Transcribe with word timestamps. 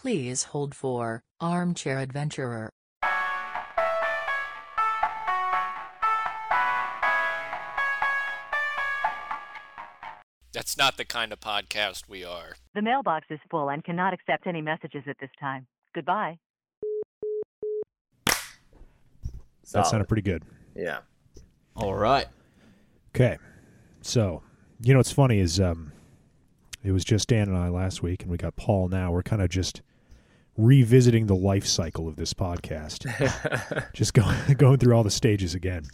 Please 0.00 0.44
hold 0.44 0.74
for 0.74 1.22
Armchair 1.42 1.98
Adventurer. 1.98 2.70
That's 10.54 10.78
not 10.78 10.96
the 10.96 11.04
kind 11.04 11.34
of 11.34 11.40
podcast 11.40 12.08
we 12.08 12.24
are. 12.24 12.54
The 12.74 12.80
mailbox 12.80 13.26
is 13.28 13.40
full 13.50 13.68
and 13.68 13.84
cannot 13.84 14.14
accept 14.14 14.46
any 14.46 14.62
messages 14.62 15.02
at 15.06 15.16
this 15.20 15.28
time. 15.38 15.66
Goodbye. 15.94 16.38
That 19.72 19.86
sounded 19.86 20.08
pretty 20.08 20.22
good. 20.22 20.44
Yeah. 20.74 21.00
All 21.76 21.94
right. 21.94 22.26
Okay. 23.14 23.36
So, 24.00 24.42
you 24.82 24.94
know 24.94 24.98
what's 24.98 25.12
funny 25.12 25.40
is 25.40 25.60
um 25.60 25.92
it 26.82 26.92
was 26.92 27.04
just 27.04 27.28
Dan 27.28 27.48
and 27.48 27.56
I 27.58 27.68
last 27.68 28.02
week 28.02 28.22
and 28.22 28.30
we 28.30 28.38
got 28.38 28.56
Paul 28.56 28.88
now. 28.88 29.12
We're 29.12 29.22
kind 29.22 29.42
of 29.42 29.50
just 29.50 29.82
revisiting 30.60 31.26
the 31.26 31.34
life 31.34 31.66
cycle 31.66 32.08
of 32.08 32.16
this 32.16 32.34
podcast. 32.34 33.06
just 33.92 34.14
going 34.14 34.36
going 34.56 34.78
through 34.78 34.94
all 34.94 35.02
the 35.02 35.10
stages 35.10 35.54
again. 35.54 35.84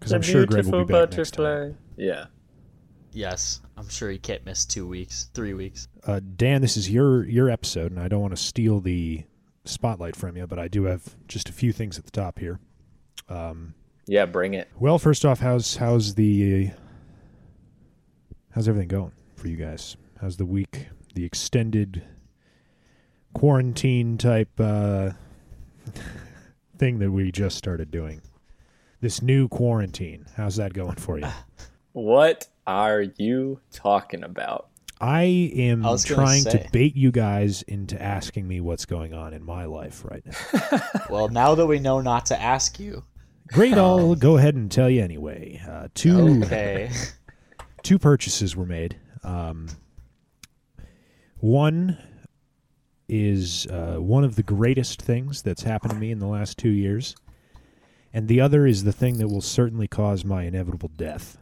Cuz 0.00 0.12
I'm 0.12 0.22
sure 0.22 0.46
Greg 0.46 0.66
will 0.66 0.84
be 0.84 0.92
back 0.92 1.16
next 1.16 1.32
time. 1.32 1.76
Yeah. 1.96 2.26
Yes, 3.12 3.60
I'm 3.78 3.88
sure 3.88 4.10
you 4.10 4.18
can't 4.18 4.44
miss 4.44 4.66
two 4.66 4.86
weeks, 4.86 5.30
three 5.32 5.54
weeks. 5.54 5.88
Uh, 6.04 6.20
Dan, 6.36 6.60
this 6.60 6.76
is 6.76 6.90
your 6.90 7.24
your 7.24 7.48
episode 7.48 7.92
and 7.92 8.00
I 8.00 8.08
don't 8.08 8.20
want 8.20 8.36
to 8.36 8.42
steal 8.42 8.80
the 8.80 9.24
spotlight 9.64 10.16
from 10.16 10.36
you, 10.36 10.46
but 10.46 10.58
I 10.58 10.68
do 10.68 10.84
have 10.84 11.16
just 11.26 11.48
a 11.48 11.52
few 11.52 11.72
things 11.72 11.98
at 11.98 12.04
the 12.04 12.10
top 12.10 12.38
here. 12.38 12.60
Um 13.28 13.74
Yeah, 14.06 14.26
bring 14.26 14.54
it. 14.54 14.68
Well, 14.78 14.98
first 14.98 15.24
off, 15.24 15.40
how's 15.40 15.76
how's 15.76 16.14
the 16.14 16.70
how's 18.50 18.68
everything 18.68 18.88
going 18.88 19.12
for 19.36 19.48
you 19.48 19.56
guys? 19.56 19.96
How's 20.20 20.36
the 20.36 20.46
week? 20.46 20.88
The 21.14 21.24
extended 21.24 22.02
quarantine 23.36 24.16
type 24.16 24.48
uh, 24.58 25.10
thing 26.78 26.98
that 26.98 27.10
we 27.10 27.30
just 27.30 27.56
started 27.58 27.90
doing. 27.90 28.22
This 29.02 29.20
new 29.20 29.46
quarantine. 29.48 30.24
How's 30.36 30.56
that 30.56 30.72
going 30.72 30.96
for 30.96 31.18
you? 31.18 31.28
What 31.92 32.48
are 32.66 33.02
you 33.18 33.60
talking 33.70 34.24
about? 34.24 34.68
I 35.02 35.24
am 35.54 35.84
I 35.84 35.96
trying 35.98 36.42
say. 36.44 36.50
to 36.62 36.70
bait 36.72 36.96
you 36.96 37.10
guys 37.10 37.60
into 37.62 38.00
asking 38.00 38.48
me 38.48 38.62
what's 38.62 38.86
going 38.86 39.12
on 39.12 39.34
in 39.34 39.44
my 39.44 39.66
life 39.66 40.02
right 40.06 40.22
now. 40.24 40.80
Well, 41.10 41.28
now 41.28 41.54
that 41.54 41.66
we 41.66 41.78
know 41.78 42.00
not 42.00 42.24
to 42.26 42.40
ask 42.40 42.80
you. 42.80 43.04
Great, 43.52 43.74
I'll 43.74 44.14
go 44.14 44.38
ahead 44.38 44.54
and 44.54 44.70
tell 44.70 44.88
you 44.88 45.02
anyway. 45.02 45.60
Uh, 45.68 45.88
two 45.94 46.42
Okay. 46.42 46.90
two 47.82 47.98
purchases 47.98 48.56
were 48.56 48.64
made. 48.66 48.96
Um, 49.22 49.68
one 51.38 51.98
is 53.08 53.66
uh, 53.68 53.96
one 53.98 54.24
of 54.24 54.36
the 54.36 54.42
greatest 54.42 55.00
things 55.02 55.42
that's 55.42 55.62
happened 55.62 55.92
to 55.92 55.98
me 55.98 56.10
in 56.10 56.18
the 56.18 56.26
last 56.26 56.58
two 56.58 56.70
years, 56.70 57.14
and 58.12 58.28
the 58.28 58.40
other 58.40 58.66
is 58.66 58.84
the 58.84 58.92
thing 58.92 59.18
that 59.18 59.28
will 59.28 59.40
certainly 59.40 59.86
cause 59.88 60.24
my 60.24 60.44
inevitable 60.44 60.90
death. 60.96 61.38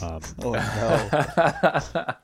Um, 0.00 0.20
oh 0.44 0.52
no. 0.52 2.14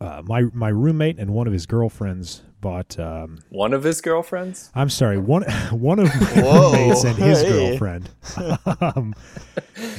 uh, 0.06 0.22
my 0.24 0.42
my 0.52 0.68
roommate 0.68 1.18
and 1.18 1.30
one 1.32 1.46
of 1.46 1.52
his 1.52 1.66
girlfriends 1.66 2.42
bought. 2.60 2.98
Um, 2.98 3.40
One 3.50 3.74
of 3.74 3.82
his 3.82 4.00
girlfriends? 4.00 4.70
I'm 4.74 4.88
sorry, 4.88 5.18
one 5.18 5.42
one 5.70 5.98
of 5.98 6.06
my 6.06 6.42
Whoa, 6.42 6.72
roommates 6.72 7.04
and 7.04 7.16
his 7.16 7.42
hey. 7.42 7.50
girlfriend. 7.50 8.08
um, 8.80 9.14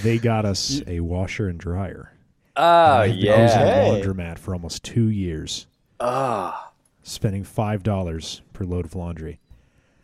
they 0.01 0.17
got 0.17 0.45
us 0.45 0.81
a 0.87 1.01
washer 1.01 1.47
and 1.49 1.59
dryer. 1.59 2.11
Oh, 2.55 2.63
I 2.63 3.07
was 3.07 3.17
in 3.17 3.23
yeah. 3.23 3.85
A 3.85 4.01
laundromat 4.03 4.37
for 4.39 4.53
almost 4.53 4.83
two 4.83 5.09
years. 5.09 5.67
Ah, 5.99 6.71
spending 7.03 7.43
five 7.43 7.83
dollars 7.83 8.41
per 8.53 8.63
load 8.65 8.85
of 8.85 8.95
laundry, 8.95 9.39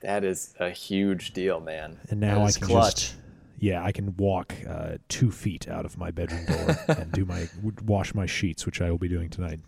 that 0.01 0.23
is 0.23 0.53
a 0.59 0.69
huge 0.69 1.33
deal, 1.33 1.59
man. 1.59 1.97
and 2.09 2.19
now 2.19 2.43
I 2.45 2.51
can 2.51 2.67
clutch. 2.67 2.95
just 2.95 3.15
yeah, 3.61 3.83
I 3.83 3.91
can 3.91 4.15
walk 4.15 4.53
uh, 4.67 4.97
two 5.09 5.31
feet 5.31 5.67
out 5.67 5.83
of 5.85 5.97
my 5.97 6.11
bedroom 6.11 6.45
door 6.45 6.77
and 6.87 7.11
do 7.11 7.25
my 7.25 7.49
wash 7.85 8.13
my 8.13 8.25
sheets, 8.25 8.65
which 8.65 8.81
I 8.81 8.89
will 8.91 8.97
be 8.97 9.09
doing 9.09 9.29
tonight. 9.29 9.59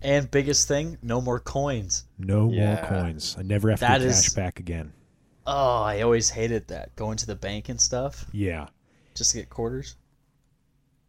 And 0.00 0.30
biggest 0.30 0.68
thing, 0.68 0.98
no 1.02 1.20
more 1.20 1.40
coins. 1.40 2.04
No 2.18 2.50
Yeah. 2.50 2.74
more 2.90 3.00
coins. 3.02 3.36
I 3.38 3.42
never 3.42 3.70
have 3.70 3.78
to 3.80 3.84
That 3.86 3.98
get 4.00 4.06
is- 4.08 4.22
cash 4.28 4.34
back 4.34 4.60
again. 4.60 4.92
Oh, 5.46 5.82
I 5.82 6.00
always 6.00 6.30
hated 6.30 6.68
that. 6.68 6.96
Going 6.96 7.18
to 7.18 7.26
the 7.26 7.34
bank 7.34 7.68
and 7.68 7.78
stuff 7.78 8.24
Yeah, 8.32 8.68
just 9.14 9.32
to 9.32 9.36
get 9.38 9.50
quarters. 9.50 9.96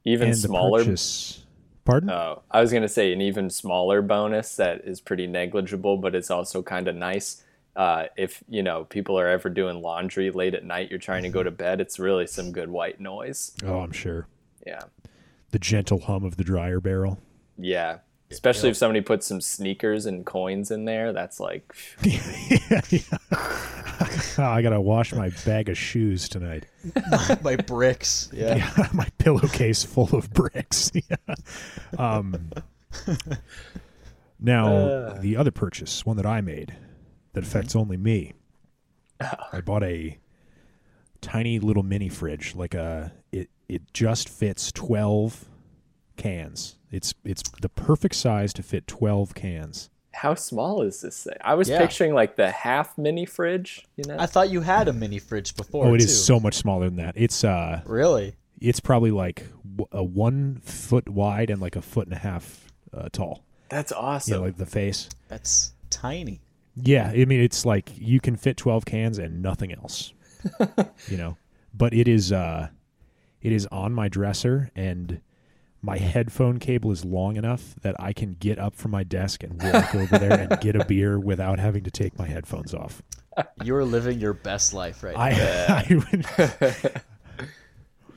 Even 0.03 0.27
and 0.29 0.37
smaller. 0.37 0.79
The 0.79 0.85
purchase, 0.87 1.44
pardon? 1.85 2.09
Oh, 2.09 2.41
I 2.51 2.59
was 2.61 2.73
gonna 2.73 2.89
say 2.89 3.13
an 3.13 3.21
even 3.21 3.49
smaller 3.49 4.01
bonus 4.01 4.55
that 4.57 4.81
is 4.85 4.99
pretty 4.99 5.27
negligible, 5.27 5.97
but 5.97 6.13
it's 6.15 6.29
also 6.29 6.61
kind 6.61 6.87
of 6.87 6.95
nice. 6.95 7.43
Uh, 7.75 8.05
if 8.17 8.43
you 8.49 8.63
know 8.63 8.85
people 8.85 9.17
are 9.19 9.27
ever 9.27 9.49
doing 9.49 9.81
laundry 9.81 10.31
late 10.31 10.53
at 10.55 10.63
night, 10.65 10.89
you're 10.89 10.99
trying 10.99 11.23
to 11.23 11.29
go 11.29 11.43
to 11.43 11.51
bed. 11.51 11.79
It's 11.81 11.99
really 11.99 12.27
some 12.27 12.51
good 12.51 12.69
white 12.69 12.99
noise. 12.99 13.51
oh, 13.65 13.79
I'm 13.79 13.91
sure. 13.91 14.27
Yeah, 14.65 14.81
The 15.51 15.59
gentle 15.59 15.99
hum 16.01 16.23
of 16.23 16.37
the 16.37 16.43
dryer 16.43 16.79
barrel. 16.79 17.19
yeah. 17.57 17.99
Especially 18.31 18.69
if 18.69 18.75
somebody 18.77 19.01
puts 19.01 19.27
some 19.27 19.39
sneakers 19.39 20.05
and 20.07 20.25
coins 20.25 20.71
in 20.71 20.85
there, 20.85 21.13
that's 21.13 21.39
like, 21.39 21.73
yeah, 22.03 22.81
yeah. 22.89 22.99
Oh, 24.37 24.43
I 24.43 24.61
gotta 24.61 24.81
wash 24.81 25.13
my 25.13 25.29
bag 25.45 25.69
of 25.69 25.77
shoes 25.77 26.27
tonight. 26.27 26.65
My 27.43 27.55
bricks. 27.55 28.29
Yeah. 28.33 28.55
Yeah, 28.57 28.89
my 28.93 29.07
pillowcase 29.17 29.83
full 29.85 30.13
of 30.13 30.29
bricks. 30.33 30.91
yeah. 30.93 31.35
Um, 31.97 32.49
now, 34.39 34.75
Uh. 34.75 35.21
the 35.21 35.37
other 35.37 35.51
purchase, 35.51 36.05
one 36.05 36.17
that 36.17 36.25
I 36.25 36.41
made, 36.41 36.75
that 37.33 37.43
affects 37.45 37.75
only 37.75 37.95
me. 37.95 38.33
I 39.21 39.61
bought 39.61 39.83
a 39.83 40.17
tiny 41.21 41.59
little 41.59 41.83
mini 41.83 42.09
fridge, 42.09 42.53
like 42.55 42.73
a 42.73 43.13
it. 43.31 43.49
It 43.69 43.93
just 43.93 44.27
fits 44.27 44.71
twelve 44.73 45.45
cans. 46.17 46.74
It's 46.91 47.13
it's 47.23 47.43
the 47.61 47.69
perfect 47.69 48.15
size 48.15 48.53
to 48.53 48.63
fit 48.63 48.87
twelve 48.87 49.33
cans. 49.35 49.89
how 50.13 50.33
small 50.33 50.81
is 50.81 51.01
this 51.01 51.23
thing? 51.25 51.35
I 51.41 51.55
was 51.55 51.67
Yeah. 51.67 51.79
picturing 51.79 52.13
like 52.13 52.37
the 52.37 52.49
half 52.49 52.97
mini 52.97 53.25
fridge. 53.25 53.85
You 53.97 54.05
know, 54.07 54.15
I 54.17 54.25
thought 54.27 54.49
you 54.49 54.61
had 54.61 54.87
a 54.87 54.93
mini 54.93 55.19
fridge 55.19 55.55
before. 55.57 55.85
oh, 55.87 55.93
it 55.93 55.97
too. 55.99 56.05
is 56.05 56.25
so 56.25 56.39
much 56.39 56.53
smaller 56.55 56.85
than 56.85 56.95
that. 56.97 57.15
It's 57.17 57.43
uh, 57.43 57.81
Really? 57.85 58.35
it's 58.61 58.79
probably 58.79 59.11
like 59.11 59.47
w- 59.75 59.87
a 59.91 60.01
one 60.03 60.61
foot 60.63 61.09
wide 61.09 61.49
and 61.49 61.61
like 61.61 61.75
a 61.75 61.81
foot 61.81 62.07
and 62.07 62.15
a 62.15 62.19
half 62.19 62.67
uh, 62.93 63.09
tall. 63.11 63.43
that's 63.67 63.91
You 63.91 63.97
awesome. 63.97 64.37
know, 64.37 64.41
like 64.43 64.55
the 64.57 64.65
face. 64.65 65.09
That's 65.27 65.73
tiny. 65.89 66.39
Yeah, 66.77 67.09
I 67.13 67.25
mean 67.25 67.41
it's 67.41 67.65
like 67.65 67.89
you 67.97 68.19
can 68.21 68.35
fit 68.37 68.55
12 68.57 68.85
cans 68.85 69.17
and 69.17 69.41
nothing 69.41 69.73
else. 69.73 70.13
you 71.09 71.17
know. 71.17 71.35
But 71.73 71.93
it 71.93 72.07
is 72.07 72.31
uh 72.31 72.69
it 73.41 73.51
is 73.51 73.67
on 73.69 73.91
my 73.93 74.07
dresser 74.07 74.71
and 74.77 75.19
my 75.85 75.97
headphone 75.99 76.57
cable 76.57 76.91
is 76.91 77.05
long 77.05 77.37
enough 77.37 77.75
that 77.81 77.95
I 77.99 78.11
can 78.11 78.33
get 78.33 78.57
up 78.57 78.75
from 78.75 78.91
my 78.91 79.03
desk 79.03 79.43
and 79.43 79.61
walk 79.61 79.93
over 79.93 80.17
there 80.17 80.47
and 80.49 80.59
get 80.59 80.75
a 80.75 80.83
beer 80.87 81.19
without 81.19 81.59
having 81.59 81.83
to 81.83 81.91
take 81.91 82.17
my 82.17 82.25
headphones 82.25 82.73
off. 82.73 83.03
You're 83.63 83.85
living 83.85 84.19
your 84.19 84.33
best 84.33 84.73
life 84.73 85.03
right 85.03 85.15
I, 85.15 85.31
now. 85.31 85.65
I 85.69 85.85
would, 85.89 86.25
if 86.37 87.03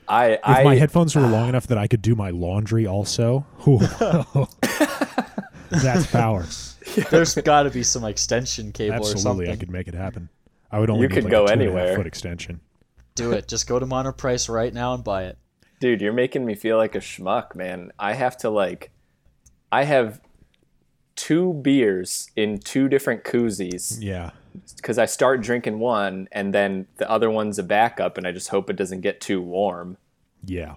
I, 0.08 0.38
I, 0.42 0.64
my 0.64 0.76
headphones 0.76 1.14
were 1.14 1.22
long 1.22 1.46
ah. 1.46 1.48
enough 1.50 1.66
that 1.66 1.76
I 1.76 1.86
could 1.86 2.00
do 2.00 2.14
my 2.14 2.30
laundry 2.30 2.86
also. 2.86 3.44
that's 5.70 6.06
power. 6.10 6.46
There's 7.10 7.34
got 7.34 7.64
to 7.64 7.70
be 7.70 7.82
some 7.82 8.04
extension 8.04 8.72
cable 8.72 8.94
or 8.94 8.96
Absolutely, 8.96 9.22
something. 9.22 9.50
I 9.50 9.56
could 9.56 9.70
make 9.70 9.88
it 9.88 9.94
happen. 9.94 10.30
I 10.70 10.78
would 10.78 10.88
only 10.88 11.02
You 11.02 11.08
need 11.08 11.14
could 11.14 11.24
like 11.24 11.30
go 11.30 11.44
a 11.44 11.48
two 11.48 11.52
and 11.52 11.62
a 11.62 11.64
half 11.66 11.74
anywhere. 11.74 11.96
foot 11.96 12.06
extension. 12.06 12.60
Do 13.14 13.32
it. 13.32 13.48
Just 13.48 13.66
go 13.66 13.78
to 13.78 13.84
Monoprice 13.84 14.48
right 14.48 14.72
now 14.72 14.94
and 14.94 15.04
buy 15.04 15.24
it. 15.24 15.38
Dude, 15.80 16.00
you're 16.00 16.12
making 16.12 16.44
me 16.44 16.54
feel 16.54 16.76
like 16.76 16.94
a 16.94 17.00
schmuck, 17.00 17.54
man. 17.54 17.92
I 17.98 18.14
have 18.14 18.36
to 18.38 18.50
like, 18.50 18.90
I 19.70 19.84
have 19.84 20.20
two 21.16 21.54
beers 21.54 22.30
in 22.36 22.58
two 22.58 22.88
different 22.88 23.24
koozies 23.24 23.98
Yeah. 24.00 24.30
because 24.76 24.98
I 24.98 25.06
start 25.06 25.40
drinking 25.42 25.78
one 25.78 26.28
and 26.32 26.54
then 26.54 26.86
the 26.96 27.10
other 27.10 27.30
one's 27.30 27.58
a 27.58 27.62
backup, 27.62 28.16
and 28.18 28.26
I 28.26 28.32
just 28.32 28.48
hope 28.48 28.70
it 28.70 28.76
doesn't 28.76 29.00
get 29.00 29.20
too 29.20 29.40
warm. 29.42 29.96
Yeah. 30.44 30.74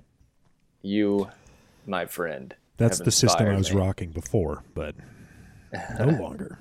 You, 0.82 1.30
my 1.86 2.06
friend, 2.06 2.56
That's 2.78 3.00
the 3.00 3.12
system 3.12 3.48
I 3.48 3.56
was 3.56 3.72
me. 3.74 3.80
rocking 3.80 4.12
before, 4.12 4.64
but 4.74 4.96
no 6.00 6.06
longer. 6.22 6.58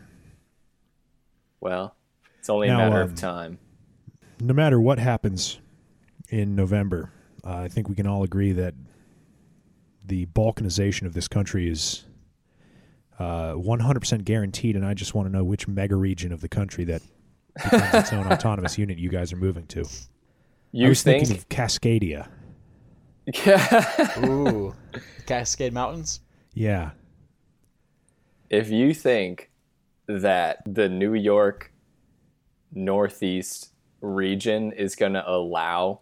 Well, 1.60 1.94
it's 2.38 2.48
only 2.50 2.68
a 2.68 2.72
Now, 2.72 2.78
matter 2.90 3.02
um, 3.02 3.10
of 3.10 3.14
time. 3.16 3.58
No 4.40 4.54
matter 4.54 4.80
what 4.80 4.98
happens 4.98 5.58
in 6.30 6.54
November, 6.54 7.12
uh, 7.44 7.58
I 7.64 7.68
think 7.68 7.88
we 7.88 7.94
can 7.94 8.06
all 8.06 8.22
agree 8.22 8.52
that 8.52 8.74
the 10.04 10.26
balkanization 10.26 11.06
of 11.06 11.14
this 11.14 11.28
country 11.28 11.68
is 11.68 12.04
uh, 13.18 13.52
100% 13.52 14.24
guaranteed, 14.24 14.76
and 14.76 14.84
I 14.84 14.94
just 14.94 15.14
want 15.14 15.28
to 15.28 15.32
know 15.32 15.44
which 15.44 15.68
mega 15.68 15.96
region 15.96 16.32
of 16.32 16.40
the 16.40 16.48
country 16.48 16.84
that 16.84 17.02
becomes 17.62 17.94
its 17.94 18.12
own 18.12 18.26
autonomous 18.32 18.78
unit 18.78 18.98
you 18.98 19.08
guys 19.10 19.32
are 19.32 19.36
moving 19.36 19.66
to. 19.68 19.80
I 19.80 20.88
was 20.88 21.02
think? 21.02 21.26
thinking 21.26 21.36
of 21.36 21.48
Cascadia. 21.48 22.28
Yeah. 23.44 24.26
Ooh. 24.26 24.74
Cascade 25.26 25.72
Mountains? 25.72 26.20
Yeah. 26.54 26.90
if 28.48 28.70
you 28.70 28.92
think 28.94 29.50
that 30.06 30.62
the 30.66 30.88
New 30.88 31.14
York 31.14 31.72
Northeast 32.72 33.72
region 34.00 34.72
is 34.72 34.96
going 34.96 35.12
to 35.12 35.28
allow 35.30 36.00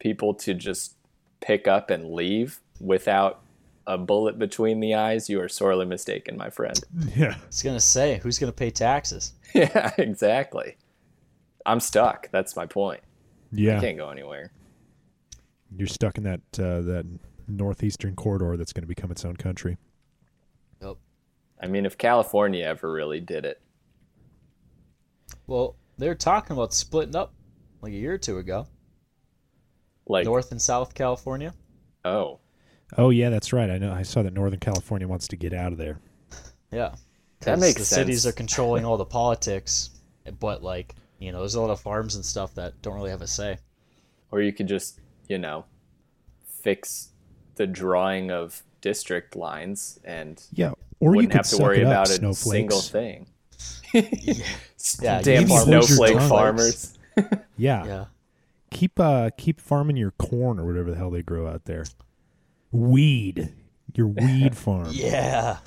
people 0.00 0.34
to 0.34 0.54
just 0.54 0.96
pick 1.40 1.68
up 1.68 1.90
and 1.90 2.12
leave 2.12 2.60
without 2.80 3.42
a 3.86 3.96
bullet 3.96 4.38
between 4.38 4.80
the 4.80 4.94
eyes, 4.94 5.28
you 5.30 5.40
are 5.40 5.48
sorely 5.48 5.86
mistaken, 5.86 6.36
my 6.36 6.50
friend. 6.50 6.78
Yeah. 7.16 7.34
I 7.40 7.46
was 7.46 7.62
gonna 7.62 7.80
say, 7.80 8.20
who's 8.22 8.38
gonna 8.38 8.52
pay 8.52 8.70
taxes? 8.70 9.32
yeah, 9.54 9.92
exactly. 9.98 10.76
I'm 11.66 11.80
stuck. 11.80 12.30
That's 12.30 12.56
my 12.56 12.66
point. 12.66 13.00
Yeah. 13.52 13.78
I 13.78 13.80
can't 13.80 13.96
go 13.96 14.10
anywhere. 14.10 14.50
You're 15.76 15.86
stuck 15.88 16.18
in 16.18 16.24
that 16.24 16.40
uh, 16.58 16.80
that 16.82 17.06
northeastern 17.48 18.14
corridor 18.16 18.56
that's 18.56 18.72
going 18.72 18.82
to 18.82 18.88
become 18.88 19.10
its 19.10 19.24
own 19.24 19.36
country. 19.36 19.76
Yep. 20.82 20.96
I 21.62 21.66
mean, 21.66 21.84
if 21.84 21.98
California 21.98 22.64
ever 22.64 22.90
really 22.90 23.20
did 23.20 23.44
it, 23.44 23.60
Well, 25.46 25.76
they're 25.98 26.14
talking 26.14 26.56
about 26.56 26.72
splitting 26.72 27.16
up 27.16 27.32
like 27.82 27.92
a 27.92 27.96
year 27.96 28.14
or 28.14 28.18
two 28.18 28.38
ago. 28.38 28.66
Like, 30.06 30.24
North 30.24 30.50
and 30.52 30.60
South 30.60 30.94
California. 30.94 31.54
oh, 32.04 32.38
Oh 32.96 33.10
yeah, 33.10 33.30
that's 33.30 33.52
right. 33.52 33.70
I 33.70 33.78
know. 33.78 33.92
I 33.92 34.02
saw 34.02 34.22
that 34.24 34.32
Northern 34.32 34.58
California 34.58 35.06
wants 35.06 35.28
to 35.28 35.36
get 35.36 35.52
out 35.54 35.70
of 35.70 35.78
there. 35.78 36.00
Yeah. 36.72 36.94
That 37.40 37.60
makes 37.60 37.78
the 37.78 37.84
cities 37.84 38.26
are 38.26 38.32
controlling 38.32 38.84
all 38.84 38.96
the 38.96 39.04
politics, 39.20 39.90
but 40.40 40.62
like 40.64 40.94
you 41.20 41.30
know, 41.32 41.38
there's 41.40 41.54
a 41.54 41.60
lot 41.60 41.70
of 41.70 41.78
farms 41.80 42.14
and 42.16 42.24
stuff 42.24 42.54
that 42.54 42.80
don't 42.82 42.94
really 42.94 43.10
have 43.10 43.22
a 43.22 43.26
say. 43.28 43.58
or 44.32 44.40
you 44.42 44.52
could 44.52 44.66
just, 44.66 44.98
you 45.28 45.38
know, 45.38 45.64
fix 46.44 47.10
the 47.56 47.66
drawing 47.66 48.30
of 48.30 48.62
district 48.80 49.36
lines 49.36 50.00
and 50.04 50.42
Yeah. 50.52 50.72
Or 50.98 51.14
you 51.16 51.22
could 51.28 51.34
have 51.34 51.44
to 51.44 51.56
suck 51.56 51.60
worry 51.60 51.80
it 51.80 51.84
up, 51.86 51.92
about 51.92 52.08
a 52.10 52.12
snowflakes. 52.14 52.44
single 52.50 52.80
thing. 52.80 53.26
Yeah, 55.02 55.20
Damn 55.22 55.42
maybe 55.42 55.50
hold 55.52 55.66
snowflake 55.84 56.18
farmers. 56.28 56.98
Yeah. 57.56 57.84
Yeah. 57.84 58.04
Keep 58.70 59.00
uh 59.00 59.30
keep 59.36 59.60
farming 59.60 59.96
your 59.96 60.12
corn 60.12 60.58
or 60.60 60.64
whatever 60.66 60.90
the 60.90 60.96
hell 60.96 61.10
they 61.10 61.22
grow 61.22 61.46
out 61.48 61.64
there. 61.64 61.84
Weed. 62.70 63.52
Your 63.94 64.06
weed 64.08 64.56
farm. 64.56 64.88
Yeah. 64.90 65.58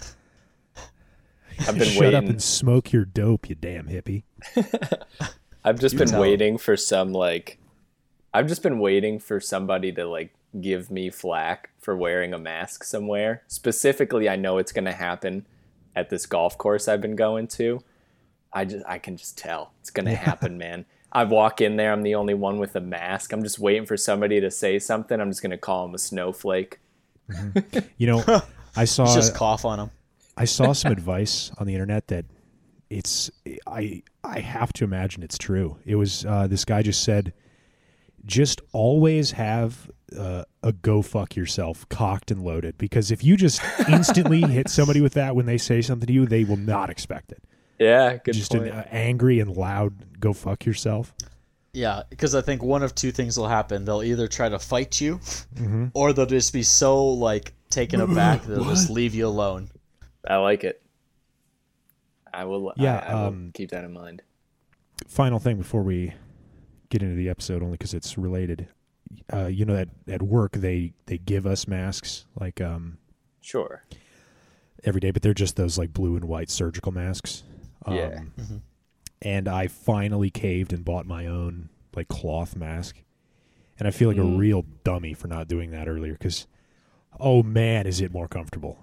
I've 1.68 1.78
been 1.78 1.88
Shut 1.90 2.14
up 2.16 2.24
and 2.26 2.42
smoke 2.42 2.92
your 2.92 3.06
dope, 3.06 3.48
you 3.50 3.56
damn 3.56 3.88
hippie. 3.88 4.24
I've 5.64 5.80
just 5.80 5.94
You 5.94 6.00
been 6.00 6.08
tell 6.10 6.24
'em. 6.24 6.30
waiting 6.30 6.58
for 6.58 6.76
some 6.76 7.14
like 7.14 7.60
I've 8.34 8.48
just 8.48 8.64
been 8.64 8.80
waiting 8.80 9.20
for 9.20 9.40
somebody 9.40 9.92
to 9.94 10.06
like 10.06 10.34
give 10.60 10.90
me 10.90 11.10
flack 11.10 11.70
for 11.80 11.96
wearing 11.96 12.34
a 12.34 12.40
mask 12.40 12.84
somewhere. 12.84 13.44
Specifically, 13.48 14.28
I 14.30 14.36
know 14.36 14.58
it's 14.58 14.72
going 14.72 14.86
to 14.86 14.92
happen 14.92 15.46
at 15.96 16.10
this 16.10 16.26
golf 16.26 16.58
course 16.58 16.88
I've 16.88 17.02
been 17.02 17.16
going 17.16 17.48
to. 17.50 17.82
I 18.52 18.66
just 18.66 18.86
I 18.88 18.98
can 18.98 19.18
just 19.18 19.38
tell. 19.38 19.74
It's 19.82 19.90
going 19.92 20.06
to 20.08 20.16
happen, 20.16 20.58
man. 20.58 20.86
I 21.14 21.26
walk 21.26 21.62
in 21.62 21.76
there, 21.76 21.94
I'm 21.94 22.02
the 22.02 22.16
only 22.16 22.34
one 22.34 22.58
with 22.58 22.76
a 22.76 22.82
mask. 22.82 23.32
I'm 23.32 23.44
just 23.44 23.60
waiting 23.60 23.86
for 23.86 23.96
somebody 23.96 24.42
to 24.42 24.50
say 24.50 24.80
something. 24.80 25.22
I'm 25.22 25.30
just 25.30 25.44
going 25.44 25.52
to 25.52 25.58
call 25.58 25.86
him 25.86 25.94
a 25.94 26.00
snowflake. 26.00 26.80
You 27.98 28.08
know, 28.08 28.42
I 28.76 28.86
saw 28.86 29.14
just 29.14 29.34
cough 29.36 29.64
on 29.64 29.78
them. 29.78 29.92
I 30.36 30.46
saw 30.46 30.74
some 30.74 30.92
advice 31.00 31.52
on 31.58 31.68
the 31.68 31.74
internet 31.74 32.08
that 32.08 32.26
it's 32.90 33.32
I 33.66 34.04
I 34.24 34.40
have 34.40 34.74
to 34.74 34.84
imagine 34.84 35.24
it's 35.24 35.38
true. 35.38 35.78
It 35.86 35.96
was 35.96 36.26
uh, 36.26 36.48
this 36.48 36.66
guy 36.66 36.82
just 36.82 37.04
said, 37.04 37.34
just 38.26 38.62
always 38.74 39.32
have 39.32 39.90
uh, 40.18 40.44
a 40.64 40.74
go 40.74 41.02
fuck 41.02 41.36
yourself 41.36 41.88
cocked 41.90 42.30
and 42.32 42.44
loaded 42.44 42.78
because 42.78 43.12
if 43.12 43.24
you 43.24 43.38
just 43.38 43.62
instantly 43.88 44.42
hit 44.42 44.70
somebody 44.70 45.02
with 45.02 45.14
that 45.14 45.36
when 45.36 45.46
they 45.46 45.58
say 45.58 45.82
something 45.82 46.08
to 46.08 46.14
you, 46.14 46.26
they 46.26 46.44
will 46.44 46.58
not 46.58 46.90
expect 46.90 47.32
it. 47.32 47.44
Yeah, 47.80 48.18
good 48.18 48.34
just 48.34 48.52
point. 48.52 48.66
an 48.68 48.72
uh, 48.72 48.88
angry 48.92 49.40
and 49.40 49.56
loud 49.56 50.20
go 50.20 50.34
fuck 50.34 50.66
yourself. 50.66 51.14
Yeah, 51.74 52.04
because 52.10 52.36
I 52.36 52.42
think 52.42 52.62
one 52.62 52.84
of 52.84 52.94
two 52.94 53.12
things 53.12 53.38
will 53.38 53.48
happen. 53.48 53.84
They'll 53.84 54.04
either 54.04 54.28
try 54.28 54.48
to 54.48 54.60
fight 54.60 55.02
you, 55.02 55.20
or 55.96 56.14
they'll 56.14 56.28
just 56.28 56.54
be 56.54 56.62
so 56.64 57.06
like 57.08 57.54
taken 57.72 58.00
aback 58.00 58.44
they'll 58.44 58.66
just 58.66 58.90
leave 58.92 59.16
you 59.16 59.26
alone. 59.28 59.70
I 60.28 60.36
like 60.38 60.64
it. 60.64 60.82
I 62.32 62.46
will 62.46 62.74
Yeah, 62.78 63.04
I, 63.08 63.12
I 63.12 63.16
will 63.16 63.28
um, 63.28 63.52
keep 63.54 63.72
that 63.72 63.84
in 63.84 63.92
mind. 63.94 64.22
Final 65.08 65.40
thing 65.40 65.58
before 65.58 65.82
we 65.84 66.14
get 66.90 67.02
into 67.02 67.16
the 67.16 67.30
episode, 67.30 67.62
only 67.64 67.74
because 67.78 67.94
it's 67.94 68.18
related. 68.18 68.68
Uh, 69.32 69.46
you 69.48 69.66
know 69.66 69.76
that 69.76 69.90
at 70.08 70.22
work 70.22 70.54
they 70.54 70.94
they 71.08 71.18
give 71.18 71.46
us 71.46 71.68
masks 71.68 72.26
like 72.40 72.62
um 72.62 72.98
Sure. 73.42 73.84
every 74.84 75.02
day, 75.02 75.12
but 75.12 75.22
they're 75.22 75.34
just 75.34 75.56
those 75.56 75.78
like 75.78 75.92
blue 75.94 76.16
and 76.16 76.26
white 76.26 76.50
surgical 76.50 76.92
masks. 76.92 77.44
Um, 77.86 77.96
Yeah. 77.96 78.22
And 79.22 79.48
I 79.48 79.68
finally 79.68 80.30
caved 80.30 80.74
and 80.74 80.84
bought 80.84 81.06
my 81.06 81.26
own 81.28 81.70
like 81.96 82.08
cloth 82.10 82.56
mask, 82.56 83.02
and 83.80 83.88
I 83.88 83.92
feel 83.92 84.10
like 84.10 84.18
Mm. 84.18 84.36
a 84.36 84.38
real 84.38 84.66
dummy 84.84 85.14
for 85.14 85.28
not 85.28 85.48
doing 85.48 85.72
that 85.72 85.88
earlier. 85.88 86.14
Because, 86.14 86.46
oh 87.20 87.42
man, 87.44 87.88
is 87.88 88.02
it 88.02 88.12
more 88.12 88.28
comfortable? 88.28 88.80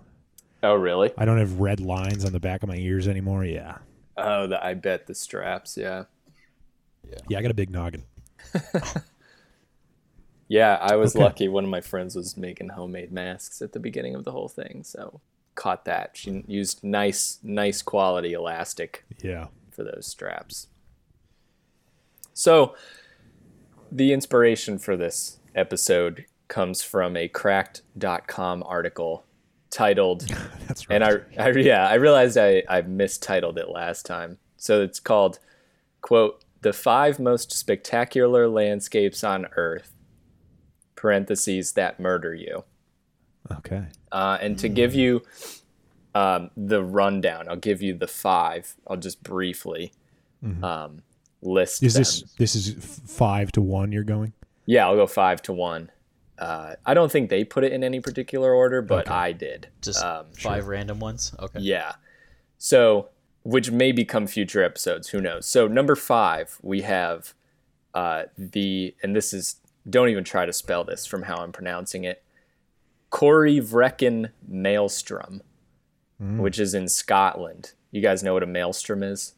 Oh, 0.62 0.74
really? 0.74 1.10
I 1.18 1.24
don't 1.24 1.38
have 1.38 1.60
red 1.60 1.80
lines 1.80 2.24
on 2.24 2.32
the 2.32 2.40
back 2.40 2.62
of 2.62 2.68
my 2.68 2.76
ears 2.76 3.08
anymore. 3.08 3.44
Yeah, 3.44 3.78
Oh, 4.16 4.46
the, 4.46 4.62
I 4.64 4.74
bet 4.74 5.06
the 5.06 5.14
straps. 5.14 5.76
Yeah. 5.76 6.04
yeah, 7.28 7.38
I 7.38 7.42
got 7.42 7.50
a 7.50 7.54
big 7.54 7.70
noggin. 7.70 8.04
Yeah, 10.48 10.76
I 10.80 10.96
was 10.96 11.14
Okay. 11.14 11.22
lucky. 11.24 11.48
One 11.48 11.64
of 11.64 11.70
my 11.70 11.80
friends 11.80 12.16
was 12.16 12.36
making 12.36 12.70
homemade 12.70 13.12
masks 13.12 13.62
at 13.62 13.72
the 13.72 13.78
beginning 13.80 14.14
of 14.14 14.24
the 14.24 14.32
whole 14.32 14.48
thing, 14.48 14.82
so 14.84 15.20
caught 15.54 15.84
that. 15.84 16.12
She 16.14 16.44
used 16.46 16.82
nice, 16.82 17.38
nice 17.42 17.82
quality 17.82 18.32
elastic 18.32 19.04
Yeah, 19.22 19.48
for 19.70 19.84
those 19.84 20.06
straps. 20.06 20.68
So, 22.32 22.74
the 23.92 24.12
inspiration 24.12 24.78
for 24.78 24.96
this 24.96 25.40
episode 25.54 26.26
comes 26.48 26.82
from 26.82 27.16
a 27.16 27.28
cracked.com 27.28 28.62
article 28.66 29.24
titled 29.70 30.22
that's 30.66 30.88
right. 30.88 31.02
and 31.02 31.04
I, 31.04 31.42
I 31.42 31.50
yeah, 31.50 31.86
I 31.86 31.94
realized 31.94 32.36
I, 32.36 32.62
I 32.68 32.82
mistitled 32.82 33.58
it 33.58 33.68
last 33.68 34.04
time. 34.04 34.38
So 34.56 34.82
it's 34.82 35.00
called, 35.00 35.38
quote, 36.02 36.44
the 36.60 36.72
five 36.72 37.18
most 37.18 37.52
spectacular 37.52 38.48
landscapes 38.48 39.24
on 39.24 39.46
Earth, 39.56 39.94
parentheses, 40.96 41.72
that 41.72 41.98
murder 41.98 42.34
you. 42.34 42.64
Okay. 43.58 43.84
Uh, 44.12 44.38
and 44.40 44.58
to 44.58 44.68
give 44.68 44.94
you 44.94 45.22
um, 46.14 46.50
the 46.56 46.82
rundown, 46.82 47.48
I'll 47.48 47.56
give 47.56 47.82
you 47.82 47.94
the 47.94 48.06
five. 48.06 48.74
I'll 48.86 48.96
just 48.96 49.22
briefly 49.22 49.92
um, 50.62 51.02
list 51.42 51.82
Mm-hmm. 51.82 51.86
Is 51.86 51.94
them. 51.94 52.00
this 52.00 52.22
this 52.38 52.54
is 52.54 53.00
five 53.06 53.52
to 53.52 53.60
one? 53.60 53.92
You're 53.92 54.04
going. 54.04 54.32
Yeah, 54.66 54.86
I'll 54.86 54.96
go 54.96 55.06
five 55.06 55.42
to 55.42 55.52
one. 55.52 55.90
Uh, 56.38 56.74
I 56.86 56.94
don't 56.94 57.12
think 57.12 57.28
they 57.28 57.44
put 57.44 57.64
it 57.64 57.72
in 57.72 57.84
any 57.84 58.00
particular 58.00 58.52
order, 58.54 58.80
but 58.80 59.06
Okay. 59.06 59.14
I 59.14 59.32
did. 59.32 59.68
Just 59.82 60.02
Um, 60.02 60.26
five 60.38 60.66
random 60.68 60.98
ones. 60.98 61.34
Okay. 61.38 61.58
Yeah. 61.60 61.92
So, 62.56 63.08
which 63.42 63.70
may 63.70 63.92
become 63.92 64.26
future 64.26 64.62
episodes. 64.62 65.08
Who 65.08 65.20
knows? 65.20 65.44
So, 65.46 65.66
number 65.68 65.94
five, 65.96 66.56
we 66.62 66.80
have 66.82 67.34
uh, 67.94 68.24
the, 68.38 68.94
and 69.02 69.14
this 69.14 69.32
is, 69.34 69.56
don't 69.88 70.08
even 70.08 70.24
try 70.24 70.46
to 70.46 70.52
spell 70.52 70.82
this 70.84 71.04
from 71.04 71.24
how 71.24 71.36
I'm 71.38 71.52
pronouncing 71.52 72.04
it, 72.04 72.22
Corryvreckan 73.10 74.30
Maelstrom, 74.48 75.42
mm. 76.22 76.38
which 76.38 76.58
is 76.58 76.74
in 76.74 76.88
Scotland. 76.88 77.72
You 77.90 78.00
guys 78.00 78.22
know 78.22 78.34
what 78.34 78.42
a 78.42 78.46
maelstrom 78.46 79.02
is? 79.02 79.34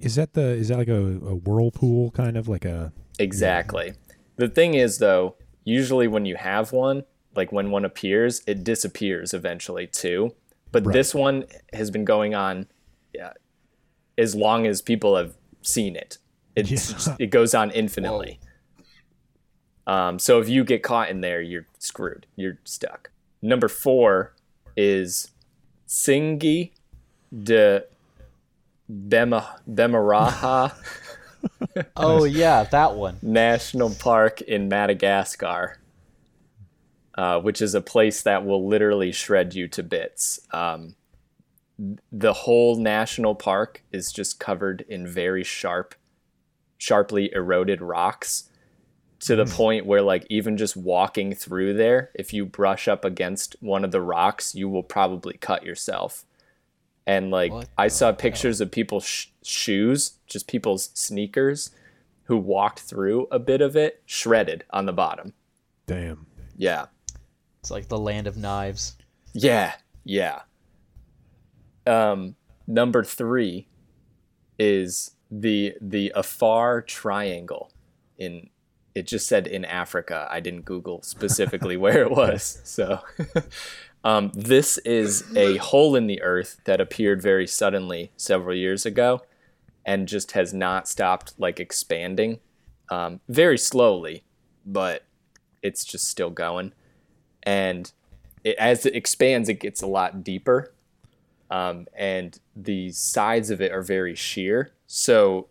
Is 0.00 0.14
that 0.16 0.34
the 0.34 0.42
is 0.42 0.68
that 0.68 0.78
like 0.78 0.88
a, 0.88 0.94
a 0.94 1.34
whirlpool 1.34 2.10
kind 2.12 2.36
of 2.36 2.48
like 2.48 2.64
a 2.64 2.92
Exactly. 3.18 3.94
The 4.36 4.48
thing 4.48 4.74
is, 4.74 4.98
though, 4.98 5.36
usually 5.64 6.08
when 6.08 6.24
you 6.24 6.36
have 6.36 6.72
one, 6.72 7.04
like 7.36 7.52
when 7.52 7.70
one 7.70 7.84
appears, 7.84 8.42
it 8.46 8.64
disappears 8.64 9.34
eventually 9.34 9.86
too. 9.86 10.34
But 10.70 10.86
Right. 10.86 10.92
this 10.94 11.14
one 11.14 11.44
has 11.72 11.90
been 11.90 12.04
going 12.04 12.34
on 12.34 12.66
yeah, 13.14 13.32
as 14.16 14.34
long 14.34 14.66
as 14.66 14.80
people 14.80 15.16
have 15.16 15.34
seen 15.60 15.96
it. 15.96 16.18
It's 16.56 16.70
Yeah. 16.70 16.76
just- 16.76 17.20
it 17.20 17.26
goes 17.26 17.54
on 17.54 17.70
infinitely. 17.70 18.40
Um, 19.86 20.18
so 20.18 20.40
if 20.40 20.48
you 20.48 20.64
get 20.64 20.82
caught 20.82 21.10
in 21.10 21.20
there, 21.20 21.40
you're 21.40 21.66
screwed. 21.78 22.26
You're 22.36 22.58
stuck. 22.64 23.10
Number 23.40 23.68
four 23.68 24.34
is 24.76 25.30
Tsingy 25.88 26.70
de 27.42 27.84
Bema, 28.88 29.60
Bemaraha. 29.68 30.74
Oh 31.96 32.22
yeah, 32.22 32.62
that 32.64 32.94
one. 32.94 33.18
National 33.22 33.90
Park 33.90 34.42
in 34.42 34.68
Madagascar, 34.68 35.78
uh, 37.16 37.40
which 37.40 37.60
is 37.60 37.74
a 37.74 37.80
place 37.80 38.22
that 38.22 38.44
will 38.44 38.68
literally 38.68 39.10
shred 39.10 39.52
you 39.52 39.66
to 39.68 39.82
bits. 39.82 40.38
Um, 40.52 40.94
the 42.12 42.32
whole 42.32 42.76
national 42.76 43.34
park 43.34 43.82
is 43.90 44.12
just 44.12 44.38
covered 44.38 44.84
in 44.88 45.06
very 45.06 45.42
sharp, 45.42 45.96
sharply 46.78 47.32
eroded 47.34 47.80
rocks 47.80 48.48
to 49.22 49.36
the 49.36 49.44
point 49.56 49.86
where, 49.86 50.02
like, 50.02 50.26
even 50.30 50.56
just 50.56 50.76
walking 50.76 51.34
through 51.34 51.74
there, 51.74 52.10
if 52.14 52.32
you 52.32 52.44
brush 52.46 52.86
up 52.88 53.04
against 53.04 53.56
one 53.60 53.84
of 53.84 53.90
the 53.90 54.00
rocks, 54.00 54.54
you 54.54 54.68
will 54.68 54.82
probably 54.82 55.34
cut 55.34 55.64
yourself. 55.64 56.24
and 57.06 57.30
like 57.30 57.50
What 57.52 57.68
I 57.76 57.86
the 57.86 57.90
saw 57.90 58.06
hell? 58.06 58.14
pictures 58.16 58.60
of 58.60 58.70
people's 58.70 59.04
sh- 59.04 59.26
shoes, 59.42 60.12
just 60.26 60.46
people's 60.46 60.90
sneakers, 60.94 61.70
who 62.24 62.36
walked 62.36 62.78
through 62.80 63.26
a 63.32 63.38
bit 63.38 63.60
of 63.60 63.76
it, 63.76 64.02
shredded 64.06 64.64
on 64.70 64.86
the 64.86 64.92
bottom. 64.92 65.34
Damn. 65.86 66.26
Yeah, 66.56 66.86
It's 67.60 67.70
like 67.72 67.88
the 67.88 67.98
land 67.98 68.26
of 68.28 68.36
knives. 68.36 68.96
yeah, 69.32 69.74
yeah. 70.04 70.42
Um, 71.86 72.36
number 72.66 73.02
three 73.02 73.66
is 74.58 75.12
the 75.30 75.74
the 75.80 76.12
Afar 76.14 76.82
Triangle. 76.82 77.72
In 78.18 78.50
it 78.94 79.06
just 79.06 79.26
said 79.26 79.46
in 79.46 79.64
Africa. 79.64 80.28
I 80.30 80.40
didn't 80.40 80.64
Google 80.64 81.02
specifically 81.02 81.76
where 81.76 82.02
it 82.02 82.10
was. 82.10 82.60
So, 82.64 83.00
um, 84.04 84.30
this 84.34 84.78
is 84.78 85.24
a 85.36 85.56
hole 85.58 85.96
in 85.96 86.06
the 86.06 86.22
earth 86.22 86.60
that 86.64 86.80
appeared 86.80 87.22
very 87.22 87.46
suddenly 87.46 88.12
several 88.16 88.56
years 88.56 88.86
ago, 88.86 89.22
and 89.84 90.08
just 90.08 90.32
has 90.32 90.52
not 90.52 90.88
stopped 90.88 91.34
like 91.38 91.60
expanding, 91.60 92.38
um, 92.90 93.20
very 93.28 93.58
slowly, 93.58 94.24
but 94.64 95.04
it's 95.62 95.84
just 95.84 96.06
still 96.06 96.30
going. 96.30 96.72
And 97.42 97.90
it, 98.44 98.56
as 98.58 98.86
it 98.86 98.94
expands, 98.94 99.48
it 99.48 99.60
gets 99.60 99.82
a 99.82 99.86
lot 99.86 100.22
deeper 100.22 100.72
um, 101.52 101.86
and 101.94 102.40
the 102.56 102.92
sides 102.92 103.50
of 103.50 103.60
it 103.60 103.72
are 103.72 103.82
very 103.82 104.14
sheer. 104.14 104.72
So 104.86 105.48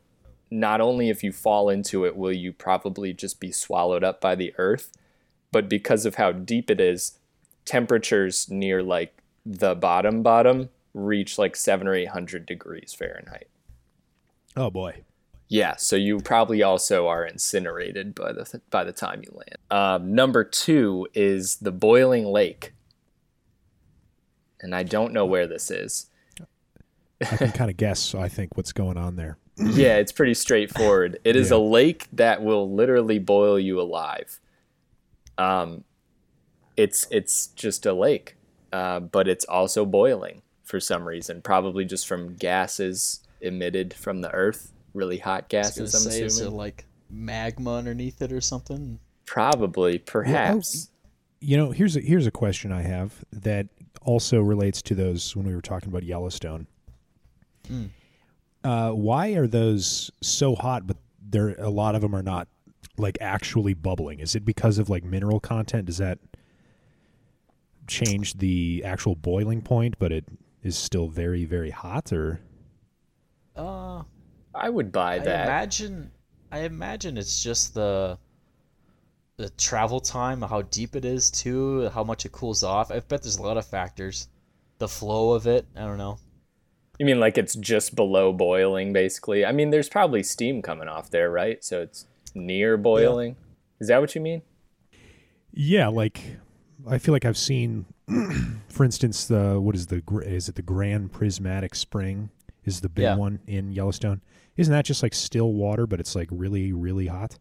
not 0.51 0.81
only 0.81 1.10
if 1.10 1.24
you 1.24 1.31
fall 1.31 1.70
into 1.70 2.05
it 2.05 2.15
will 2.15 2.34
you 2.34 2.51
probably 2.51 3.13
just 3.13 3.39
be 3.39 3.51
swallowed 3.51 4.03
up 4.03 4.20
by 4.20 4.36
the 4.36 4.53
earth, 4.58 4.91
but 5.51 5.70
because 5.70 6.05
of 6.05 6.15
how 6.15 6.31
deep 6.31 6.70
it 6.70 6.81
is, 6.81 7.17
temperatures 7.65 8.50
near 8.50 8.84
like 8.84 9.17
the 9.46 9.74
bottom 9.74 10.22
bottom 10.22 10.70
reach 10.93 11.38
like 11.38 11.55
seven 11.55 11.88
or 11.88 11.93
eight 11.93 12.10
hundred 12.10 12.46
degrees 12.46 12.93
Fahrenheit. 12.93 13.48
Oh 14.55 14.70
boy. 14.70 15.03
Yeah, 15.48 15.75
so 15.75 15.98
you 15.98 16.20
probably 16.20 16.63
also 16.63 17.08
are 17.08 17.25
incinerated 17.25 18.15
by 18.15 18.31
the 18.31 18.62
by 18.70 18.84
the 18.84 18.93
time 18.93 19.22
you 19.25 19.34
land. 19.34 19.58
Um, 19.70 20.15
number 20.15 20.43
two 20.43 21.08
is 21.13 21.58
the 21.58 21.72
boiling 21.72 22.25
lake, 22.25 22.74
and 24.62 24.74
I 24.74 24.84
don't 24.84 25.12
know 25.12 25.25
where 25.25 25.48
this 25.48 25.70
is. 25.70 26.08
I 27.22 27.38
can 27.38 27.51
kind 27.51 27.70
of 27.70 27.77
guess. 27.77 28.15
I 28.15 28.29
think 28.29 28.55
what's 28.55 28.72
going 28.72 28.98
on 28.98 29.15
there. 29.15 29.38
Yeah, 29.63 29.98
it's 29.98 30.12
pretty 30.12 30.34
straightforward. 30.34 31.20
It 31.24 31.36
is 31.36 31.51
Yeah. 31.51 31.58
a 31.58 31.60
lake 31.60 32.08
that 32.13 32.41
will 32.44 32.74
literally 32.74 33.20
boil 33.20 33.60
you 33.60 33.80
alive. 33.80 34.39
Um, 35.38 35.84
it's 36.77 37.08
it's 37.12 37.48
just 37.48 37.86
a 37.86 37.94
lake, 37.94 38.36
uh, 38.72 39.00
but 39.00 39.27
it's 39.27 39.46
also 39.46 39.86
boiling 39.86 40.41
for 40.63 40.80
some 40.80 41.08
reason. 41.08 41.41
Probably 41.41 41.86
just 41.86 42.08
from 42.08 42.36
gases 42.36 43.20
emitted 43.41 43.94
from 43.94 44.22
the 44.22 44.32
earth, 44.32 44.72
really 44.94 45.18
hot 45.18 45.46
I 45.53 45.58
was 45.58 45.72
gonna 45.75 45.86
gases. 45.88 45.96
I'm 46.06 46.12
say, 46.12 46.22
is 46.22 46.38
there 46.38 46.46
assuming. 46.48 46.58
like 46.58 46.86
magma 47.10 47.75
underneath 47.75 48.22
it 48.22 48.32
or 48.32 48.41
something? 48.41 49.00
Probably, 49.25 49.98
perhaps. 49.98 50.89
You 51.39 51.58
know, 51.58 51.72
here's 51.72 51.96
a, 51.96 52.01
here's 52.01 52.27
a 52.27 52.32
question 52.32 52.72
I 52.72 52.84
have 52.84 53.25
that 53.34 53.68
also 54.03 54.41
relates 54.41 54.82
to 54.84 54.96
those 54.96 55.36
when 55.36 55.46
we 55.48 55.56
were 55.56 55.62
talking 55.62 55.89
about 55.89 56.03
Yellowstone. 56.03 56.68
Hmm. 57.68 57.86
Uh, 58.63 58.91
why 58.91 59.30
are 59.30 59.48
those 59.48 60.12
so 60.22 60.56
hot, 60.56 60.86
but 60.86 60.98
there 61.22 61.50
a 61.60 61.70
lot 61.70 61.96
of 61.96 62.01
them 62.01 62.15
are 62.15 62.24
not 62.24 62.48
like 62.98 63.18
actually 63.22 63.74
bubbling? 63.74 64.20
Is 64.20 64.36
it 64.36 64.46
because 64.46 64.77
of 64.77 64.89
like 64.89 65.03
mineral 65.03 65.39
content? 65.39 65.86
Does 65.88 65.98
that 65.98 66.20
change 67.88 68.36
the 68.36 68.82
actual 68.86 69.15
boiling 69.15 69.62
point, 69.62 69.96
but 70.00 70.12
it 70.12 70.25
is 70.63 70.77
still 70.77 71.08
very 71.08 71.46
very 71.46 71.72
hot? 71.72 72.12
Or 72.13 72.41
Uh, 73.56 74.03
I 74.53 74.70
would 74.70 74.91
buy 74.91 75.20
I 75.20 75.20
that. 75.20 75.30
imagine. 75.30 76.12
I 76.51 76.60
imagine 76.65 77.18
it's 77.18 77.41
just 77.41 77.74
the 77.74 78.20
the 79.36 79.50
travel 79.50 80.00
time, 80.00 80.41
how 80.41 80.62
deep 80.62 80.96
it 80.96 81.03
is 81.03 81.30
too, 81.30 81.89
how 81.89 82.01
much 82.03 82.25
it 82.25 82.32
cools 82.32 82.63
off. 82.63 82.91
I 82.91 83.00
bet 83.01 83.24
there's 83.24 83.38
a 83.38 83.41
lot 83.41 83.58
of 83.58 83.65
factors. 83.65 84.30
The 84.77 84.88
flow 84.88 85.34
of 85.34 85.48
it, 85.48 85.68
I 85.75 85.82
don't 85.82 85.98
know. 85.98 86.18
You 87.01 87.05
mean 87.05 87.20
like 87.20 87.36
it's 87.36 87.55
just 87.55 87.96
below 87.96 88.31
boiling, 88.31 88.93
basically? 88.93 89.43
I 89.43 89.51
mean, 89.51 89.72
there's 89.72 89.89
probably 89.89 90.22
steam 90.22 90.62
coming 90.62 90.88
off 90.88 91.10
there, 91.10 91.31
right? 91.31 91.63
So 91.63 91.81
it's 91.81 92.05
near 92.36 92.77
boiling. 92.77 93.38
Is 93.79 93.88
that 93.88 94.00
what 94.01 94.13
you 94.13 94.22
mean? 94.22 94.43
yeah, 95.51 95.88
like 95.88 96.22
I 96.88 97.00
feel 97.00 97.12
like 97.12 97.25
I've 97.25 97.39
seen, 97.39 97.88
for 98.70 98.84
instance, 98.84 99.25
the 99.25 99.60
what 99.60 99.74
is 99.74 99.88
the 99.88 100.03
is 100.24 100.48
it 100.48 100.53
the 100.53 100.62
Grand 100.62 101.12
Prismatic 101.12 101.74
Spring 101.74 102.29
is 102.65 102.81
the 102.81 102.89
big 102.89 103.01
Yeah. 103.05 103.15
one 103.15 103.39
in 103.48 103.72
Yellowstone? 103.72 104.22
Isn't 104.55 104.72
that 104.72 104.86
just 104.86 105.01
like 105.01 105.15
still 105.15 105.53
water, 105.53 105.88
but 105.88 106.00
it's 106.00 106.15
like 106.15 106.27
really 106.31 106.72
really 106.72 107.08
hot? 107.08 107.39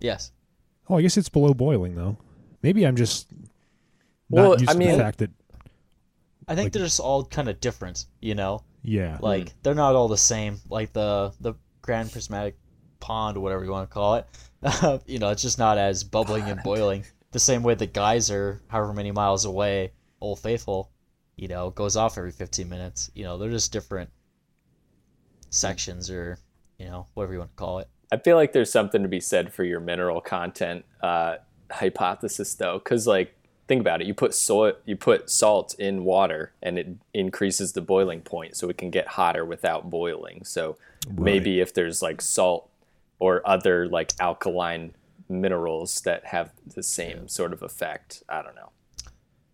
Yes. 0.00 0.32
Oh, 0.90 0.96
I 0.98 1.02
guess 1.02 1.16
it's 1.16 1.28
below 1.28 1.54
boiling 1.54 1.94
though. 1.94 2.18
Maybe 2.60 2.84
I'm 2.84 2.96
just 2.96 3.28
not 4.28 4.42
Well, 4.42 4.50
used 4.58 4.68
I 4.68 4.72
to 4.72 4.78
mean- 4.80 4.90
the 4.90 4.98
fact 4.98 5.18
that 5.18 5.30
I 6.48 6.54
think 6.54 6.66
Like- 6.66 6.72
they're 6.72 6.84
just 6.84 7.00
all 7.00 7.24
kind 7.24 7.48
of 7.48 7.60
different, 7.60 8.06
you 8.20 8.34
know? 8.34 8.62
yeah, 8.82 9.18
Like 9.20 9.52
they're 9.62 9.74
not 9.74 9.94
all 9.94 10.08
the 10.08 10.18
same. 10.18 10.60
Like 10.68 10.92
the 10.92 11.32
the 11.40 11.54
Grand 11.82 12.12
Prismatic 12.12 12.56
Pond 13.00 13.36
or 13.36 13.40
whatever 13.40 13.64
you 13.64 13.70
want 13.70 13.88
to 13.88 13.94
call 13.94 14.14
it. 14.16 14.26
you 15.06 15.18
know, 15.18 15.30
it's 15.30 15.42
just 15.42 15.58
not 15.58 15.78
as 15.78 16.04
bubbling 16.04 16.44
and 16.44 16.62
boiling. 16.62 17.04
The 17.32 17.38
same 17.38 17.62
way 17.62 17.74
the 17.74 17.86
geyser, 17.86 18.62
however 18.68 18.92
many 18.92 19.10
miles 19.10 19.44
away, 19.44 19.92
Old 20.20 20.38
Faithful, 20.38 20.90
you 21.36 21.48
know, 21.48 21.70
goes 21.70 21.96
off 21.96 22.16
every 22.16 22.30
15 22.30 22.68
minutes. 22.68 23.10
You 23.14 23.24
know, 23.24 23.36
they're 23.38 23.50
just 23.50 23.72
different 23.72 24.10
sections 25.50 26.10
or 26.10 26.38
you 26.78 26.86
know 26.86 27.06
whatever 27.14 27.32
you 27.32 27.38
want 27.38 27.50
to 27.50 27.56
call 27.56 27.78
it. 27.78 27.88
I 28.12 28.18
feel 28.18 28.36
like 28.36 28.52
there's 28.52 28.70
something 28.72 29.02
to 29.02 29.08
be 29.08 29.20
said 29.20 29.52
for 29.52 29.64
your 29.64 29.80
mineral 29.80 30.20
content 30.20 30.84
uh, 31.02 31.36
hypothesis, 31.70 32.54
though, 32.54 32.78
because 32.78 33.06
like 33.06 33.34
think 33.66 33.80
about 33.80 34.00
it, 34.00 34.06
you 34.06 34.14
put 34.14 34.34
salt, 34.34 34.76
you 34.84 34.96
put 34.96 35.30
salt 35.30 35.74
in 35.78 36.04
water, 36.04 36.52
and 36.62 36.78
it 36.78 36.88
increases 37.12 37.72
the 37.72 37.80
boiling 37.80 38.20
point, 38.20 38.56
so 38.56 38.68
it 38.68 38.76
can 38.78 38.90
get 38.90 39.06
hotter 39.08 39.44
without 39.44 39.88
boiling. 39.90 40.44
So 40.44 40.76
maybe 41.16 41.60
if 41.60 41.72
there's 41.74 42.02
like 42.02 42.20
salt 42.20 42.68
or 43.18 43.46
other 43.48 43.86
like 43.88 44.12
alkaline 44.20 44.94
minerals 45.28 46.00
that 46.02 46.24
have 46.26 46.52
the 46.74 46.82
same 46.82 47.28
sort 47.28 47.52
of 47.52 47.62
effect, 47.62 48.22
I 48.28 48.42
don't 48.42 48.54
know. 48.54 48.70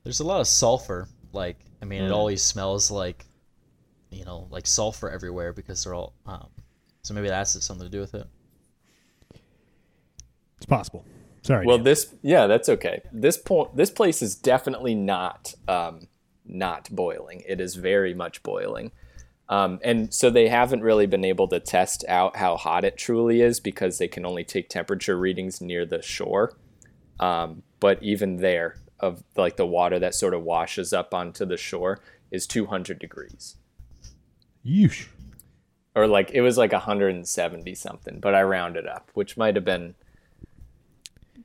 There's 0.03 0.21
a 0.21 0.25
lot 0.27 0.41
of 0.41 0.47
sulfur. 0.49 1.09
Like, 1.33 1.57
I 1.81 1.85
mean, 1.85 2.03
Mm. 2.03 2.07
it 2.07 2.13
always 2.13 2.43
smells 2.43 2.91
like, 2.91 3.27
you 4.11 4.25
know, 4.25 4.49
like 4.51 4.67
sulfur 4.67 5.09
everywhere 5.09 5.53
because 5.53 5.85
they're 5.85 5.95
all. 5.95 6.15
Um, 6.27 6.49
so 7.03 7.15
maybe 7.15 7.29
that's 7.29 7.63
something 7.65 7.87
to 7.87 7.91
do 7.91 8.01
with 8.01 8.15
it. 8.15 8.27
it's 10.57 10.67
possible. 10.67 11.05
Sorry. 11.43 11.67
Well, 11.67 11.79
Dan. 11.79 11.85
this 11.85 12.15
yeah, 12.23 12.47
that's 12.47 12.69
okay. 12.69 13.03
This 13.13 13.39
point, 13.39 13.77
this 13.77 13.91
place 13.91 14.23
is 14.23 14.35
definitely 14.35 14.95
not 14.95 15.55
um, 15.69 16.09
not 16.45 16.89
boiling. 16.91 17.43
It 17.49 17.61
is 17.61 17.77
very 17.77 18.15
much 18.15 18.43
boiling, 18.43 18.93
um, 19.49 19.81
and 19.83 20.13
so 20.13 20.31
they 20.31 20.49
haven't 20.49 20.83
really 20.83 21.07
been 21.07 21.25
able 21.25 21.49
to 21.49 21.61
test 21.61 22.05
out 22.09 22.37
how 22.37 22.57
hot 22.57 22.85
it 22.85 22.97
truly 22.97 23.41
is 23.41 23.59
because 23.59 23.99
they 23.99 24.09
can 24.09 24.27
only 24.27 24.45
take 24.45 24.69
temperature 24.69 25.19
readings 25.19 25.61
near 25.61 25.87
the 25.87 26.03
shore. 26.03 26.57
Um, 27.19 27.63
but 27.81 28.03
even 28.03 28.37
there, 28.37 28.77
of 29.01 29.25
like 29.37 29.57
the 29.57 29.67
water 29.67 29.99
that 29.99 30.15
sort 30.15 30.35
of 30.35 30.43
washes 30.43 30.93
up 30.93 31.15
onto 31.15 31.45
the 31.47 31.57
shore 31.57 32.01
is 32.31 32.47
200 32.47 32.99
degrees, 32.99 33.57
Yeesh. 34.65 35.09
or 35.97 36.07
like 36.07 36.31
it 36.33 36.43
was 36.43 36.59
like 36.59 36.73
170 36.73 37.75
something, 37.75 38.21
but 38.21 38.35
I 38.35 38.43
rounded 38.43 38.87
up, 38.87 39.11
which 39.15 39.37
might 39.37 39.57
have 39.57 39.65
been. 39.65 39.95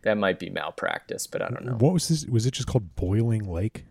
That 0.03 0.17
might 0.17 0.39
be 0.39 0.49
malpractice, 0.49 1.27
but 1.27 1.41
I 1.41 1.49
don't 1.49 1.65
know. 1.65 1.73
What 1.73 1.93
was 1.93 2.07
this? 2.07 2.25
Was 2.25 2.45
it 2.45 2.51
just 2.51 2.67
called 2.67 2.95
Boiling 2.95 3.49
Lake? 3.49 3.85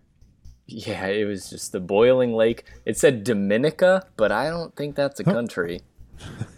Yeah, 0.67 1.07
it 1.07 1.25
was 1.27 1.51
just 1.51 1.73
the 1.73 1.81
boiling 1.81 2.33
lake. 2.33 2.65
It 2.87 2.97
said 2.97 3.23
Dominica, 3.25 4.07
but 4.17 4.33
I 4.33 4.49
don't 4.49 4.75
think 4.75 4.95
that's 4.97 5.21
a 5.21 5.25
Huh. 5.25 5.33
country. 5.33 5.81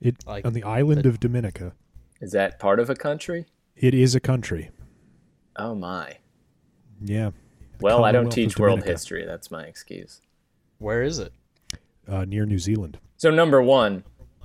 It 0.00 0.16
Like 0.26 0.44
on 0.44 0.52
the 0.52 0.62
island 0.62 1.06
of 1.06 1.18
Dominica. 1.20 1.72
Is 2.20 2.32
that 2.32 2.58
part 2.58 2.80
of 2.80 2.90
a 2.90 2.94
country? 2.94 3.46
It 3.74 3.94
is 3.94 4.14
a 4.14 4.20
country. 4.20 4.70
Oh 5.56 5.74
my. 5.74 6.18
Yeah, 7.00 7.30
Well, 7.80 8.04
I 8.04 8.12
don't 8.12 8.30
teach 8.30 8.58
world 8.58 8.84
history. 8.84 9.24
That's 9.26 9.50
my 9.50 9.64
excuse. 9.64 10.20
Where 10.78 11.02
is 11.02 11.18
it? 11.18 11.32
uh, 12.08 12.24
near 12.24 12.46
New 12.46 12.58
Zealand. 12.58 12.98
So 13.16 13.30
number 13.30 13.60
one 13.60 14.04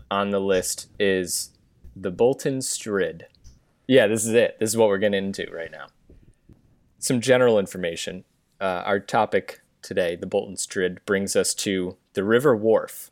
on 0.10 0.32
the 0.32 0.40
list 0.42 0.90
is 1.00 1.52
the 1.96 2.12
Bolton 2.12 2.62
Strid. 2.62 3.28
Yeah, 3.92 4.08
this 4.08 4.26
is 4.26 4.34
it. 4.34 4.56
This 4.58 4.70
is 4.70 4.78
what 4.78 4.88
we're 4.88 5.00
getting 5.00 5.26
into 5.26 5.52
right 5.52 5.70
now. 5.70 5.88
Some 6.98 7.20
general 7.20 7.60
information. 7.60 8.24
Uh, 8.62 8.84
our 8.86 9.02
topic 9.02 9.60
today, 9.82 10.16
the 10.16 10.26
Bolton 10.26 10.56
Strid, 10.56 11.04
brings 11.06 11.36
us 11.36 11.54
to 11.56 11.98
the 12.14 12.24
River 12.24 12.58
Wharfe, 12.58 13.10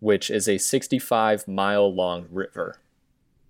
which 0.00 0.30
is 0.30 0.48
a 0.48 0.56
65 0.56 1.46
mile 1.46 1.94
long 1.94 2.26
river 2.30 2.80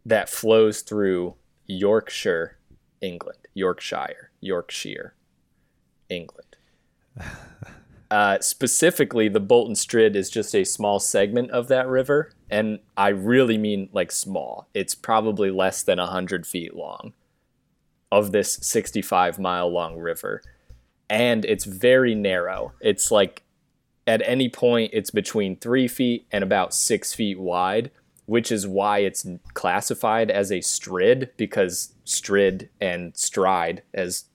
that 0.05 0.29
flows 0.29 0.81
through 0.81 1.37
Yorkshire, 1.69 2.59
England. 3.01 3.47
Yorkshire, 3.55 4.33
Yorkshire, 4.41 5.15
England. 6.09 6.57
Uh, 8.11 8.39
specifically, 8.41 9.29
the 9.29 9.41
Bolton 9.41 9.75
Strid 9.75 10.15
is 10.15 10.31
just 10.31 10.55
a 10.55 10.63
small 10.63 11.01
segment 11.01 11.51
of 11.51 11.67
that 11.67 11.89
river, 11.89 12.31
and 12.55 12.79
I 12.97 13.09
really 13.09 13.59
mean 13.59 13.89
like 13.93 14.13
small. 14.13 14.69
It's 14.75 14.95
probably 14.95 15.51
less 15.51 15.83
than 15.83 15.99
100 15.99 16.47
feet 16.47 16.77
long 16.77 17.13
of 18.13 18.31
this 18.31 18.61
65 18.63 19.41
mile 19.41 19.69
long 19.69 19.99
river. 19.99 20.41
And 21.11 21.45
it's 21.45 21.65
very 21.65 22.15
narrow. 22.15 22.73
It's 22.81 23.11
like 23.11 23.43
at 24.07 24.23
any 24.25 24.49
point, 24.49 24.93
it's 24.95 25.11
between 25.11 25.57
three 25.57 25.89
feet 25.89 26.29
and 26.31 26.45
about 26.45 26.73
six 26.73 27.13
feet 27.13 27.41
wide, 27.41 27.91
which 28.27 28.53
is 28.53 28.69
why 28.69 28.99
it's 28.99 29.27
classified 29.55 30.31
as 30.31 30.53
a 30.53 30.61
strid 30.61 31.31
because 31.37 31.93
strid 32.05 32.69
and 32.81 33.17
stride, 33.17 33.83
as 33.93 34.27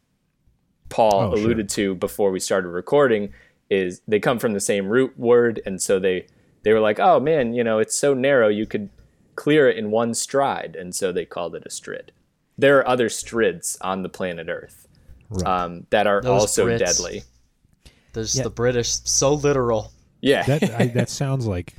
Paul 0.90 1.14
Oh, 1.14 1.36
sure. 1.38 1.46
alluded 1.46 1.70
to 1.70 1.96
before 1.96 2.32
we 2.32 2.42
started 2.42 2.68
recording, 2.68 3.32
is 3.70 4.02
they 4.10 4.20
come 4.20 4.40
from 4.40 4.52
the 4.52 4.60
same 4.60 4.90
root 4.90 5.18
word, 5.18 5.62
and 5.66 5.82
so 5.82 6.00
they 6.00 6.28
they 6.64 6.74
were 6.74 6.80
like, 6.80 7.00
oh 7.00 7.20
man, 7.20 7.54
you 7.54 7.64
know, 7.64 7.80
it's 7.80 7.96
so 7.96 8.14
narrow 8.14 8.48
you 8.48 8.66
could 8.66 8.90
clear 9.36 9.70
it 9.70 9.78
in 9.78 9.92
one 9.92 10.14
stride, 10.14 10.76
and 10.76 10.94
so 10.94 11.12
they 11.12 11.26
called 11.26 11.56
it 11.56 11.64
a 11.66 11.70
strid. 11.70 12.12
There 12.58 12.78
are 12.80 12.88
other 12.88 13.08
strids 13.10 13.78
on 13.82 14.04
the 14.04 14.10
planet 14.10 14.48
Earth 14.50 14.88
Right. 15.30 15.46
um, 15.48 15.86
that 15.92 16.08
are 16.08 16.22
Those 16.22 16.42
also 16.42 16.68
Brits. 16.68 16.80
deadly. 16.80 17.24
There's 18.14 18.36
Yeah. 18.36 18.44
the 18.44 18.50
British, 18.50 18.90
so 18.90 19.34
literal. 19.36 19.92
Yeah, 20.22 20.44
that 20.44 20.64
I, 20.82 20.88
that 20.96 21.10
sounds 21.10 21.46
like 21.48 21.76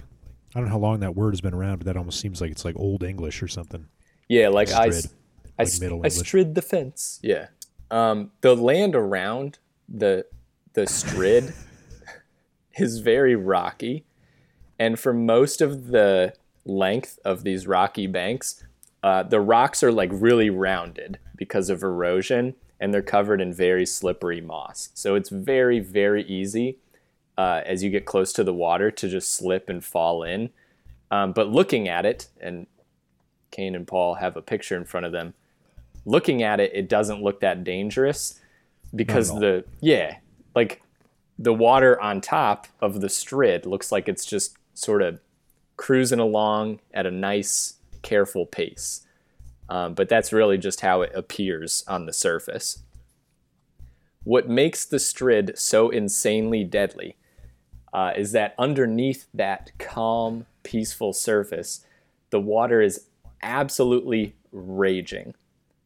I 0.55 0.59
don't 0.61 0.65
know 0.69 0.73
how 0.73 0.79
long 0.79 1.01
that 1.01 1.15
word 1.15 1.33
has 1.33 1.41
been 1.41 1.53
around, 1.55 1.79
but 1.79 1.87
that 1.87 1.97
almost 1.97 2.19
seems 2.21 2.41
like 2.41 2.51
it's 2.51 2.65
like 2.65 2.77
old 2.77 3.03
English 3.03 3.43
or 3.43 3.49
something. 3.49 3.87
yeah, 4.29 4.49
like 4.49 4.71
I, 4.71 4.89
Strid. 4.91 5.13
I, 5.59 5.63
Like 5.63 5.69
s- 5.69 5.81
Middle 5.81 5.99
I 5.99 6.07
English. 6.09 6.15
strid 6.27 6.55
the 6.55 6.63
fence. 6.63 7.21
Yeah, 7.23 7.49
um, 7.91 8.31
the 8.41 8.57
land 8.57 8.95
around 8.97 9.59
the 9.89 10.25
the 10.73 10.87
strid 10.87 11.53
is 12.79 13.01
very 13.01 13.37
rocky, 13.37 14.05
and 14.81 14.99
for 14.99 15.13
most 15.13 15.61
of 15.61 15.89
the 15.89 16.33
length 16.65 17.19
of 17.23 17.45
these 17.45 17.67
rocky 17.67 18.07
banks, 18.07 18.65
uh, 19.03 19.23
the 19.23 19.41
rocks 19.41 19.83
are 19.83 19.93
like 19.93 20.09
really 20.11 20.49
rounded 20.49 21.19
because 21.37 21.69
of 21.69 21.83
erosion, 21.83 22.55
and 22.81 22.93
they're 22.93 23.03
covered 23.03 23.43
in 23.43 23.53
very 23.53 23.85
slippery 23.85 24.41
moss. 24.41 24.89
So 24.95 25.15
it's 25.15 25.29
very 25.29 25.81
very 25.81 26.25
easy 26.25 26.79
uh, 27.37 27.61
as 27.67 27.85
you 27.85 27.91
get 27.91 28.07
close 28.07 28.33
to 28.33 28.43
the 28.43 28.55
water 28.55 28.91
to 28.91 29.09
just 29.09 29.35
slip 29.35 29.69
and 29.69 29.85
fall 29.85 30.23
in. 30.23 30.51
Um, 31.11 31.33
but 31.33 31.49
looking 31.49 31.87
at 31.87 32.07
it, 32.07 32.29
and 32.41 32.67
Kane 33.51 33.75
and 33.75 33.87
Paul 33.87 34.15
have 34.15 34.37
a 34.37 34.43
picture 34.43 34.77
in 34.77 34.85
front 34.87 35.05
of 35.05 35.13
them. 35.13 35.35
Looking 36.07 36.43
at 36.43 36.59
it, 36.59 36.71
it 36.73 36.89
doesn't 36.89 37.23
look 37.23 37.41
that 37.41 37.65
dangerous 37.65 38.41
because 38.95 39.29
the 39.29 39.65
yeah, 39.81 40.17
like 40.55 40.83
the 41.39 41.53
water 41.53 42.01
on 42.01 42.23
top 42.23 42.67
of 42.81 43.03
the 43.03 43.09
strid 43.11 43.67
looks 43.67 43.93
like 43.93 44.09
it's 44.09 44.25
just 44.25 44.57
sort 44.81 45.03
of 45.03 45.21
cruising 45.77 46.19
along 46.19 46.81
at 46.93 47.07
a 47.07 47.11
nice, 47.11 47.75
careful 48.03 48.47
pace. 48.47 49.07
Um, 49.69 49.95
but 49.95 50.09
that's 50.09 50.33
really 50.33 50.59
just 50.59 50.81
how 50.81 51.03
it 51.03 51.13
appears 51.15 51.85
on 51.87 52.07
the 52.07 52.13
surface. 52.13 52.83
What 54.25 54.49
makes 54.49 54.85
the 54.85 54.99
strid 54.99 55.59
so 55.59 55.89
insanely 55.91 56.65
deadly 56.65 57.17
uh, 57.93 58.13
is 58.17 58.33
that 58.33 58.55
underneath 58.59 59.27
that 59.33 59.71
calm, 59.79 60.47
peaceful 60.63 61.13
surface, 61.13 61.85
the 62.31 62.41
water 62.41 62.81
is 62.81 63.07
absolutely 63.43 64.35
raging, 64.53 65.35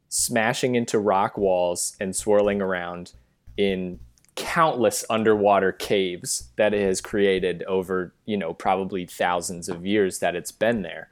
smashing 0.08 0.74
into 0.74 0.98
rock 0.98 1.38
walls 1.38 1.96
and 2.00 2.16
swirling 2.16 2.60
around 2.60 3.12
in 3.56 4.00
countless 4.36 5.04
underwater 5.08 5.72
caves 5.72 6.48
that 6.56 6.74
it 6.74 6.82
has 6.82 7.00
created 7.00 7.62
over, 7.64 8.12
you 8.24 8.36
know, 8.36 8.52
probably 8.52 9.06
thousands 9.06 9.68
of 9.68 9.86
years 9.86 10.18
that 10.18 10.34
it's 10.34 10.52
been 10.52 10.82
there. 10.82 11.08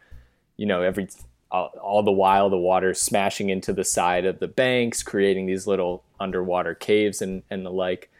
You 0.57 0.67
know, 0.67 0.83
every 0.83 1.09
all, 1.51 1.71
all 1.81 2.03
the 2.03 2.11
while 2.11 2.51
the 2.51 2.57
water 2.57 2.95
smashing 2.95 3.51
into 3.51 3.73
the 3.73 3.85
side 3.85 4.25
of 4.25 4.41
the 4.41 4.49
banks, 4.49 5.03
creating 5.03 5.47
these 5.47 5.67
little 5.67 6.03
underwater 6.19 6.75
caves 6.75 7.23
and, 7.23 7.43
and 7.51 7.65
the 7.65 7.71
like. 7.71 8.11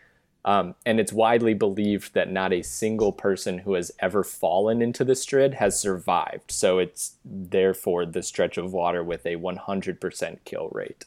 Um, 0.45 0.75
and 0.85 0.99
it's 0.99 1.13
widely 1.13 1.55
believed 1.55 2.15
that 2.15 2.31
not 2.31 2.53
a 2.53 2.63
single 2.63 3.13
person 3.13 3.59
who 3.59 3.75
has 3.75 3.93
ever 4.01 4.25
fallen 4.25 4.83
into 4.83 5.05
the 5.05 5.15
strid 5.15 5.55
has 5.55 5.79
survived. 5.79 6.51
So 6.51 6.79
it's 6.79 7.17
therefore 7.25 8.07
the 8.07 8.23
stretch 8.23 8.59
of 8.59 8.73
water 8.73 9.05
with 9.05 9.25
a 9.25 9.37
100% 9.37 10.39
kill 10.45 10.69
rate. 10.73 11.05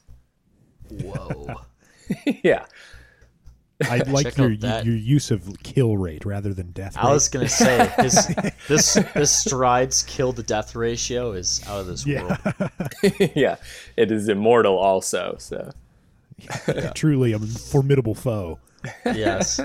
Whoa. 0.90 1.62
yeah. 2.44 2.66
I 3.90 3.98
like 4.08 4.38
your 4.38 4.56
that. 4.58 4.86
your 4.86 4.96
use 4.96 5.32
of 5.32 5.62
kill 5.64 5.98
rate 5.98 6.26
rather 6.26 6.54
than 6.54 6.72
death 6.72 6.96
rate. 6.96 7.04
I 7.04 7.12
was 7.12 7.28
gonna 7.28 7.50
say 7.50 7.92
his, 7.98 8.28
this 8.70 8.94
this 9.14 9.32
strides 9.32 10.04
kill 10.04 10.32
to 10.34 10.44
death 10.44 10.76
ratio 10.76 11.34
is 11.34 11.62
out 11.68 11.82
of 11.82 11.88
this 11.88 12.06
yeah, 12.06 12.24
world. 12.24 12.72
yeah. 13.36 13.58
It 13.98 14.12
is 14.12 14.30
immortal 14.30 14.78
also. 14.78 15.36
So 15.40 15.72
truly 16.94 17.34
a 17.34 17.40
formidable 17.40 18.16
foe. 18.16 18.60
Yes. 19.06 19.60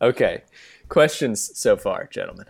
okay. 0.00 0.42
Questions 0.88 1.50
so 1.58 1.76
far, 1.76 2.06
gentlemen. 2.06 2.46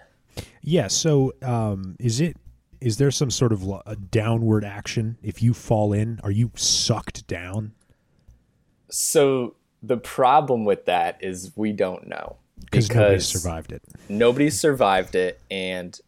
Yeah. 0.60 0.88
So, 0.88 1.32
um, 1.40 1.96
is 1.98 2.20
it 2.20 2.36
is 2.84 2.98
there 2.98 3.10
some 3.10 3.30
sort 3.30 3.52
of 3.52 3.66
a 3.86 3.96
downward 3.96 4.64
action 4.64 5.16
if 5.22 5.42
you 5.42 5.54
fall 5.54 5.94
in? 5.94 6.20
Are 6.22 6.30
you 6.30 6.50
sucked 6.54 7.26
down? 7.26 7.72
So 8.96 9.54
the 9.82 9.96
problem 9.96 10.64
with 10.64 10.84
that 10.86 11.18
is 11.20 11.50
we 11.56 11.72
don't 11.72 12.06
know 12.06 12.36
Because 12.60 12.88
nobody 12.90 13.18
survived 13.20 13.72
it. 13.72 13.82
nobody's 14.08 14.58
survived 14.58 15.14
it 15.14 15.40
and 15.50 15.98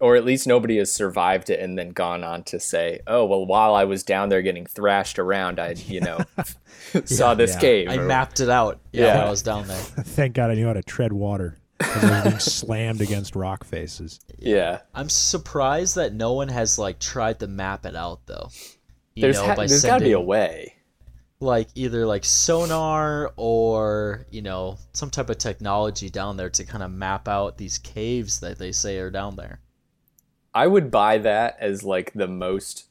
or 0.00 0.16
at 0.16 0.24
least 0.24 0.48
nobody 0.48 0.78
has 0.78 0.92
survived 0.92 1.48
it 1.48 1.60
and 1.60 1.78
then 1.78 1.90
gone 1.90 2.24
on 2.24 2.42
to 2.42 2.58
say 2.58 2.98
oh 3.06 3.24
well 3.24 3.46
while 3.46 3.72
i 3.76 3.84
was 3.84 4.02
down 4.02 4.28
there 4.30 4.42
getting 4.42 4.66
thrashed 4.66 5.16
around 5.16 5.60
i 5.60 5.70
you 5.86 6.00
know 6.00 6.18
saw 7.04 7.34
this 7.34 7.52
yeah. 7.54 7.60
cave 7.60 7.88
I 7.88 7.96
or- 7.98 8.04
mapped 8.04 8.40
it 8.40 8.48
out. 8.50 8.80
Yeah, 8.92 9.04
Yeah. 9.04 9.14
when 9.18 9.26
I 9.28 9.30
was 9.30 9.42
down 9.42 9.68
there. 9.68 9.76
Thank 9.80 10.34
God 10.34 10.50
I 10.50 10.54
knew 10.54 10.66
how 10.66 10.72
to 10.72 10.82
tread 10.82 11.12
water." 11.12 11.56
I 11.80 12.00
was 12.14 12.22
being 12.24 12.38
slammed 12.40 13.00
against 13.00 13.36
rock 13.36 13.62
faces. 13.64 14.18
yeah 14.38 14.80
I'm 14.94 15.08
surprised 15.08 15.94
that 15.94 16.12
no 16.14 16.32
one 16.32 16.48
has 16.48 16.78
like 16.78 16.98
tried 16.98 17.38
to 17.40 17.46
map 17.46 17.86
it 17.86 17.94
out 17.94 18.20
though. 18.26 18.48
You 19.14 19.22
there's, 19.22 19.36
know, 19.36 19.46
ha- 19.46 19.54
by 19.54 19.66
there's 19.66 19.84
got 19.84 19.98
to 19.98 20.04
be 20.04 20.12
a 20.12 20.20
way 20.20 20.74
like 21.40 21.68
either 21.74 22.06
like 22.06 22.24
sonar 22.24 23.32
or 23.36 24.26
you 24.30 24.40
know 24.40 24.78
some 24.92 25.10
type 25.10 25.28
of 25.28 25.38
technology 25.38 26.08
down 26.08 26.36
there 26.36 26.48
to 26.48 26.64
kind 26.64 26.82
of 26.82 26.90
map 26.90 27.28
out 27.28 27.58
these 27.58 27.78
caves 27.78 28.40
that 28.40 28.58
they 28.58 28.72
say 28.72 28.98
are 28.98 29.10
down 29.10 29.36
there. 29.36 29.60
i 30.54 30.66
would 30.66 30.90
buy 30.90 31.18
that 31.18 31.56
as 31.60 31.84
like 31.84 32.12
the 32.14 32.28
most 32.28 32.86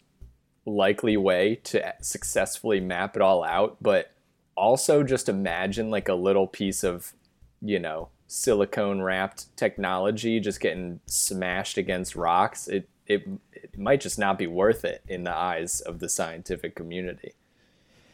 likely 0.65 1.17
way 1.17 1.55
to 1.55 1.93
successfully 2.01 2.79
map 2.79 3.15
it 3.15 3.21
all 3.21 3.43
out 3.43 3.77
but 3.81 4.11
also 4.55 5.03
just 5.03 5.27
imagine 5.27 5.89
like 5.89 6.07
a 6.07 6.13
little 6.13 6.47
piece 6.47 6.83
of 6.83 7.13
you 7.61 7.79
know 7.79 8.09
silicone 8.27 9.01
wrapped 9.01 9.55
technology 9.57 10.39
just 10.39 10.59
getting 10.59 10.99
smashed 11.05 11.77
against 11.77 12.15
rocks 12.15 12.67
it, 12.67 12.87
it 13.07 13.27
it 13.51 13.77
might 13.77 14.01
just 14.01 14.19
not 14.19 14.37
be 14.37 14.47
worth 14.47 14.85
it 14.85 15.03
in 15.07 15.23
the 15.23 15.35
eyes 15.35 15.81
of 15.81 15.99
the 15.99 16.09
scientific 16.09 16.75
community 16.75 17.33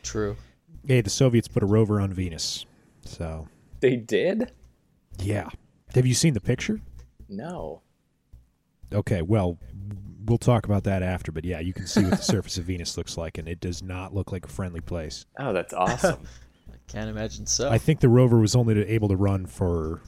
True. 0.04 0.36
Hey, 0.88 1.02
the 1.02 1.10
Soviets 1.10 1.48
put 1.48 1.64
a 1.64 1.66
rover 1.66 2.00
on 2.02 2.12
Venus. 2.14 2.66
So, 3.06 3.48
they 3.80 3.96
did 3.96 4.52
yeah. 5.20 5.50
Have 5.96 6.06
you 6.06 6.14
seen 6.14 6.34
the 6.34 6.42
picture? 6.42 6.80
no 7.30 7.82
Okay, 8.94 9.22
well, 9.22 9.58
we'll 10.26 10.38
talk 10.38 10.66
about 10.66 10.84
that 10.84 11.02
after, 11.04 11.32
but 11.32 11.46
yeah, 11.46 11.60
you 11.60 11.74
can 11.74 11.88
see 11.88 12.02
what 12.04 12.12
the 12.12 12.18
surface 12.24 12.58
of 12.58 12.66
Venus 12.66 12.98
looks 12.98 13.18
like, 13.18 13.38
and 13.38 13.48
it 13.48 13.60
does 13.62 13.82
not 13.82 14.14
look 14.14 14.32
like 14.32 14.46
a 14.46 14.50
friendly 14.50 14.82
place. 14.82 15.26
oh 15.40 15.54
that's 15.54 15.74
awesome 15.76 16.20
I 16.72 16.76
can't 16.88 17.10
imagine 17.10 17.46
so. 17.46 17.70
I 17.70 17.78
think 17.78 18.00
the 18.02 18.10
rover 18.10 18.38
was 18.40 18.56
only 18.56 18.74
to- 18.74 18.88
able 18.92 19.08
to 19.10 19.16
run 19.16 19.46
for 19.46 20.02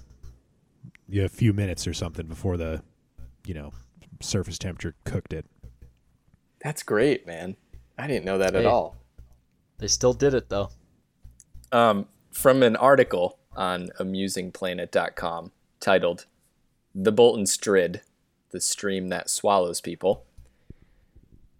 yeah, 1.08 1.24
a 1.24 1.30
few 1.30 1.54
minutes 1.54 1.86
or 1.88 1.94
something 1.94 2.26
before 2.28 2.58
the, 2.58 2.82
you 3.46 3.54
know, 3.54 3.72
surface 4.22 4.58
temperature 4.58 4.96
cooked 5.04 5.34
it. 5.34 5.46
that's 6.64 6.82
great 6.84 7.28
man 7.28 7.56
i 7.98 8.08
didn't 8.08 8.24
know 8.26 8.38
that 8.38 8.56
at 8.56 8.62
Hey. 8.64 8.68
all 8.70 8.96
they 9.84 9.88
still 9.90 10.14
did 10.14 10.34
it 10.34 10.48
though. 10.48 10.70
um, 11.74 12.08
from 12.32 12.64
an 12.64 12.78
article 12.78 13.38
on 13.56 13.90
amusingplanet.com 14.00 15.52
titled 15.82 16.26
The 16.96 17.12
Bolton 17.12 17.46
Strid, 17.46 18.02
the 18.52 18.62
stream 18.62 19.10
that 19.10 19.30
swallows 19.30 19.82
people. 19.82 20.24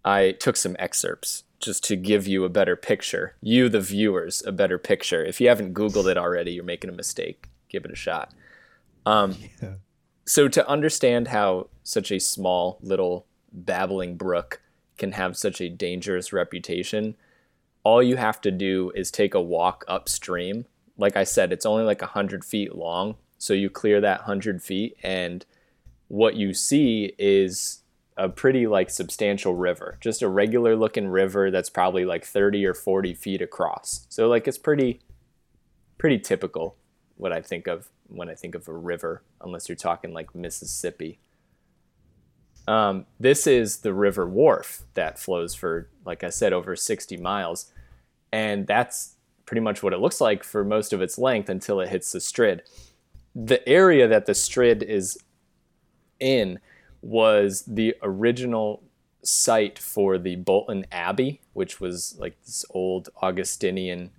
I 0.06 0.32
took 0.32 0.56
some 0.56 0.74
excerpts 0.78 1.44
just 1.60 1.84
to 1.84 1.96
give 1.96 2.26
you 2.26 2.44
a 2.44 2.48
better 2.48 2.76
picture, 2.76 3.36
you, 3.42 3.68
the 3.68 3.80
viewers, 3.80 4.42
a 4.46 4.52
better 4.52 4.78
picture. 4.78 5.22
If 5.22 5.38
you 5.40 5.48
haven't 5.48 5.74
Googled 5.74 6.10
it 6.10 6.16
already, 6.16 6.52
you're 6.52 6.64
making 6.64 6.88
a 6.88 6.94
mistake. 6.94 7.48
Give 7.68 7.84
it 7.84 7.92
a 7.92 7.96
shot. 7.96 8.32
Um, 9.04 9.36
So, 10.26 10.48
to 10.48 10.66
understand 10.66 11.28
how 11.28 11.68
such 11.82 12.10
a 12.10 12.18
small, 12.18 12.78
little, 12.80 13.26
babbling 13.52 14.16
brook 14.16 14.62
can 14.96 15.12
have 15.12 15.36
such 15.36 15.60
a 15.60 15.68
dangerous 15.68 16.32
reputation, 16.32 17.14
all 17.84 18.02
you 18.02 18.16
have 18.16 18.40
to 18.40 18.50
do 18.50 18.90
is 18.94 19.10
take 19.10 19.34
a 19.34 19.40
walk 19.40 19.84
upstream 19.86 20.66
like 20.96 21.16
I 21.16 21.24
said, 21.24 21.52
it's 21.52 21.66
only 21.66 21.84
like 21.84 22.00
100 22.00 22.44
feet 22.44 22.74
long. 22.74 23.16
So 23.38 23.52
you 23.52 23.68
clear 23.68 24.00
that 24.00 24.20
100 24.20 24.62
feet, 24.62 24.96
and 25.02 25.44
what 26.08 26.36
you 26.36 26.54
see 26.54 27.12
is 27.18 27.82
a 28.16 28.28
pretty 28.28 28.66
like 28.66 28.90
substantial 28.90 29.54
river, 29.54 29.98
just 30.00 30.22
a 30.22 30.28
regular 30.28 30.76
looking 30.76 31.08
river 31.08 31.50
that's 31.50 31.68
probably 31.68 32.04
like 32.04 32.24
30 32.24 32.64
or 32.64 32.74
40 32.74 33.12
feet 33.14 33.42
across. 33.42 34.06
So 34.08 34.28
like 34.28 34.46
it's 34.46 34.58
pretty, 34.58 35.00
pretty 35.98 36.18
typical 36.20 36.76
what 37.16 37.32
I 37.32 37.42
think 37.42 37.66
of 37.66 37.88
when 38.06 38.28
I 38.28 38.34
think 38.34 38.54
of 38.54 38.68
a 38.68 38.72
river, 38.72 39.22
unless 39.40 39.68
you're 39.68 39.76
talking 39.76 40.12
like 40.12 40.34
Mississippi. 40.34 41.18
Um, 42.66 43.04
this 43.20 43.46
is 43.46 43.78
the 43.78 43.92
River 43.92 44.26
Wharfe 44.26 44.82
that 44.94 45.18
flows 45.18 45.54
for, 45.54 45.90
like 46.06 46.24
I 46.24 46.30
said, 46.30 46.52
over 46.52 46.76
60 46.76 47.16
miles. 47.18 47.70
And 48.34 48.66
that's 48.66 49.14
pretty 49.46 49.60
much 49.60 49.80
what 49.80 49.92
it 49.92 50.00
looks 50.00 50.20
like 50.20 50.42
for 50.42 50.64
most 50.64 50.92
of 50.92 51.00
its 51.00 51.18
length 51.18 51.48
until 51.48 51.78
it 51.78 51.88
hits 51.88 52.10
the 52.10 52.20
Strid. 52.20 52.62
The 53.32 53.66
area 53.68 54.08
that 54.08 54.26
the 54.26 54.34
Strid 54.34 54.82
is 54.82 55.16
in 56.18 56.58
was 57.00 57.62
the 57.68 57.94
original 58.02 58.82
site 59.22 59.78
for 59.78 60.18
the 60.18 60.34
Bolton 60.34 60.84
Abbey, 60.90 61.42
which 61.52 61.80
was 61.80 62.16
like 62.18 62.34
this 62.44 62.64
old 62.70 63.08
Augustinian, 63.22 64.10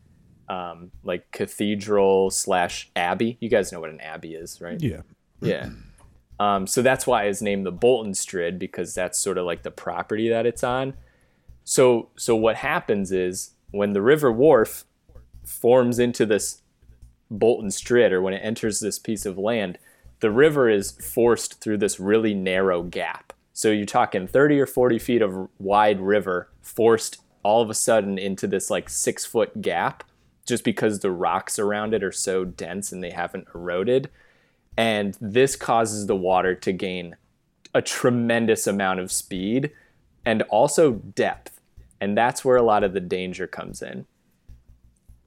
um, 0.47 0.91
like 1.04 1.30
cathedral 1.34 2.32
slash 2.32 2.89
abbey. 2.95 3.38
You 3.41 3.49
guys 3.49 3.73
know 3.73 3.82
what 3.82 3.89
an 3.89 3.99
abbey 3.99 4.36
is, 4.36 4.62
right? 4.62 4.82
Yeah. 4.82 5.01
Yeah. 5.41 5.71
Um, 6.39 6.67
so 6.67 6.82
that's 6.82 7.06
why 7.06 7.25
it's 7.25 7.41
named 7.41 7.65
the 7.65 7.71
Bolton 7.73 8.13
Strid 8.13 8.60
because 8.60 8.95
that's 8.95 9.19
sort 9.19 9.38
of 9.38 9.45
like 9.45 9.63
the 9.63 9.71
property 9.71 10.30
that 10.30 10.45
it's 10.45 10.63
on. 10.63 10.93
So 11.65 12.08
so 12.15 12.34
what 12.34 12.56
happens 12.56 13.12
is 13.12 13.55
when 13.71 13.93
the 13.93 14.01
River 14.01 14.32
Wharfe 14.32 14.86
forms 15.43 15.99
into 15.99 16.25
this 16.25 16.62
Bolton 17.30 17.71
Strid, 17.71 18.12
or 18.12 18.21
when 18.21 18.34
it 18.34 18.41
enters 18.43 18.80
this 18.80 18.99
piece 18.99 19.25
of 19.25 19.38
land, 19.38 19.78
the 20.19 20.32
river 20.32 20.69
is 20.69 20.91
forced 20.91 21.62
through 21.62 21.78
this 21.78 21.99
really 21.99 22.34
narrow 22.34 22.84
gap. 22.84 23.34
So 23.54 23.71
you're 23.71 23.86
talking 23.86 24.28
30 24.28 24.60
or 24.60 24.65
40 24.65 24.99
feet 24.99 25.21
of 25.21 25.49
wide 25.60 25.99
river 25.99 26.49
forced 26.62 27.21
all 27.43 27.62
of 27.62 27.69
a 27.69 27.75
sudden 27.75 28.17
into 28.17 28.47
this 28.47 28.69
like 28.69 28.89
six 28.89 29.25
foot 29.25 29.62
gap 29.62 30.04
just 30.45 30.63
because 30.63 30.99
the 30.99 31.12
rocks 31.12 31.58
around 31.58 31.93
it 31.93 32.04
are 32.04 32.12
so 32.12 32.45
dense 32.45 32.91
and 32.91 33.04
they 33.04 33.12
haven't 33.12 33.47
eroded. 33.54 34.10
And 34.78 35.17
this 35.21 35.56
causes 35.56 36.08
the 36.08 36.15
water 36.15 36.54
to 36.56 36.71
gain 36.71 37.15
a 37.73 37.82
tremendous 37.82 38.67
amount 38.67 38.99
of 38.99 39.12
speed 39.12 39.71
and 40.25 40.41
also 40.43 40.93
depth. 40.93 41.60
And 42.01 42.17
that's 42.17 42.43
where 42.43 42.58
a 42.58 42.62
lot 42.62 42.84
of 42.84 42.93
the 42.93 42.99
danger 42.99 43.47
comes 43.47 43.81
in. 43.81 44.05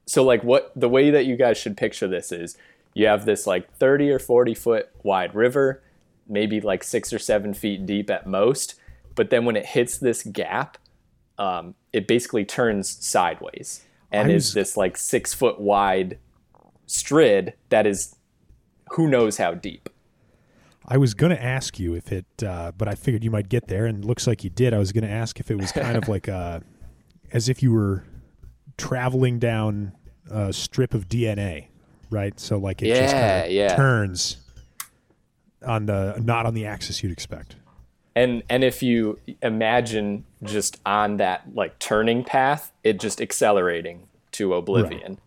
So, 0.05 0.23
like, 0.23 0.43
what 0.43 0.71
the 0.75 0.89
way 0.89 1.11
that 1.11 1.25
you 1.25 1.35
guys 1.35 1.57
should 1.57 1.77
picture 1.77 2.07
this 2.07 2.31
is 2.31 2.57
you 2.93 3.05
have 3.07 3.25
this 3.25 3.45
like 3.45 3.71
30 3.75 4.11
or 4.11 4.19
40 4.19 4.53
foot 4.55 4.89
wide 5.03 5.35
river, 5.35 5.81
maybe 6.27 6.61
like 6.61 6.83
six 6.83 7.13
or 7.13 7.19
seven 7.19 7.53
feet 7.53 7.85
deep 7.85 8.09
at 8.09 8.27
most. 8.27 8.75
But 9.15 9.29
then 9.29 9.45
when 9.45 9.55
it 9.55 9.65
hits 9.65 9.97
this 9.97 10.23
gap, 10.23 10.77
um, 11.37 11.75
it 11.93 12.07
basically 12.07 12.45
turns 12.45 12.89
sideways 13.05 13.83
and 14.11 14.31
I 14.31 14.35
is 14.35 14.53
this 14.53 14.75
like 14.77 14.97
six 14.97 15.33
foot 15.33 15.59
wide 15.59 16.17
strid 16.87 17.53
that 17.69 17.85
is 17.85 18.15
who 18.91 19.07
knows 19.07 19.37
how 19.37 19.53
deep. 19.53 19.89
I 20.91 20.97
was 20.97 21.13
going 21.13 21.29
to 21.29 21.41
ask 21.41 21.79
you 21.79 21.93
if 21.93 22.11
it, 22.11 22.25
uh, 22.43 22.71
but 22.75 22.87
I 22.87 22.95
figured 22.95 23.23
you 23.23 23.29
might 23.29 23.47
get 23.47 23.67
there, 23.67 23.85
and 23.85 24.03
it 24.03 24.07
looks 24.07 24.25
like 24.25 24.43
you 24.43 24.49
did. 24.49 24.73
I 24.73 24.79
was 24.79 24.91
going 24.91 25.03
to 25.03 25.09
ask 25.09 25.39
if 25.39 25.51
it 25.51 25.55
was 25.55 25.71
kind 25.71 25.95
of 25.95 26.07
like 26.09 26.27
uh 26.27 26.61
as 27.31 27.47
if 27.47 27.61
you 27.61 27.71
were 27.71 28.03
traveling 28.77 29.37
down 29.39 29.91
a 30.31 30.51
strip 30.51 30.93
of 30.93 31.07
DNA, 31.07 31.67
right? 32.09 32.39
So 32.39 32.57
like 32.57 32.81
it 32.81 32.95
just 32.95 33.13
kind 33.13 33.45
of 33.45 33.51
yeah. 33.51 33.75
turns 33.75 34.37
on 35.65 35.85
the 35.85 36.19
not 36.23 36.45
on 36.45 36.53
the 36.53 36.65
axis 36.65 37.03
you'd 37.03 37.11
expect. 37.11 37.55
And 38.15 38.43
and 38.49 38.63
if 38.63 38.81
you 38.81 39.19
imagine 39.41 40.25
just 40.43 40.79
on 40.85 41.17
that 41.17 41.43
like 41.53 41.77
turning 41.79 42.23
path, 42.23 42.71
it 42.83 42.99
just 42.99 43.21
accelerating 43.21 44.07
to 44.33 44.55
oblivion. 44.55 45.19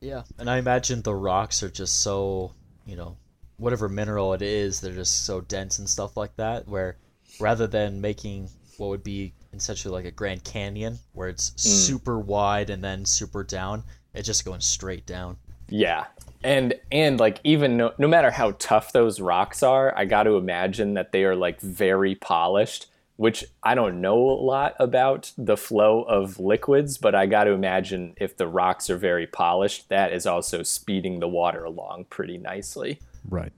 Yeah, 0.00 0.22
and 0.38 0.50
I 0.50 0.58
imagine 0.58 1.02
the 1.02 1.14
rocks 1.14 1.62
are 1.62 1.70
just 1.70 2.02
so, 2.02 2.52
you 2.84 2.96
know, 2.96 3.16
whatever 3.58 3.88
mineral 3.88 4.34
it 4.34 4.42
is, 4.42 4.80
they're 4.80 4.92
just 4.92 5.24
so 5.24 5.40
dense 5.40 5.78
and 5.78 5.88
stuff 5.88 6.16
like 6.16 6.36
that. 6.36 6.68
Where 6.68 6.96
rather 7.40 7.66
than 7.66 8.00
making 8.00 8.48
what 8.78 8.88
would 8.88 9.04
be 9.04 9.32
essentially 9.52 9.92
like 9.92 10.04
a 10.04 10.10
Grand 10.10 10.44
Canyon, 10.44 10.98
where 11.12 11.28
it's 11.28 11.50
mm. 11.50 11.60
super 11.60 12.18
wide 12.18 12.70
and 12.70 12.82
then 12.82 13.04
super 13.04 13.42
down, 13.42 13.82
it's 14.14 14.26
just 14.26 14.44
going 14.44 14.60
straight 14.60 15.06
down. 15.06 15.36
Yeah. 15.68 16.04
And 16.44 16.74
and 16.92 17.18
like 17.18 17.40
even 17.44 17.76
no, 17.76 17.92
no 17.98 18.06
matter 18.06 18.30
how 18.30 18.52
tough 18.52 18.92
those 18.92 19.20
rocks 19.20 19.62
are, 19.62 19.96
I 19.96 20.04
got 20.04 20.24
to 20.24 20.36
imagine 20.36 20.94
that 20.94 21.12
they 21.12 21.24
are 21.24 21.34
like 21.34 21.60
very 21.60 22.14
polished, 22.14 22.86
which 23.16 23.44
I 23.62 23.74
don't 23.74 24.00
know 24.00 24.18
a 24.18 24.38
lot 24.40 24.76
about 24.78 25.32
the 25.36 25.56
flow 25.56 26.02
of 26.02 26.38
liquids, 26.38 26.98
but 26.98 27.14
I 27.14 27.26
got 27.26 27.44
to 27.44 27.50
imagine 27.50 28.14
if 28.18 28.36
the 28.36 28.46
rocks 28.46 28.88
are 28.90 28.98
very 28.98 29.26
polished, 29.26 29.88
that 29.88 30.12
is 30.12 30.26
also 30.26 30.62
speeding 30.62 31.18
the 31.18 31.28
water 31.28 31.64
along 31.64 32.06
pretty 32.10 32.38
nicely. 32.38 33.00
Right. 33.28 33.52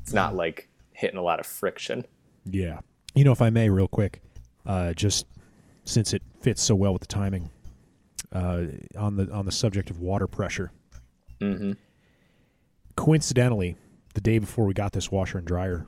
It's 0.00 0.12
not 0.12 0.34
like 0.34 0.68
hitting 0.92 1.18
a 1.18 1.22
lot 1.22 1.40
of 1.40 1.46
friction. 1.46 2.04
Yeah. 2.44 2.80
You 3.14 3.24
know, 3.24 3.32
if 3.32 3.42
I 3.42 3.50
may, 3.50 3.68
real 3.68 3.88
quick, 3.88 4.22
uh, 4.66 4.92
just 4.94 5.26
since 5.84 6.12
it 6.14 6.22
fits 6.40 6.62
so 6.62 6.74
well 6.74 6.92
with 6.92 7.00
the 7.02 7.08
timing, 7.08 7.50
uh, 8.32 8.64
on 8.96 9.16
the 9.16 9.30
on 9.32 9.44
the 9.46 9.52
subject 9.52 9.90
of 9.90 10.00
water 10.00 10.26
pressure. 10.26 10.70
Mm-hmm. 11.40 11.72
Coincidentally, 12.96 13.76
the 14.14 14.20
day 14.20 14.38
before 14.38 14.66
we 14.66 14.74
got 14.74 14.92
this 14.92 15.10
washer 15.10 15.38
and 15.38 15.46
dryer, 15.46 15.86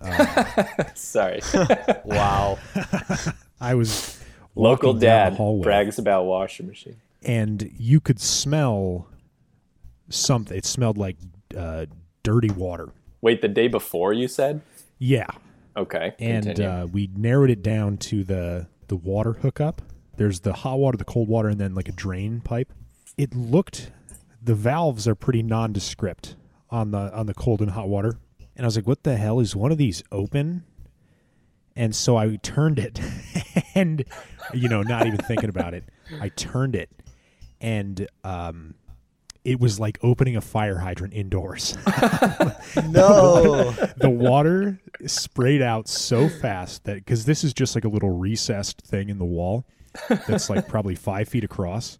Sorry. 0.94 1.40
Wow. 2.04 2.58
I 3.60 3.74
was 3.74 4.18
Local 4.56 4.88
walking 4.94 5.00
down 5.00 5.34
the 5.34 5.38
dad 5.38 5.62
brags 5.62 5.98
about 5.98 6.24
washer 6.24 6.64
machine. 6.64 6.96
and 7.22 7.70
you 7.78 8.00
could 8.00 8.20
smell 8.20 9.06
something. 10.08 10.56
It 10.56 10.64
smelled 10.66 10.98
like 10.98 11.16
uh, 11.56 11.86
dirty 12.22 12.50
water. 12.50 12.88
Wait, 13.20 13.40
the 13.42 13.48
day 13.48 13.68
before 13.68 14.12
you 14.12 14.28
said? 14.28 14.60
Yeah, 14.98 15.26
Okay. 15.76 16.12
and 16.18 16.60
uh, 16.60 16.86
we 16.90 17.08
narrowed 17.16 17.50
it 17.50 17.62
down 17.62 17.96
to 17.98 18.24
the 18.24 18.66
the 18.88 18.96
water 18.96 19.32
hookup. 19.34 19.80
There's 20.16 20.40
the 20.40 20.52
hot 20.52 20.78
water, 20.78 20.96
the 20.98 21.04
cold 21.04 21.28
water, 21.28 21.48
and 21.48 21.60
then 21.60 21.74
like 21.74 21.88
a 21.88 21.92
drain 21.92 22.40
pipe. 22.40 22.72
It 23.16 23.34
looked 23.34 23.90
the 24.42 24.54
valves 24.54 25.06
are 25.08 25.14
pretty 25.14 25.42
nondescript 25.42 26.36
on 26.70 26.90
the 26.90 27.12
on 27.14 27.26
the 27.26 27.34
cold 27.34 27.60
and 27.62 27.70
hot 27.70 27.88
water, 27.88 28.18
and 28.56 28.64
I 28.64 28.66
was 28.66 28.76
like, 28.76 28.86
"What 28.86 29.02
the 29.02 29.16
hell 29.16 29.40
is 29.40 29.56
one 29.56 29.72
of 29.72 29.78
these 29.78 30.02
open?" 30.12 30.64
And 31.74 31.94
so 31.96 32.16
I 32.18 32.36
turned 32.36 32.78
it, 32.78 33.00
and 33.74 34.04
you 34.52 34.68
know, 34.68 34.82
not 34.82 35.06
even 35.06 35.18
thinking 35.18 35.48
about 35.48 35.72
it, 35.74 35.84
I 36.20 36.28
turned 36.28 36.76
it, 36.76 36.90
and 37.60 38.06
um, 38.24 38.74
it 39.44 39.58
was 39.58 39.80
like 39.80 39.98
opening 40.02 40.36
a 40.36 40.40
fire 40.40 40.78
hydrant 40.78 41.14
indoors. 41.14 41.76
no. 42.88 43.72
the 43.96 44.10
water 44.10 44.80
sprayed 45.06 45.62
out 45.62 45.88
so 45.88 46.28
fast 46.28 46.84
that 46.84 46.96
because 46.96 47.24
this 47.24 47.42
is 47.42 47.52
just 47.52 47.74
like 47.74 47.84
a 47.84 47.88
little 47.88 48.16
recessed 48.16 48.82
thing 48.82 49.08
in 49.08 49.18
the 49.18 49.24
wall 49.24 49.64
that's 50.08 50.48
like 50.48 50.68
probably 50.68 50.94
five 50.94 51.28
feet 51.28 51.44
across. 51.44 51.98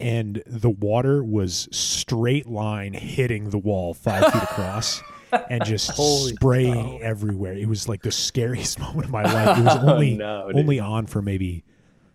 And 0.00 0.42
the 0.46 0.70
water 0.70 1.22
was 1.22 1.68
straight 1.70 2.46
line 2.46 2.94
hitting 2.94 3.50
the 3.50 3.58
wall 3.58 3.94
five 3.94 4.32
feet 4.32 4.42
across 4.42 5.02
and 5.50 5.64
just 5.64 5.90
Holy 5.96 6.32
spraying 6.32 7.00
everywhere. 7.00 7.52
It 7.52 7.68
was 7.68 7.88
like 7.88 8.02
the 8.02 8.10
scariest 8.10 8.78
moment 8.78 9.04
of 9.04 9.10
my 9.10 9.22
life. 9.22 9.58
It 9.58 9.64
was 9.64 9.76
oh, 9.76 9.92
only 9.92 10.16
no, 10.16 10.50
only 10.52 10.80
on 10.80 11.06
for 11.06 11.22
maybe 11.22 11.64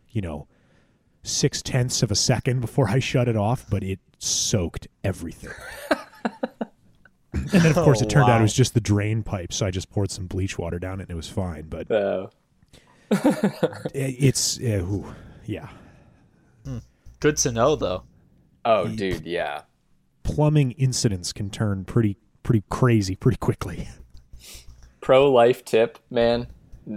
you 0.10 0.22
know 0.22 0.48
six 1.24 1.62
tenths 1.62 2.02
of 2.04 2.12
a 2.12 2.16
second 2.16 2.60
before 2.62 2.90
i 2.90 3.00
shut 3.00 3.28
it 3.28 3.36
off 3.36 3.66
but 3.70 3.84
it 3.84 4.00
soaked 4.20 4.88
everything 5.04 5.52
and 7.32 7.48
then, 7.50 7.66
of 7.68 7.76
course, 7.84 8.02
it 8.02 8.10
turned 8.10 8.30
out 8.30 8.40
it 8.40 8.44
was 8.44 8.54
just 8.54 8.74
the 8.74 8.82
drain 8.82 9.24
pipe. 9.24 9.54
So 9.54 9.66
I 9.66 9.72
just 9.72 9.90
poured 9.92 10.12
some 10.12 10.26
bleach 10.26 10.58
water 10.58 10.80
down 10.80 11.00
it, 11.00 11.04
and 11.04 11.12
it 11.12 11.16
was 11.16 11.30
fine. 11.30 11.68
But 11.70 11.90
Uh, 11.92 12.28
it's 13.94 14.60
uh, 14.60 14.82
ooh, 14.84 15.06
yeah, 15.46 15.70
Good 17.20 17.38
to 17.38 17.52
know, 17.52 17.76
though. 17.76 18.04
oh, 18.66 18.88
dude, 18.88 19.26
yeah. 19.26 19.62
plumbing 20.24 20.72
incidents 20.72 21.34
can 21.34 21.50
turn 21.50 21.86
pretty 21.86 22.18
pretty 22.44 22.64
crazy 22.70 23.16
pretty 23.16 23.38
quickly. 23.38 23.90
pro 25.02 25.32
life 25.32 25.64
tip, 25.66 26.00
man, 26.10 26.48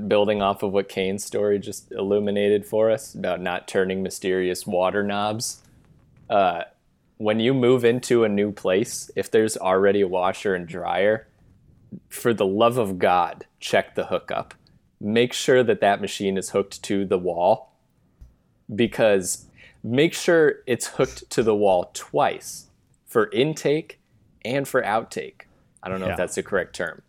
building 0.08 0.40
off 0.42 0.62
of 0.62 0.72
what 0.72 0.88
Kane's 0.88 1.24
story 1.24 1.58
just 1.58 1.90
illuminated 1.92 2.64
for 2.64 2.90
us 2.90 3.14
about 3.14 3.40
not 3.40 3.68
turning 3.68 4.02
mysterious 4.02 4.66
water 4.66 5.02
knobs. 5.02 5.62
Uh, 6.30 6.62
when 7.18 7.40
you 7.40 7.52
move 7.54 7.84
into 7.84 8.24
a 8.24 8.28
new 8.28 8.50
place, 8.52 9.10
if 9.14 9.30
there's 9.30 9.56
already 9.56 10.00
a 10.00 10.08
washer 10.08 10.54
and 10.54 10.66
dryer, 10.66 11.28
for 12.08 12.32
the 12.32 12.46
love 12.46 12.78
of 12.78 12.98
God, 12.98 13.46
check 13.60 13.94
the 13.94 14.06
hookup. 14.06 14.54
Make 15.00 15.32
sure 15.32 15.62
that 15.62 15.80
that 15.80 16.00
machine 16.00 16.36
is 16.36 16.50
hooked 16.50 16.82
to 16.84 17.04
the 17.04 17.18
wall 17.18 17.72
because 18.74 19.46
make 19.82 20.14
sure 20.14 20.56
it's 20.66 20.86
hooked 20.86 21.28
to 21.30 21.42
the 21.42 21.54
wall 21.54 21.90
twice 21.92 22.68
for 23.06 23.30
intake 23.30 24.00
and 24.44 24.66
for 24.66 24.82
outtake. 24.82 25.42
I 25.82 25.88
don't 25.88 26.00
know 26.00 26.06
Yeah. 26.06 26.12
if 26.12 26.18
that's 26.18 26.36
the 26.36 26.42
correct 26.42 26.74
term. 26.74 27.02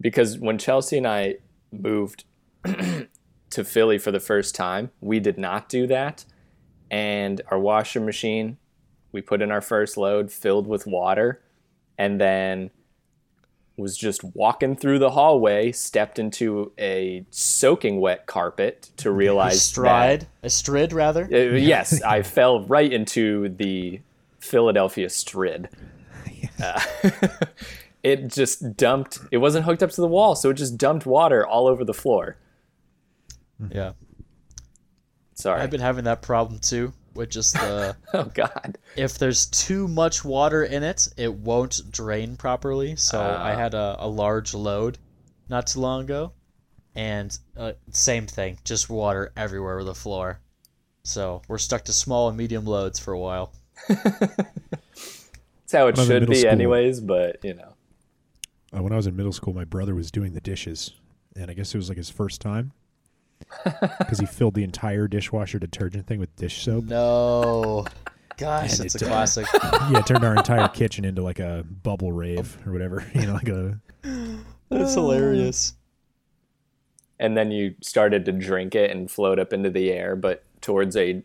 Because 0.00 0.36
when 0.38 0.58
Chelsea 0.58 0.98
and 0.98 1.06
I 1.06 1.36
moved 1.72 2.24
to 2.64 3.64
Philly 3.64 3.98
for 3.98 4.10
the 4.10 4.20
first 4.20 4.54
time, 4.54 4.90
we 5.00 5.20
did 5.20 5.38
not 5.38 5.68
do 5.68 5.86
that. 5.86 6.24
And 6.90 7.40
our 7.50 7.58
washer 7.58 8.00
machine, 8.00 8.58
we 9.12 9.22
put 9.22 9.42
in 9.42 9.50
our 9.50 9.60
first 9.60 9.96
load 9.96 10.30
filled 10.30 10.66
with 10.66 10.86
water 10.86 11.42
and 11.98 12.20
then 12.20 12.70
was 13.76 13.96
just 13.96 14.22
walking 14.34 14.76
through 14.76 14.98
the 14.98 15.10
hallway, 15.10 15.72
stepped 15.72 16.18
into 16.18 16.72
a 16.78 17.24
soaking 17.30 18.00
wet 18.00 18.26
carpet 18.26 18.90
to 18.98 19.10
realize 19.10 19.62
stride, 19.62 20.28
a 20.42 20.50
strid 20.50 20.92
rather. 20.92 21.24
uh, 21.24 21.56
yes, 21.56 22.02
I 22.02 22.22
fell 22.22 22.66
right 22.66 22.92
into 22.92 23.48
the 23.48 24.00
Philadelphia 24.38 25.08
Strid. 25.08 25.68
Uh, 26.60 26.80
it 28.02 28.28
just 28.28 28.76
dumped. 28.76 29.18
It 29.30 29.38
wasn't 29.38 29.64
hooked 29.64 29.82
up 29.82 29.90
to 29.90 30.00
the 30.00 30.08
wall, 30.08 30.34
so 30.34 30.50
it 30.50 30.54
just 30.54 30.76
dumped 30.78 31.06
water 31.06 31.46
all 31.46 31.66
over 31.68 31.84
the 31.84 31.94
floor. 31.94 32.36
Yeah, 33.70 33.92
Sorry. 35.34 35.60
I've 35.60 35.70
been 35.70 35.80
having 35.80 36.04
that 36.04 36.20
problem 36.22 36.58
too 36.58 36.92
with 37.14 37.30
just 37.30 37.54
the 37.54 37.96
oh 38.14 38.24
God. 38.24 38.78
if 38.96 39.18
there's 39.18 39.46
too 39.46 39.86
much 39.86 40.24
water 40.24 40.64
in 40.64 40.82
it, 40.82 41.06
it 41.16 41.32
won't 41.32 41.80
drain 41.90 42.36
properly. 42.36 42.96
So 42.96 43.20
I 43.20 43.54
had 43.54 43.74
a, 43.74 43.96
a 44.00 44.08
large 44.08 44.52
load 44.54 44.98
not 45.48 45.66
too 45.68 45.80
long 45.80 46.02
ago, 46.04 46.32
and 46.94 47.36
uh, 47.56 47.72
same 47.90 48.26
thing, 48.26 48.58
just 48.64 48.88
water 48.90 49.32
everywhere 49.36 49.76
with 49.76 49.86
the 49.86 49.94
floor. 49.94 50.40
So 51.04 51.42
we're 51.48 51.58
stuck 51.58 51.84
to 51.84 51.92
small 51.92 52.28
and 52.28 52.36
medium 52.36 52.64
loads 52.64 52.98
for 52.98 53.12
a 53.12 53.18
while. 53.18 53.52
That's 53.88 55.72
how 55.72 55.86
it 55.88 55.96
When 55.96 55.98
I 55.98 56.00
was 56.00 56.10
in 56.10 56.20
should 56.22 56.28
be, 56.30 56.34
school- 56.36 56.50
anyways. 56.50 57.00
But 57.00 57.44
you 57.44 57.54
know, 57.54 57.71
Uh, 58.74 58.82
when 58.82 58.92
I 58.92 58.96
was 58.96 59.06
in 59.06 59.16
middle 59.16 59.32
school, 59.32 59.52
my 59.52 59.64
brother 59.64 59.94
was 59.94 60.10
doing 60.10 60.32
the 60.32 60.40
dishes, 60.40 60.92
and 61.36 61.50
I 61.50 61.54
guess 61.54 61.74
it 61.74 61.78
was 61.78 61.88
like 61.88 61.98
his 61.98 62.10
first 62.10 62.40
time 62.40 62.72
because 63.98 64.18
he 64.18 64.26
filled 64.26 64.54
the 64.54 64.64
entire 64.64 65.08
dishwasher 65.08 65.58
detergent 65.58 66.06
thing 66.06 66.18
with 66.18 66.34
dish 66.36 66.62
soap. 66.64 66.84
No, 66.84 67.84
gosh, 68.38 68.70
And 68.70 68.80
that's 68.80 68.94
it, 68.94 69.02
a 69.02 69.06
uh, 69.06 69.08
classic. 69.08 69.46
yeah, 69.62 69.98
it 69.98 70.06
turned 70.06 70.24
our 70.24 70.34
entire 70.36 70.68
kitchen 70.68 71.04
into 71.04 71.22
like 71.22 71.38
a 71.38 71.64
bubble 71.82 72.12
rave 72.12 72.56
or 72.66 72.72
whatever. 72.72 73.04
You 73.14 73.26
know, 73.26 73.34
like 73.34 73.48
a 73.48 73.78
That's 74.70 74.94
hilarious. 74.94 75.74
and 77.18 77.36
then 77.36 77.50
you 77.50 77.74
started 77.82 78.24
to 78.24 78.32
drink 78.32 78.74
it 78.74 78.90
and 78.90 79.10
float 79.10 79.38
up 79.38 79.52
into 79.52 79.68
the 79.70 79.92
air, 79.92 80.16
but 80.16 80.44
towards 80.62 80.96
a 80.96 81.22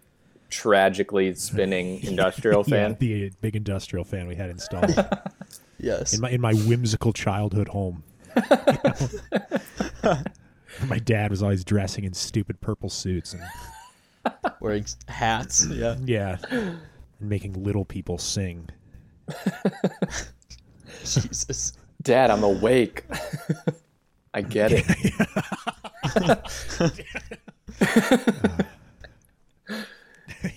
tragically 0.50 1.34
spinning 1.36 2.02
industrial 2.04 2.64
yeah, 2.68 2.76
fan. 2.88 2.98
the 3.00 3.32
big 3.42 3.56
industrial 3.56 4.04
fan 4.06 4.28
we 4.28 4.36
had 4.36 4.50
installed 4.50 4.94
Yes. 5.80 6.14
in 6.14 6.22
my 6.22 6.30
in 6.32 6.42
my 6.42 6.54
whimsical 6.54 7.14
childhood 7.14 7.68
home. 7.70 8.04
You 8.36 8.42
know? 10.04 10.18
my 10.88 11.00
dad 11.00 11.32
was 11.32 11.42
always 11.44 11.64
dressing 11.64 12.04
in 12.04 12.14
stupid 12.14 12.60
purple 12.62 12.90
suits 12.90 13.34
and 13.34 13.44
Wearing 14.60 14.86
hats. 15.08 15.66
Yeah. 15.68 15.96
yeah, 16.04 16.38
and 16.52 16.80
making 17.20 17.64
little 17.64 17.86
people 17.86 18.18
sing. 18.18 18.70
Jesus. 21.04 21.74
Dad, 22.02 22.30
I'm 22.30 22.44
awake. 22.44 23.06
I 24.34 24.42
get 24.42 24.72
it. 24.74 24.86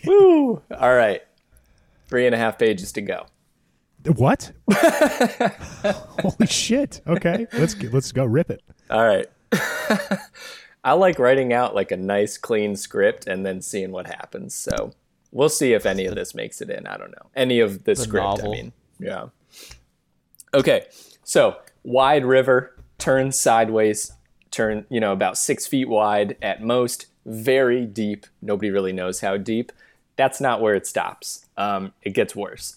Woo! 0.07 0.63
All 0.77 0.95
right. 0.95 1.23
Three 2.09 2.27
and 2.27 2.35
a 2.35 2.39
half 2.39 2.59
pages 2.59 2.93
to 2.93 3.01
go. 3.01 3.27
What? 4.07 4.53
Holy 4.73 6.47
shit! 6.47 7.01
Okay, 7.07 7.47
let's 7.53 7.75
get, 7.75 7.93
let's 7.93 8.13
go 8.13 8.25
rip 8.25 8.51
it. 8.51 8.63
All 8.91 9.05
right. 9.05 9.27
I 10.85 10.95
like 10.95 11.19
writing 11.19 11.53
out 11.53 11.75
like 11.75 11.91
a 11.91 11.97
nice 11.97 12.39
clean 12.39 12.77
script 12.77 13.27
and 13.27 13.45
then 13.45 13.61
seeing 13.61 13.93
what 13.93 14.07
happens. 14.07 14.55
So 14.55 14.93
we'll 15.31 15.51
see 15.51 15.75
if 15.75 15.85
any 15.85 16.07
of 16.07 16.15
this 16.15 16.35
makes 16.35 16.61
it 16.61 16.71
in. 16.71 16.87
I 16.87 16.97
don't 16.97 17.11
know. 17.11 17.31
Any 17.37 17.61
of 17.61 17.85
the, 17.85 17.95
script, 17.95 18.25
novel. 18.25 18.53
I 18.53 18.57
mean. 18.57 18.73
Yeah. 18.99 19.27
Okay. 20.55 20.87
So 21.23 21.59
wide 21.85 22.25
river, 22.25 22.77
turn 22.99 23.33
sideways, 23.33 24.13
turn, 24.51 24.87
you 24.89 25.01
know, 25.01 25.13
about 25.13 25.37
six 25.37 25.67
feet 25.67 25.89
wide 25.89 26.37
at 26.41 26.63
most, 26.63 27.07
very 27.27 27.85
deep. 27.85 28.27
Nobody 28.41 28.71
really 28.71 28.93
knows 28.93 29.21
how 29.21 29.37
deep. 29.37 29.73
That's 30.17 30.41
not 30.41 30.61
where 30.61 30.75
it 30.75 30.87
stops. 30.87 31.47
Um, 31.57 31.93
it 32.03 32.15
gets 32.15 32.35
worse. 32.35 32.77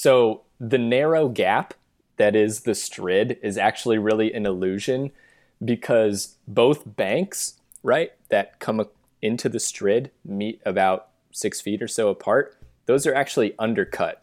So 0.00 0.44
the 0.58 0.78
narrow 0.78 1.28
gap 1.28 1.74
that 2.16 2.34
is 2.34 2.60
the 2.60 2.74
strid 2.74 3.38
is 3.42 3.58
actually 3.58 3.98
really 3.98 4.32
an 4.32 4.46
illusion 4.46 5.10
because 5.62 6.38
both 6.48 6.96
banks, 6.96 7.60
right, 7.82 8.10
that 8.30 8.58
come 8.60 8.82
into 9.20 9.50
the 9.50 9.60
strid 9.60 10.10
meet 10.24 10.62
about 10.64 11.08
six 11.32 11.60
feet 11.60 11.82
or 11.82 11.86
so 11.86 12.08
apart. 12.08 12.56
Those 12.86 13.06
are 13.06 13.14
actually 13.14 13.54
undercut 13.58 14.22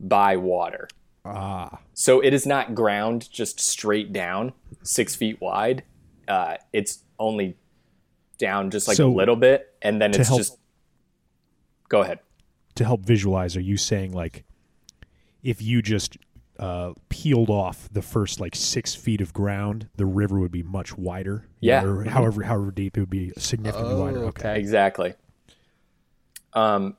by 0.00 0.36
water. 0.36 0.88
Ah, 1.24 1.78
So 1.94 2.18
it 2.18 2.34
is 2.34 2.44
not 2.44 2.74
ground 2.74 3.30
just 3.30 3.60
straight 3.60 4.12
down 4.12 4.52
six 4.82 5.14
feet 5.14 5.40
wide. 5.40 5.84
Uh, 6.26 6.56
it's 6.72 7.04
only 7.20 7.56
down 8.38 8.72
just 8.72 8.88
like 8.88 8.96
So, 8.96 9.08
a 9.08 9.14
little 9.14 9.36
bit, 9.36 9.72
and 9.82 10.02
then 10.02 10.10
it's 10.10 10.26
help- 10.26 10.40
just. 10.40 10.58
Go 11.88 12.00
ahead. 12.00 12.18
to 12.74 12.84
help 12.84 13.06
visualize, 13.06 13.56
are 13.56 13.60
you 13.60 13.76
saying 13.76 14.12
like 14.12 14.44
if 15.42 15.60
you 15.62 15.82
just 15.82 16.16
uh, 16.58 16.92
peeled 17.08 17.50
off 17.50 17.88
the 17.92 18.02
first 18.02 18.38
like 18.40 18.54
six 18.54 18.94
feet 18.94 19.20
of 19.20 19.32
ground, 19.32 19.88
the 19.96 20.06
river 20.06 20.38
would 20.38 20.52
be 20.52 20.62
much 20.62 20.96
wider? 20.96 21.48
Yeah. 21.60 21.84
or 21.84 22.04
however, 22.04 22.42
however 22.42 22.70
deep 22.70 22.96
it 22.96 23.00
would 23.00 23.10
be 23.10 23.32
significantly 23.38 23.94
wider. 23.94 24.18
Oh, 24.18 24.26
Okay. 24.28 24.50
okay. 24.50 24.60
Exactly. 24.60 25.14
Um, 26.52 26.96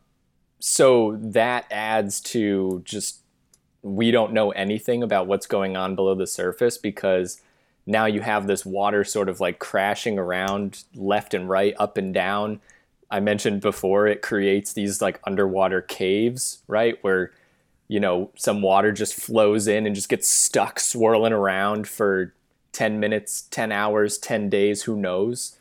so 0.59 1.17
that 1.21 1.65
adds 1.71 2.19
to 2.21 2.81
just 2.85 3.19
we 3.81 4.11
don't 4.11 4.31
know 4.33 4.51
anything 4.51 5.03
about 5.03 5.27
what's 5.27 5.45
going 5.45 5.75
on 5.75 5.95
below 5.95 6.15
the 6.15 6.25
surface 6.25 6.77
because 6.77 7.41
now 7.85 8.05
you 8.05 8.21
have 8.21 8.47
this 8.47 8.65
water 8.65 9.03
sort 9.03 9.27
of 9.27 9.41
like 9.41 9.59
crashing 9.59 10.17
around 10.17 10.85
left 10.95 11.33
and 11.33 11.49
right, 11.49 11.75
up 11.77 11.97
and 11.97 12.13
down. 12.13 12.61
I 13.11 13.19
mentioned 13.19 13.59
before 13.61 14.07
it 14.07 14.21
creates 14.21 14.71
these 14.73 15.01
like 15.01 15.19
underwater 15.25 15.81
caves, 15.81 16.59
right? 16.67 16.97
Where 17.01 17.31
you 17.87 17.99
know 17.99 18.31
some 18.35 18.61
water 18.61 18.91
just 18.91 19.13
flows 19.13 19.67
in 19.67 19.85
and 19.85 19.95
just 19.95 20.09
gets 20.09 20.29
stuck 20.29 20.79
swirling 20.79 21.33
around 21.33 21.87
for 21.87 22.33
10 22.71 22.99
minutes, 22.99 23.43
10 23.51 23.71
hours, 23.71 24.17
10 24.17 24.49
days, 24.49 24.83
who 24.83 24.95
knows? 24.95 25.57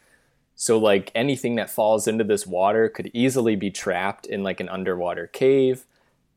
So 0.55 0.79
like 0.79 1.11
anything 1.15 1.57
that 1.57 1.71
falls 1.71 2.07
into 2.07 2.25
this 2.25 2.47
water 2.47 2.89
could 2.89 3.11
easily 3.13 3.57
be 3.57 3.71
trapped 3.71 4.27
in 4.27 4.43
like 4.43 4.61
an 4.61 4.69
underwater 4.69 5.27
cave. 5.27 5.85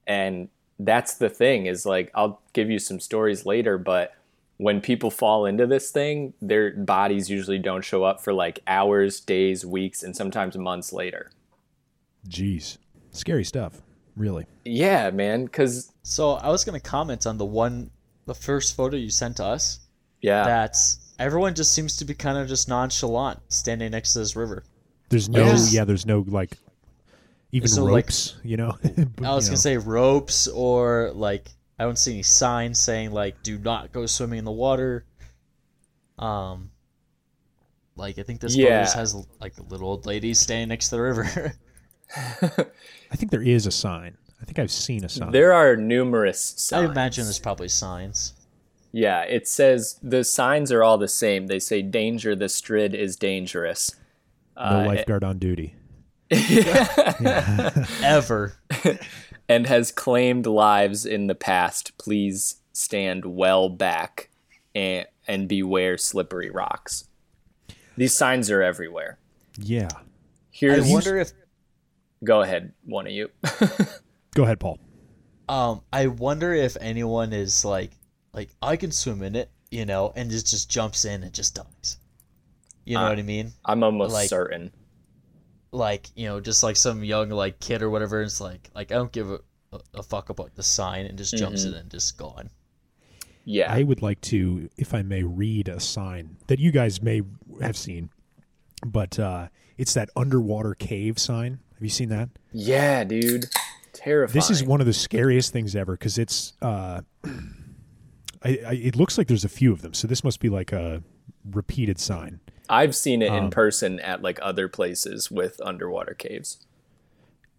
And 0.06 0.50
that's 0.80 1.15
the 1.15 1.30
thing 1.30 1.65
is 1.65 1.86
like 1.86 2.12
I'll 2.13 2.41
give 2.54 2.69
you 2.69 2.80
some 2.80 3.00
stories 3.00 3.45
later, 3.45 3.78
but 3.78 4.15
when 4.58 4.82
people 4.82 5.12
fall 5.12 5.45
into 5.45 5.67
this 5.67 5.91
thing, 5.91 6.34
their 6.41 6.71
bodies 6.71 7.30
usually 7.30 7.60
don't 7.60 7.84
show 7.84 8.04
up 8.04 8.21
for 8.21 8.34
like 8.34 8.60
hours, 8.67 9.19
days, 9.19 9.65
weeks, 9.65 10.02
and 10.02 10.15
sometimes 10.15 10.58
months 10.58 10.93
later. 10.93 11.32
Jeez, 12.28 12.78
scary 13.12 13.43
stuff. 13.43 13.82
Really. 14.15 14.45
Yeah, 14.63 15.10
man, 15.12 15.47
cuz 15.47 15.91
So 16.04 16.34
I 16.34 16.49
was 16.49 16.63
gonna 16.63 16.80
comment 16.80 17.25
on 17.28 17.38
the 17.38 17.45
one, 17.45 17.91
the 18.25 18.36
first 18.36 18.75
photo 18.75 18.95
you 18.97 19.10
sent 19.10 19.38
to 19.38 19.45
us. 19.45 19.80
yeah. 20.21 20.43
That's 20.45 20.99
everyone 21.19 21.54
just 21.56 21.73
seems 21.73 21.97
to 21.97 22.06
be 22.06 22.13
kind 22.13 22.38
of 22.38 22.47
just 22.47 22.67
nonchalant 22.67 23.39
standing 23.49 23.91
next 23.91 24.13
to 24.13 24.19
this 24.19 24.36
river. 24.36 24.63
There's 25.10 25.30
no, 25.30 25.45
Yes. 25.45 25.73
yeah. 25.73 25.86
There's 25.86 26.06
no 26.06 26.25
like 26.28 26.58
even 27.51 27.67
There's 27.67 27.78
no, 27.78 27.86
like- 27.86 28.06
ropes. 28.06 28.36
you 28.43 28.58
know. 28.58 28.78
I 29.23 29.34
was 29.36 29.47
gonna 29.47 29.58
say 29.58 29.78
ropes 29.78 30.47
or 30.47 31.12
like 31.13 31.49
I 31.78 31.84
don't 31.84 31.97
see 31.97 32.13
any 32.13 32.23
signs 32.23 32.80
saying 32.80 33.12
like 33.12 33.41
do 33.43 33.58
not 33.60 33.91
go 33.91 34.06
swimming 34.06 34.39
in 34.39 34.45
the 34.45 34.51
water. 34.51 35.06
Um, 36.17 36.71
like 37.97 38.17
I 38.19 38.23
think 38.23 38.39
this 38.41 38.56
photo 38.56 38.67
Yeah. 38.69 38.84
just 38.84 38.95
has 38.95 39.15
like 39.41 39.58
a 39.58 39.63
little 39.63 39.89
old 39.89 40.06
lady 40.06 40.34
standing 40.34 40.69
next 40.69 40.89
to 40.89 40.95
the 40.95 41.01
river. 41.01 41.54
I 42.15 43.15
think 43.15 43.31
there 43.31 43.41
is 43.41 43.65
a 43.65 43.71
sign. 43.71 44.17
I 44.41 44.45
think 44.45 44.59
I've 44.59 44.71
seen 44.71 45.03
a 45.03 45.09
sign. 45.09 45.31
There 45.31 45.53
are 45.53 45.75
numerous 45.75 46.53
signs. 46.57 46.89
I 46.89 46.91
imagine 46.91 47.23
there's 47.25 47.39
probably 47.39 47.69
signs. 47.69 48.33
Yeah, 48.91 49.23
it 49.23 49.47
says 49.47 49.99
the 50.01 50.23
signs 50.23 50.71
are 50.71 50.83
all 50.83 50.97
the 50.97 51.07
same. 51.07 51.47
They 51.47 51.59
say 51.59 51.81
danger, 51.81 52.35
the 52.35 52.47
strid 52.47 52.93
is 52.93 53.15
dangerous. 53.15 53.95
no 54.55 54.63
uh, 54.63 54.85
lifeguard 54.85 55.23
on 55.23 55.37
duty. 55.37 55.75
Ever. 58.01 58.53
and 59.49 59.67
has 59.67 59.91
claimed 59.91 60.45
lives 60.45 61.05
in 61.05 61.27
the 61.27 61.35
past. 61.35 61.97
Please 61.97 62.57
stand 62.73 63.25
well 63.25 63.69
back 63.69 64.29
and, 64.73 65.05
and 65.27 65.47
beware 65.47 65.97
slippery 65.97 66.49
rocks. 66.49 67.05
These 67.97 68.15
signs 68.15 68.49
are 68.49 68.61
everywhere. 68.61 69.17
Yeah. 69.57 69.89
I 69.93 69.99
Here's 70.51 70.89
wonder 70.89 71.17
if 71.17 71.31
go 72.23 72.41
ahead, 72.41 72.73
one 72.84 73.08
of 73.08 73.13
you. 73.13 73.30
Go 74.36 74.43
ahead, 74.43 74.60
Paul. 74.60 74.80
Um, 75.47 75.82
I 75.93 76.08
wonder 76.08 76.54
if 76.54 76.75
anyone 76.82 77.32
is 77.32 77.63
like, 77.63 77.91
like 78.34 78.49
I 78.62 78.75
can 78.75 78.91
swim 78.91 79.21
in 79.23 79.36
it, 79.36 79.49
you 79.71 79.86
know, 79.86 80.12
and 80.15 80.30
just 80.30 80.49
just 80.49 80.69
jumps 80.69 81.06
in 81.06 81.23
and 81.23 81.32
just 81.34 81.56
dies. 81.56 81.97
You 82.84 82.95
know 82.95 83.06
Uh, 83.06 83.10
what 83.10 83.19
I 83.19 83.21
mean? 83.21 83.54
I'm 83.63 83.82
almost 83.84 84.12
Like- 84.13 84.28
certain. 84.30 84.71
Like 85.71 86.10
you 86.15 86.25
know, 86.28 86.39
just 86.41 86.63
like 86.63 86.75
some 86.78 87.04
young 87.04 87.30
like 87.30 87.60
kid 87.60 87.82
or 87.82 87.89
whatever. 87.89 88.21
It's 88.21 88.41
like 88.41 88.69
like 88.75 88.91
I 88.91 88.95
don't 88.95 89.12
give 89.12 89.30
a, 89.32 89.39
a, 89.73 89.80
a 89.95 90.04
fuck 90.04 90.30
about 90.30 90.56
the 90.56 90.63
sign 90.63 91.06
and 91.06 91.17
just 91.17 91.36
jumps 91.38 91.63
Mhm. 91.63 91.67
in 91.67 91.73
and 91.75 91.89
just 91.91 92.17
gone. 92.17 92.49
Yeah. 93.45 93.71
I 93.71 93.84
would 93.84 94.01
like 94.01 94.19
to, 94.21 94.69
if 94.75 94.93
I 94.93 95.01
may, 95.04 95.21
read 95.23 95.67
a 95.69 95.80
sign 95.80 96.38
that 96.47 96.60
you 96.60 96.71
guys 96.71 97.01
may 97.01 97.21
have 97.62 97.78
seen, 97.78 98.10
but 98.86 99.19
uh, 99.19 99.49
it's 99.78 99.93
that 99.93 100.10
underwater 100.15 100.73
cave 100.75 101.19
sign. 101.19 101.60
Have 101.75 101.83
you 101.83 101.89
seen 101.89 102.09
that? 102.09 102.29
yeah, 102.51 103.03
dude. 103.03 103.45
Terrifying. 103.93 104.33
This 104.33 104.49
is 104.49 104.63
one 104.63 104.81
of 104.81 104.85
the 104.88 104.93
scariest 104.93 105.53
things 105.53 105.75
ever 105.75 105.93
because 105.93 106.17
it's. 106.17 106.53
Uh, 106.61 107.01
I, 108.43 108.59
I, 108.67 108.73
it 108.73 108.95
looks 108.95 109.17
like 109.17 109.27
there's 109.27 109.45
a 109.45 109.49
few 109.49 109.71
of 109.71 109.81
them, 109.81 109.93
so 109.93 110.07
this 110.07 110.23
must 110.23 110.39
be 110.39 110.49
like 110.49 110.71
a 110.71 111.01
repeated 111.49 111.97
sign. 111.99 112.39
I've 112.69 112.95
seen 112.95 113.21
it 113.21 113.27
in 113.27 113.45
Um, 113.45 113.49
person 113.51 113.99
at 114.01 114.21
like 114.21 114.38
other 114.41 114.67
places 114.67 115.31
with 115.31 115.59
underwater 115.63 116.13
caves. 116.13 116.65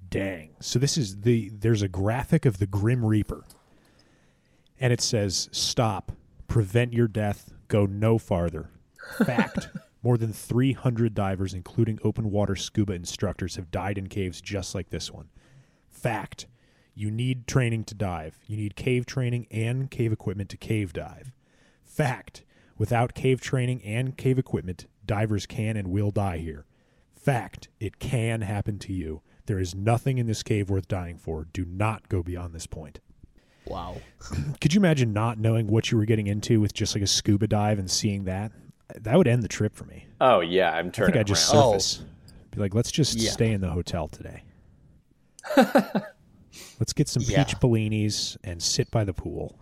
Dang. 0.08 0.50
So 0.60 0.78
this 0.78 0.96
is 0.96 1.22
the 1.22 1.50
there's 1.52 1.82
a 1.82 1.88
graphic 1.88 2.44
of 2.46 2.58
the 2.58 2.66
Grim 2.66 3.04
Reaper. 3.04 3.44
And 4.78 4.92
it 4.92 5.00
says 5.00 5.48
stop, 5.52 6.12
prevent 6.48 6.92
your 6.92 7.08
death, 7.08 7.50
go 7.68 7.86
no 7.86 8.18
farther. 8.18 8.70
Fact. 9.24 9.68
More 10.06 10.16
than 10.16 10.32
300 10.32 11.14
divers 11.14 11.52
including 11.52 11.98
open 12.04 12.30
water 12.30 12.54
scuba 12.54 12.92
instructors 12.92 13.56
have 13.56 13.72
died 13.72 13.98
in 13.98 14.06
caves 14.06 14.40
just 14.40 14.72
like 14.72 14.90
this 14.90 15.10
one. 15.10 15.30
Fact. 15.88 16.46
You 16.94 17.10
need 17.10 17.48
training 17.48 17.82
to 17.86 17.94
dive. 17.96 18.38
You 18.46 18.56
need 18.56 18.76
cave 18.76 19.04
training 19.04 19.48
and 19.50 19.90
cave 19.90 20.12
equipment 20.12 20.48
to 20.50 20.56
cave 20.56 20.92
dive. 20.92 21.32
Fact. 21.84 22.44
Without 22.78 23.14
cave 23.14 23.40
training 23.40 23.82
and 23.82 24.16
cave 24.16 24.38
equipment, 24.38 24.86
divers 25.04 25.44
can 25.44 25.76
and 25.76 25.88
will 25.88 26.12
die 26.12 26.38
here. 26.38 26.66
Fact, 27.12 27.66
it 27.80 27.98
can 27.98 28.42
happen 28.42 28.78
to 28.78 28.92
you. 28.92 29.22
There 29.46 29.58
is 29.58 29.74
nothing 29.74 30.18
in 30.18 30.28
this 30.28 30.44
cave 30.44 30.70
worth 30.70 30.86
dying 30.86 31.18
for. 31.18 31.48
Do 31.52 31.64
not 31.64 32.08
go 32.08 32.22
beyond 32.22 32.54
this 32.54 32.68
point. 32.68 33.00
Wow. 33.64 33.96
Could 34.60 34.72
you 34.72 34.78
imagine 34.78 35.12
not 35.12 35.40
knowing 35.40 35.66
what 35.66 35.90
you 35.90 35.98
were 35.98 36.04
getting 36.04 36.28
into 36.28 36.60
with 36.60 36.72
just 36.72 36.94
like 36.94 37.02
a 37.02 37.08
scuba 37.08 37.48
dive 37.48 37.80
and 37.80 37.90
seeing 37.90 38.22
that? 38.26 38.52
That 39.02 39.16
would 39.16 39.28
end 39.28 39.42
the 39.42 39.48
trip 39.48 39.74
for 39.74 39.84
me. 39.84 40.06
Oh 40.20 40.40
yeah, 40.40 40.70
I'm 40.72 40.90
turning. 40.90 41.10
I 41.10 41.12
think 41.14 41.20
I'd 41.20 41.26
just 41.26 41.52
around. 41.52 41.62
Oh. 41.62 41.70
surface. 41.78 42.04
Be 42.50 42.60
like, 42.60 42.74
let's 42.74 42.90
just 42.90 43.18
Yeah. 43.18 43.30
stay 43.30 43.52
in 43.52 43.60
the 43.60 43.70
hotel 43.70 44.08
today. 44.08 44.42
let's 46.78 46.92
get 46.94 47.08
some 47.08 47.22
Yeah. 47.26 47.44
peach 47.44 47.56
bellinis 47.58 48.36
and 48.44 48.62
sit 48.62 48.90
by 48.90 49.04
the 49.04 49.12
pool. 49.12 49.58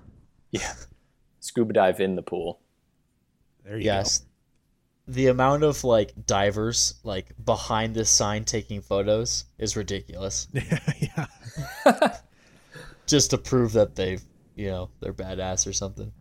Yeah. 0.50 0.72
Scuba 1.40 1.72
dive 1.72 2.00
in 2.00 2.14
the 2.14 2.22
pool. 2.22 2.60
There 3.64 3.76
you 3.76 3.82
go. 3.84 3.86
Yes. 3.86 4.24
The 5.06 5.26
amount 5.26 5.64
of 5.64 5.84
like 5.84 6.12
divers 6.26 6.94
like 7.02 7.32
behind 7.44 7.94
this 7.94 8.08
sign 8.10 8.44
taking 8.44 8.80
photos 8.80 9.44
is 9.58 9.76
ridiculous. 9.76 10.46
go. 10.54 10.60
yeah. 11.00 11.26
Just 13.06 13.30
to 13.30 13.38
prove 13.38 13.72
that 13.72 13.96
they've 13.96 14.22
you 14.56 14.68
know, 14.70 14.90
they're 15.00 15.12
badass 15.12 15.66
or 15.66 15.72
something. 15.72 16.12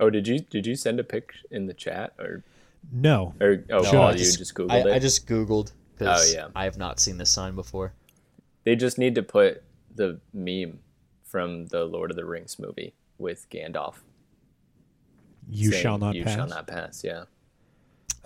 Oh, 0.00 0.10
did 0.10 0.26
you 0.28 0.38
did 0.40 0.66
you 0.66 0.74
send 0.76 0.98
a 1.00 1.04
pic 1.04 1.32
in 1.50 1.66
the 1.66 1.74
chat 1.74 2.14
or 2.18 2.42
No. 2.92 3.34
or 3.40 3.64
oh 3.70 3.78
No, 3.80 3.90
Paul, 3.90 4.02
I 4.08 4.12
you 4.12 4.18
just- 4.18 4.38
just 4.38 4.54
googled 4.54 4.70
I, 4.72 4.78
it? 4.78 4.86
I 4.94 4.98
just 4.98 5.26
Googled 5.26 5.72
because 5.96 6.32
Oh, 6.32 6.36
yeah. 6.36 6.48
I 6.56 6.64
have 6.64 6.76
not 6.78 6.98
seen 7.00 7.18
this 7.18 7.30
sign 7.30 7.54
before. 7.54 7.92
They 8.64 8.74
just 8.76 8.98
need 8.98 9.14
to 9.16 9.22
put 9.22 9.62
the 9.94 10.20
meme 10.32 10.80
from 11.24 11.66
the 11.66 11.84
Lord 11.84 12.10
of 12.10 12.16
the 12.16 12.24
Rings 12.24 12.58
movie 12.58 12.94
with 13.18 13.48
Gandalf. 13.50 13.94
You 15.48 15.70
saying, 15.70 15.82
shall 15.82 15.98
not 15.98 16.14
pass. 16.14 16.16
you 16.16 16.24
pass. 16.24 16.34
shall 16.34 16.46
not 16.48 16.66
pass. 16.66 17.04
Yeah. 17.04 17.20
I'm 17.20 17.26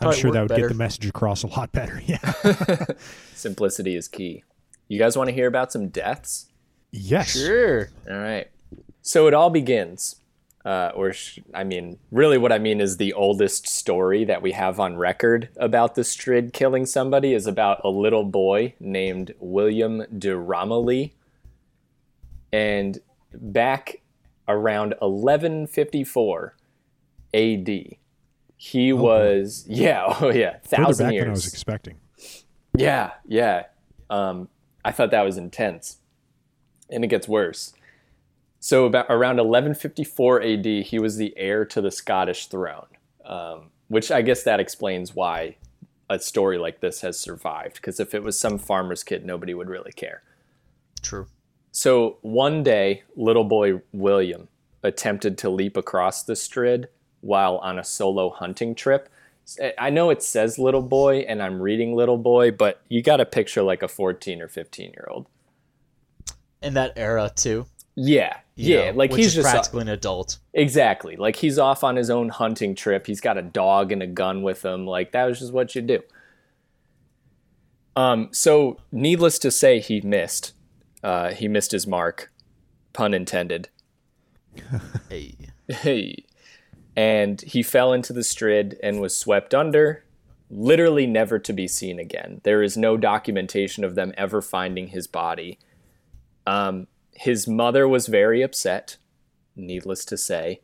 Probably 0.04 0.20
sure 0.20 0.30
that 0.32 0.40
would 0.42 0.48
better. 0.48 0.62
get 0.62 0.68
the 0.68 0.74
message 0.74 1.06
across 1.06 1.42
a 1.42 1.48
lot 1.48 1.72
better. 1.72 2.00
Yeah. 2.06 2.18
Simplicity 3.34 3.96
is 3.96 4.08
key. 4.08 4.44
You 4.86 4.98
guys 4.98 5.16
want 5.16 5.28
to 5.28 5.34
hear 5.34 5.46
about 5.48 5.72
some 5.72 5.88
deaths? 5.88 6.46
yes. 6.92 7.36
Sure. 7.36 7.90
All 8.08 8.16
right. 8.16 8.48
So 9.02 9.26
it 9.26 9.34
all 9.34 9.50
begins, 9.50 10.16
uh, 10.64 10.90
or 10.94 11.12
sh- 11.12 11.38
I 11.54 11.64
mean, 11.64 11.98
really, 12.10 12.36
what 12.38 12.52
I 12.52 12.58
mean 12.58 12.80
is 12.80 12.96
the 12.96 13.12
oldest 13.12 13.68
story 13.68 14.24
that 14.24 14.42
we 14.42 14.52
have 14.52 14.80
on 14.80 14.96
record 14.96 15.48
about 15.56 15.94
the 15.94 16.04
Strid 16.04 16.52
killing 16.52 16.84
somebody 16.84 17.32
is 17.32 17.46
about 17.46 17.80
a 17.84 17.88
little 17.88 18.24
boy 18.24 18.74
named 18.80 19.34
William 19.38 20.04
de 20.18 20.36
Romilly. 20.36 21.14
And 22.52 22.98
back 23.32 24.02
around 24.46 24.94
1154 24.98 26.56
AD, 27.34 27.68
he 28.56 28.92
was, 28.92 29.64
yeah, 29.68 30.04
oh 30.20 30.30
yeah, 30.30 30.58
thousand 30.64 31.06
back 31.06 31.12
years. 31.14 31.22
than 31.22 31.28
I 31.28 31.32
was 31.32 31.46
expecting. 31.46 31.96
Yeah, 32.76 33.12
yeah. 33.26 33.66
Um, 34.10 34.48
I 34.84 34.92
thought 34.92 35.10
that 35.12 35.22
was 35.22 35.36
intense, 35.36 35.98
and 36.90 37.04
it 37.04 37.08
gets 37.08 37.28
worse. 37.28 37.72
So 38.60 38.86
about 38.86 39.06
around 39.08 39.36
1154 39.36 40.42
AD, 40.42 40.66
he 40.66 40.98
was 40.98 41.16
the 41.16 41.32
heir 41.36 41.64
to 41.66 41.80
the 41.80 41.90
Scottish 41.90 42.48
throne, 42.48 42.86
um, 43.24 43.70
which 43.88 44.10
I 44.10 44.22
guess 44.22 44.42
that 44.42 44.60
explains 44.60 45.14
why 45.14 45.56
a 46.10 46.18
story 46.18 46.58
like 46.58 46.80
this 46.80 47.02
has 47.02 47.18
survived. 47.18 47.76
Because 47.76 48.00
if 48.00 48.14
it 48.14 48.22
was 48.22 48.38
some 48.38 48.58
farmer's 48.58 49.04
kid, 49.04 49.24
nobody 49.24 49.54
would 49.54 49.68
really 49.68 49.92
care. 49.92 50.22
True. 51.02 51.28
So 51.70 52.18
one 52.22 52.62
day, 52.62 53.04
little 53.14 53.44
boy 53.44 53.82
William 53.92 54.48
attempted 54.82 55.38
to 55.38 55.50
leap 55.50 55.76
across 55.76 56.22
the 56.22 56.34
Strid 56.34 56.88
while 57.20 57.58
on 57.58 57.78
a 57.78 57.84
solo 57.84 58.30
hunting 58.30 58.74
trip. 58.74 59.08
I 59.78 59.90
know 59.90 60.10
it 60.10 60.22
says 60.22 60.58
little 60.58 60.82
boy, 60.82 61.20
and 61.20 61.42
I'm 61.42 61.62
reading 61.62 61.94
little 61.94 62.18
boy, 62.18 62.50
but 62.50 62.82
you 62.88 63.02
got 63.02 63.16
to 63.16 63.24
picture 63.24 63.62
like 63.62 63.82
a 63.82 63.88
14 63.88 64.42
or 64.42 64.48
15 64.48 64.90
year 64.90 65.06
old. 65.08 65.26
In 66.60 66.74
that 66.74 66.92
era 66.96 67.30
too. 67.34 67.66
Yeah, 68.00 68.36
yeah, 68.54 68.92
know, 68.92 68.96
like 68.96 69.12
he's 69.12 69.34
just 69.34 69.50
practically 69.50 69.82
an 69.82 69.88
adult. 69.88 70.38
exactly 70.52 71.16
like 71.16 71.34
he's 71.34 71.58
off 71.58 71.82
on 71.82 71.96
his 71.96 72.10
own 72.10 72.28
hunting 72.28 72.76
trip. 72.76 73.08
He's 73.08 73.20
got 73.20 73.36
a 73.36 73.42
dog 73.42 73.90
and 73.90 74.02
a 74.04 74.06
gun 74.06 74.42
with 74.42 74.64
him. 74.64 74.86
Like 74.86 75.10
that 75.12 75.24
was 75.24 75.40
just 75.40 75.52
what 75.52 75.74
you 75.74 75.82
do. 75.82 76.00
Um, 77.96 78.28
so 78.30 78.78
needless 78.92 79.40
to 79.40 79.50
say, 79.50 79.80
he 79.80 80.00
missed. 80.00 80.52
Uh, 81.02 81.32
he 81.32 81.48
missed 81.48 81.72
his 81.72 81.88
mark, 81.88 82.30
pun 82.92 83.14
intended. 83.14 83.68
Hey. 85.08 85.34
Hey. 85.68 86.24
And 86.96 87.40
he 87.40 87.62
fell 87.62 87.92
into 87.92 88.12
the 88.12 88.22
Strid 88.22 88.78
and 88.82 89.00
was 89.00 89.16
swept 89.16 89.54
under, 89.54 90.04
literally 90.50 91.06
never 91.06 91.38
to 91.40 91.52
be 91.52 91.66
seen 91.66 91.98
again. 91.98 92.40
There 92.44 92.62
is 92.62 92.76
no 92.76 92.96
documentation 92.96 93.82
of 93.82 93.96
them 93.96 94.12
ever 94.16 94.40
finding 94.42 94.88
his 94.88 95.06
body. 95.08 95.58
Um, 96.46 96.86
his 97.18 97.46
mother 97.46 97.86
was 97.88 98.06
very 98.06 98.42
upset, 98.42 98.96
needless 99.56 100.04
to 100.06 100.16
say. 100.16 100.60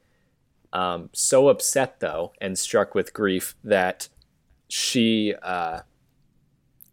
Um, 0.72 1.10
so 1.12 1.48
upset, 1.48 2.00
though, 2.00 2.32
and 2.40 2.58
struck 2.58 2.94
with 2.94 3.12
grief 3.12 3.54
that 3.62 4.08
she 4.68 5.34
uh, 5.42 5.80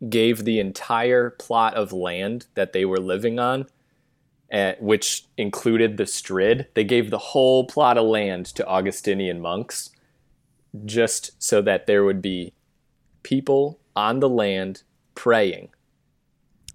gave 0.08 0.44
the 0.44 0.60
entire 0.60 1.32
plot 1.32 1.74
of 1.76 1.92
land 1.92 2.48
that 2.56 2.74
they 2.74 2.86
were 2.86 3.00
living 3.00 3.40
on 3.40 3.68
uh, 4.52 4.74
which 4.80 5.26
included 5.38 5.98
the 5.98 6.06
Strid. 6.06 6.68
They 6.74 6.84
gave 6.84 7.10
the 7.10 7.18
whole 7.18 7.66
plot 7.66 7.98
of 7.98 8.06
land 8.06 8.48
to 8.48 8.68
Augustinian 8.68 9.40
monks 9.40 9.92
just 10.86 11.42
so 11.42 11.62
that 11.62 11.88
there 11.88 12.04
would 12.04 12.22
be 12.22 12.54
people 13.24 13.80
on 13.96 14.20
the 14.20 14.30
land 14.30 14.84
praying 15.16 15.70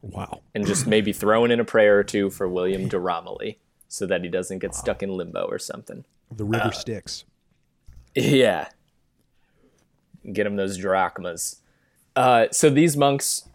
Wow. 0.03 0.41
and 0.55 0.67
just 0.67 0.87
maybe 0.87 1.13
throwing 1.13 1.51
in 1.51 1.59
a 1.61 1.65
prayer 1.65 1.99
or 1.99 2.05
two 2.05 2.31
for 2.31 2.49
William 2.49 2.89
de 2.89 2.99
Romilly 2.99 3.59
so 3.89 4.07
that 4.07 4.23
he 4.23 4.29
doesn't 4.29 4.59
get 4.61 4.75
stuck 4.75 5.03
in 5.03 5.11
limbo 5.11 5.45
or 5.47 5.59
something. 5.59 6.05
The 6.31 6.45
Uh, 6.45 6.49
river 6.49 6.73
Styx. 6.73 7.25
Yeah. 8.15 8.69
Get 10.33 10.47
him 10.47 10.57
those 10.57 10.77
drachmas. 10.77 11.61
Uh, 12.15 12.47
so 12.51 12.69
these 12.71 12.97
monks, 12.97 13.49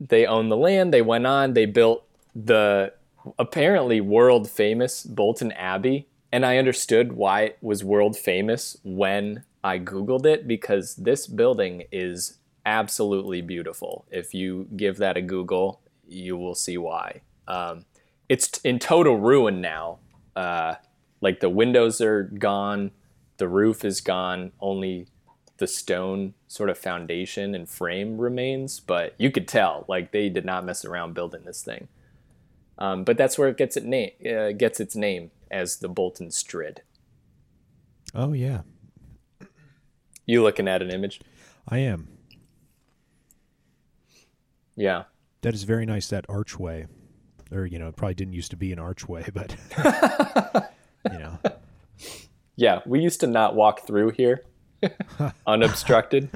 they 0.00 0.24
own 0.26 0.48
the 0.48 0.56
land. 0.56 0.92
They 0.92 1.02
went 1.02 1.26
on. 1.26 1.52
They 1.54 1.66
built 1.66 2.04
the 2.34 2.92
apparently 3.38 4.00
world 4.00 4.48
famous 4.50 5.02
Bolton 5.04 5.52
Abbey. 5.52 6.06
And 6.32 6.44
I 6.44 6.56
understood 6.58 7.12
why 7.12 7.42
it 7.42 7.58
was 7.60 7.84
world 7.84 8.16
famous 8.16 8.76
when 8.84 9.44
I 9.62 9.78
Googled 9.78 10.26
it 10.26 10.48
because 10.48 10.96
this 10.96 11.26
building 11.26 11.84
is 11.92 12.38
absolutely 12.66 13.40
beautiful. 13.42 14.04
If 14.10 14.34
you 14.34 14.66
give 14.76 14.96
that 14.98 15.16
a 15.16 15.22
Google, 15.22 15.80
you 16.14 16.36
will 16.36 16.54
see 16.54 16.78
why. 16.78 17.22
Um, 17.46 17.84
it's 18.28 18.48
t- 18.48 18.68
in 18.68 18.78
total 18.78 19.18
ruin 19.18 19.60
now. 19.60 19.98
Uh, 20.34 20.76
like 21.20 21.40
the 21.40 21.50
windows 21.50 22.00
are 22.00 22.24
gone, 22.24 22.90
the 23.36 23.48
roof 23.48 23.84
is 23.84 24.00
gone, 24.00 24.52
only 24.60 25.08
the 25.58 25.66
stone 25.66 26.34
sort 26.48 26.70
of 26.70 26.78
foundation 26.78 27.54
and 27.54 27.68
frame 27.68 28.18
remains. 28.18 28.80
But 28.80 29.14
you 29.18 29.30
could 29.30 29.46
tell, 29.46 29.84
like, 29.88 30.10
they 30.12 30.28
did 30.28 30.44
not 30.44 30.64
mess 30.64 30.84
around 30.84 31.14
building 31.14 31.42
this 31.44 31.62
thing. 31.62 31.88
Um, 32.78 33.04
but 33.04 33.16
that's 33.16 33.38
where 33.38 33.48
it 33.48 33.56
gets 33.56 33.76
it 33.76 33.84
name 33.84 34.10
uh, 34.28 34.50
gets 34.50 34.80
its 34.80 34.96
name 34.96 35.30
as 35.50 35.76
the 35.76 35.88
Bolton 35.88 36.30
Strid. 36.32 36.82
Oh 38.14 38.32
yeah, 38.32 38.62
You 40.26 40.42
looking 40.42 40.68
at 40.68 40.82
an 40.82 40.90
image? 40.90 41.20
I 41.68 41.78
am. 41.78 42.08
Yeah. 44.76 45.04
That 45.44 45.54
is 45.54 45.62
very 45.64 45.86
nice. 45.86 46.08
That 46.08 46.24
archway, 46.28 46.86
or 47.52 47.66
you 47.66 47.78
know, 47.78 47.88
it 47.88 47.96
probably 47.96 48.14
didn't 48.14 48.34
used 48.34 48.50
to 48.50 48.56
be 48.56 48.72
an 48.72 48.78
archway, 48.78 49.24
but 49.34 49.54
you 51.12 51.18
know, 51.18 51.38
Yeah, 52.56 52.80
we 52.86 53.00
used 53.00 53.20
to 53.20 53.26
not 53.26 53.54
walk 53.54 53.86
through 53.86 54.10
here 54.10 54.42
unobstructed. 55.46 56.30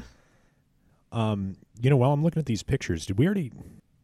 um, 1.13 1.57
you 1.81 1.91
know, 1.91 1.97
while 1.97 2.13
I'm 2.13 2.23
looking 2.23 2.41
at 2.41 2.47
these 2.47 2.63
pictures, 2.63 3.07
did 3.07 3.19
we 3.19 3.25
already? 3.27 3.51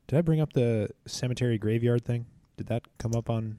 Did 0.06 0.18
I 0.18 0.22
bring 0.22 0.40
up 0.40 0.52
the 0.52 0.90
cemetery 1.06 1.58
graveyard 1.58 2.04
thing? 2.04 2.26
Did 2.56 2.66
that 2.68 2.82
come 2.98 3.14
up 3.14 3.28
on? 3.30 3.58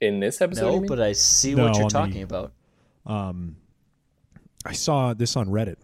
In 0.00 0.20
this 0.20 0.40
episode, 0.40 0.82
No, 0.82 0.86
but 0.88 1.00
I 1.00 1.12
see 1.12 1.54
No, 1.54 1.64
what 1.64 1.74
you're 1.76 1.84
on 1.84 1.88
the- 1.88 1.92
talking 1.98 2.22
about. 2.22 2.52
Um, 3.06 3.56
I 4.64 4.72
saw 4.72 5.14
this 5.14 5.36
on 5.36 5.48
Reddit. 5.48 5.76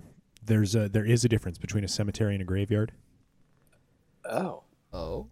There's 0.44 0.74
a 0.74 0.88
there 0.88 1.04
is 1.04 1.24
a 1.24 1.28
difference 1.28 1.56
between 1.56 1.82
a 1.84 1.88
cemetery 1.88 2.34
and 2.34 2.42
a 2.42 2.44
graveyard. 2.44 2.92
oh, 4.28 4.62
Oh, 4.92 5.28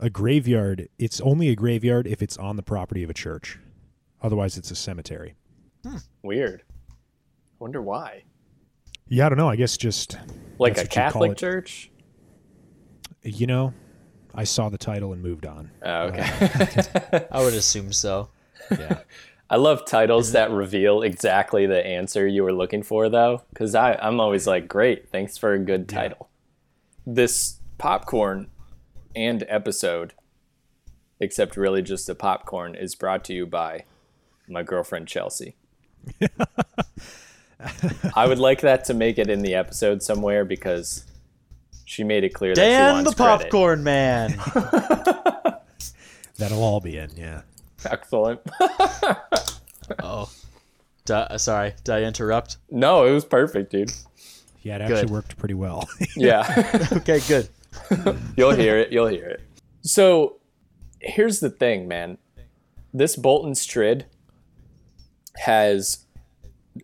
A 0.00 0.10
graveyard, 0.10 0.88
it's 0.98 1.20
only 1.20 1.48
a 1.48 1.56
graveyard 1.56 2.06
if 2.06 2.22
it's 2.22 2.36
on 2.36 2.56
the 2.56 2.62
property 2.62 3.02
of 3.02 3.10
a 3.10 3.14
church. 3.14 3.58
Otherwise, 4.22 4.56
it's 4.56 4.70
a 4.70 4.76
cemetery. 4.76 5.34
Hmm. 5.84 5.96
weird. 6.22 6.62
I 6.90 6.94
wonder 7.60 7.80
why. 7.80 8.24
Yeah, 9.08 9.26
I 9.26 9.28
don't 9.30 9.38
know. 9.38 9.48
I 9.48 9.56
guess 9.56 9.76
just 9.76 10.18
Like 10.58 10.76
a 10.76 10.80
what 10.80 10.82
you 10.82 10.88
Catholic 10.88 11.36
church? 11.36 11.90
you 13.22 13.46
know, 13.46 13.72
I 14.34 14.44
saw 14.44 14.68
the 14.68 14.78
title 14.78 15.12
and 15.12 15.22
moved 15.22 15.46
on. 15.46 15.70
Oh, 15.82 15.88
uh, 15.90 16.10
okay. 16.12 17.26
I 17.32 17.40
would 17.42 17.54
assume 17.54 17.92
so. 17.92 18.28
Yeah. 18.78 18.98
I 19.48 19.56
love 19.56 19.86
titles 19.86 20.32
that 20.32 20.50
reveal 20.50 21.00
exactly 21.00 21.64
the 21.64 21.84
answer 21.86 22.26
you 22.26 22.42
were 22.42 22.52
looking 22.52 22.82
for, 22.82 23.08
though, 23.08 23.44
because 23.48 23.74
I'm 23.74 24.20
always 24.20 24.46
like, 24.46 24.68
great, 24.68 25.08
thanks 25.10 25.38
for 25.38 25.54
a 25.54 25.58
good 25.58 25.88
title. 25.88 26.28
This 27.06 27.58
popcorn 27.78 28.48
and 29.18 29.44
episode, 29.48 30.12
except 31.20 31.56
really 31.56 31.82
just 31.82 32.06
the 32.06 32.14
popcorn, 32.14 32.74
is 32.74 32.94
brought 32.94 33.24
to 33.24 33.34
you 33.34 33.46
by 33.46 33.84
my 34.48 34.62
girlfriend 34.62 35.08
Chelsea. 35.08 35.56
I 38.14 38.26
would 38.26 38.38
like 38.38 38.60
that 38.60 38.84
to 38.84 38.94
make 38.94 39.18
it 39.18 39.28
in 39.28 39.42
the 39.42 39.54
episode 39.54 40.02
somewhere 40.02 40.44
because 40.44 41.04
she 41.84 42.04
made 42.04 42.22
it 42.24 42.30
clear 42.34 42.54
that 42.54 42.60
she 42.62 42.68
Dan 42.70 42.94
wants 42.94 43.10
the 43.10 43.16
credit. 43.16 43.42
popcorn 43.44 43.82
man. 43.82 44.30
That'll 46.38 46.62
all 46.62 46.80
be 46.80 46.96
in. 46.96 47.10
Yeah. 47.16 47.42
Excellent. 47.84 48.40
oh, 50.02 50.30
Di- 51.04 51.26
uh, 51.30 51.38
sorry, 51.38 51.74
did 51.82 51.94
I 51.94 52.02
interrupt? 52.02 52.58
no, 52.70 53.06
it 53.06 53.12
was 53.12 53.24
perfect, 53.24 53.72
dude. 53.72 53.92
Yeah, 54.62 54.76
it 54.76 54.82
actually 54.82 55.00
Good. 55.02 55.10
worked 55.10 55.36
pretty 55.38 55.54
well. 55.54 55.88
Yeah. 56.16 56.44
Okay, 56.92 57.20
good. 57.26 57.48
You'll 58.36 58.54
hear 58.54 58.78
it. 58.78 58.92
You'll 58.92 59.06
hear 59.06 59.26
it. 59.26 59.40
So 59.82 60.36
here's 61.00 61.40
the 61.40 61.50
thing, 61.50 61.88
man. 61.88 62.18
This 62.92 63.16
Bolton 63.16 63.54
Strid 63.54 64.06
has, 65.36 66.04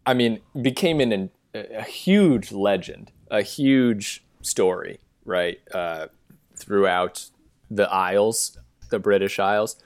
I 0.07 0.15
mean, 0.15 0.41
became 0.61 1.01
an, 1.01 1.31
a 1.55 1.83
huge 1.83 2.53
legend, 2.53 3.11
a 3.31 3.43
huge 3.43 4.25
story, 4.43 5.01
right? 5.25 5.61
Uh, 5.73 6.07
throughout 6.57 7.31
the 7.71 7.91
Isles, 7.91 8.59
the 8.91 8.99
British 8.99 9.39
Isles, 9.39 9.77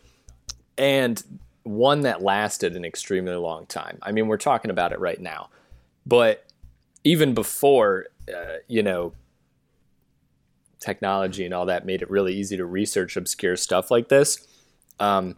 and 0.77 1.23
one 1.63 2.01
that 2.03 2.23
lasted 2.23 2.77
an 2.77 2.85
extremely 2.85 3.35
long 3.35 3.67
time. 3.67 3.99
I 4.03 4.13
mean, 4.13 4.27
we're 4.27 4.37
talking 4.37 4.71
about 4.71 4.93
it 4.93 5.01
right 5.01 5.21
now, 5.21 5.51
but 6.07 6.45
even 7.05 7.35
before, 7.35 8.07
uh, 8.29 8.57
you 8.67 8.83
know, 8.83 9.13
technology 10.81 11.45
and 11.45 11.53
all 11.55 11.66
that 11.66 11.85
made 11.87 12.03
it 12.03 12.11
really 12.11 12.35
easy 12.35 12.57
to 12.57 12.64
research 12.64 13.16
obscure 13.16 13.57
stuff 13.57 13.91
like 13.91 14.09
this. 14.09 14.47
Um, 15.01 15.37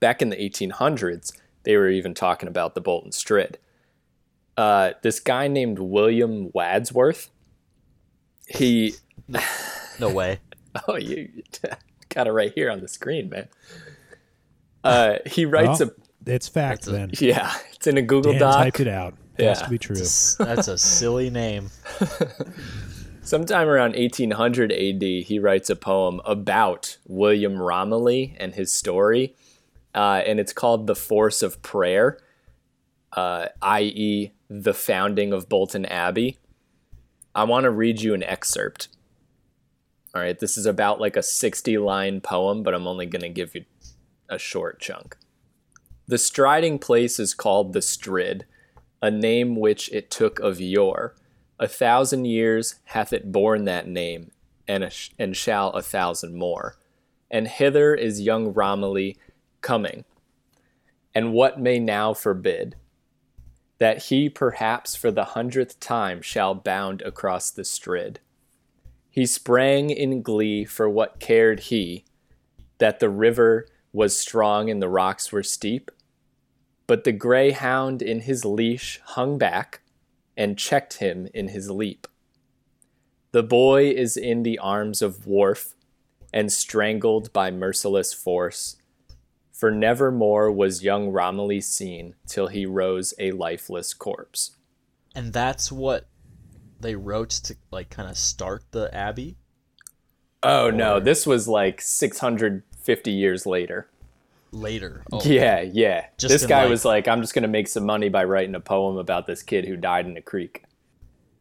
back 0.00 0.22
in 0.22 0.28
the 0.30 0.36
1800s, 0.36 1.32
they 1.64 1.76
were 1.76 1.88
even 1.88 2.14
talking 2.14 2.48
about 2.48 2.74
the 2.74 2.80
Bolton 2.80 3.12
Strid. 3.12 3.58
Uh, 4.56 4.92
this 5.02 5.20
guy 5.20 5.46
named 5.48 5.78
William 5.78 6.50
Wordsworth, 6.52 7.30
he, 8.48 8.94
No 10.00 10.08
way. 10.10 10.38
oh, 10.88 10.96
you 10.96 11.28
got 12.08 12.26
it 12.26 12.32
right 12.32 12.52
here 12.54 12.70
on 12.70 12.80
the 12.80 12.88
screen, 12.88 13.28
man. 13.28 13.48
Uh, 14.84 15.18
he 15.26 15.44
writes 15.44 15.80
Well, 15.80 15.90
it's 16.26 16.48
fact 16.48 16.82
That's 16.86 16.88
a- 16.88 16.90
then. 16.92 17.10
yeah, 17.20 17.52
it's 17.74 17.86
in 17.86 17.96
a 17.98 18.02
Google 18.02 18.32
Dan 18.32 18.40
Doc. 18.40 18.54
typed 18.56 18.80
it 18.80 18.88
out. 18.88 19.14
It 19.38 19.44
has 19.46 19.58
Yeah. 19.60 19.64
to 19.66 19.70
be 19.70 19.78
true. 19.78 19.94
That's 19.96 20.68
a 20.68 20.76
silly 20.78 21.30
name. 21.30 21.70
Sometime 23.28 23.68
around 23.68 23.94
1800 23.94 24.72
AD, 24.72 25.02
he 25.02 25.38
writes 25.38 25.68
a 25.68 25.76
poem 25.76 26.18
about 26.24 26.96
William 27.06 27.60
Romilly 27.60 28.34
and 28.40 28.54
his 28.54 28.72
story, 28.72 29.36
uh, 29.94 30.22
and 30.26 30.40
it's 30.40 30.54
called 30.54 30.86
"The 30.86 30.96
Force 30.96 31.42
of 31.42 31.60
Prayer," 31.60 32.18
uh, 33.12 33.48
i.e., 33.60 34.32
the 34.48 34.72
founding 34.72 35.34
of 35.34 35.46
Bolton 35.46 35.84
Abbey. 35.84 36.38
I 37.34 37.44
want 37.44 37.64
to 37.64 37.70
read 37.70 38.00
you 38.00 38.14
an 38.14 38.22
excerpt. 38.22 38.88
All 40.14 40.22
right, 40.22 40.38
this 40.38 40.56
is 40.56 40.64
about 40.64 40.98
like 40.98 41.14
a 41.14 41.20
60-line 41.20 42.22
poem, 42.22 42.62
but 42.62 42.72
I'm 42.72 42.86
only 42.86 43.04
going 43.04 43.20
to 43.20 43.28
give 43.28 43.54
you 43.54 43.66
a 44.30 44.38
short 44.38 44.80
chunk. 44.80 45.18
The 46.06 46.16
striding 46.16 46.78
place 46.78 47.20
is 47.20 47.34
called 47.34 47.74
the 47.74 47.82
Strid, 47.82 48.46
a 49.02 49.10
name 49.10 49.54
which 49.54 49.92
it 49.92 50.10
took 50.10 50.40
of 50.40 50.62
yore. 50.62 51.14
A 51.58 51.66
thousand 51.66 52.26
years 52.26 52.76
hath 52.84 53.12
it 53.12 53.32
borne 53.32 53.64
that 53.64 53.88
name, 53.88 54.30
and, 54.66 54.92
sh- 54.92 55.10
and 55.18 55.36
shall 55.36 55.70
a 55.70 55.82
thousand 55.82 56.36
more. 56.36 56.76
And 57.30 57.48
hither 57.48 57.94
is 57.94 58.20
young 58.20 58.52
Romilly 58.52 59.16
coming. 59.60 60.04
And 61.14 61.32
what 61.32 61.60
may 61.60 61.78
now 61.78 62.14
forbid? 62.14 62.76
That 63.78 64.04
he 64.04 64.28
perhaps 64.28 64.94
for 64.94 65.10
the 65.10 65.24
hundredth 65.24 65.80
time 65.80 66.22
shall 66.22 66.54
bound 66.54 67.02
across 67.02 67.50
the 67.50 67.64
strid. 67.64 68.20
He 69.10 69.26
sprang 69.26 69.90
in 69.90 70.22
glee, 70.22 70.64
for 70.64 70.88
what 70.88 71.18
cared 71.18 71.60
he 71.60 72.04
that 72.78 73.00
the 73.00 73.10
river 73.10 73.66
was 73.92 74.16
strong 74.16 74.70
and 74.70 74.80
the 74.80 74.88
rocks 74.88 75.32
were 75.32 75.42
steep? 75.42 75.90
But 76.86 77.04
the 77.04 77.12
greyhound 77.12 78.00
in 78.00 78.20
his 78.20 78.44
leash 78.44 79.00
hung 79.04 79.38
back 79.38 79.80
and 80.38 80.56
checked 80.56 80.94
him 80.94 81.28
in 81.34 81.48
his 81.48 81.68
leap. 81.68 82.06
The 83.32 83.42
boy 83.42 83.90
is 83.90 84.16
in 84.16 84.44
the 84.44 84.58
arms 84.58 85.02
of 85.02 85.26
Wharfe 85.26 85.74
and 86.32 86.50
strangled 86.50 87.32
by 87.32 87.50
merciless 87.50 88.14
force. 88.14 88.76
For 89.52 89.72
nevermore 89.72 90.52
was 90.52 90.84
young 90.84 91.10
Romilly 91.10 91.60
seen 91.60 92.14
till 92.26 92.46
he 92.46 92.64
rose 92.64 93.12
a 93.18 93.32
lifeless 93.32 93.92
corpse. 93.92 94.56
And 95.14 95.32
that's 95.32 95.72
what 95.72 96.06
they 96.80 96.94
wrote 96.94 97.30
to 97.30 97.56
like 97.72 97.90
kind 97.90 98.08
of 98.08 98.16
start 98.16 98.62
the 98.70 98.94
abbey. 98.94 99.36
Oh 100.44 100.70
no, 100.70 101.00
this 101.00 101.26
was 101.26 101.48
like 101.48 101.80
650 101.80 103.10
years 103.10 103.44
later. 103.44 103.90
Later. 104.50 105.04
Oh, 105.12 105.20
Yeah, 105.24 105.60
yeah. 105.60 106.06
Just 106.18 106.32
this 106.32 106.46
guy 106.46 106.62
like- 106.62 106.70
was 106.70 106.84
like, 106.84 107.06
I'm 107.08 107.20
just 107.20 107.34
going 107.34 107.42
to 107.42 107.48
make 107.48 107.68
some 107.68 107.84
money 107.84 108.08
by 108.08 108.24
writing 108.24 108.54
a 108.54 108.60
poem 108.60 108.96
about 108.96 109.26
this 109.26 109.42
kid 109.42 109.66
who 109.66 109.76
died 109.76 110.06
in 110.06 110.16
a 110.16 110.22
creek. 110.22 110.64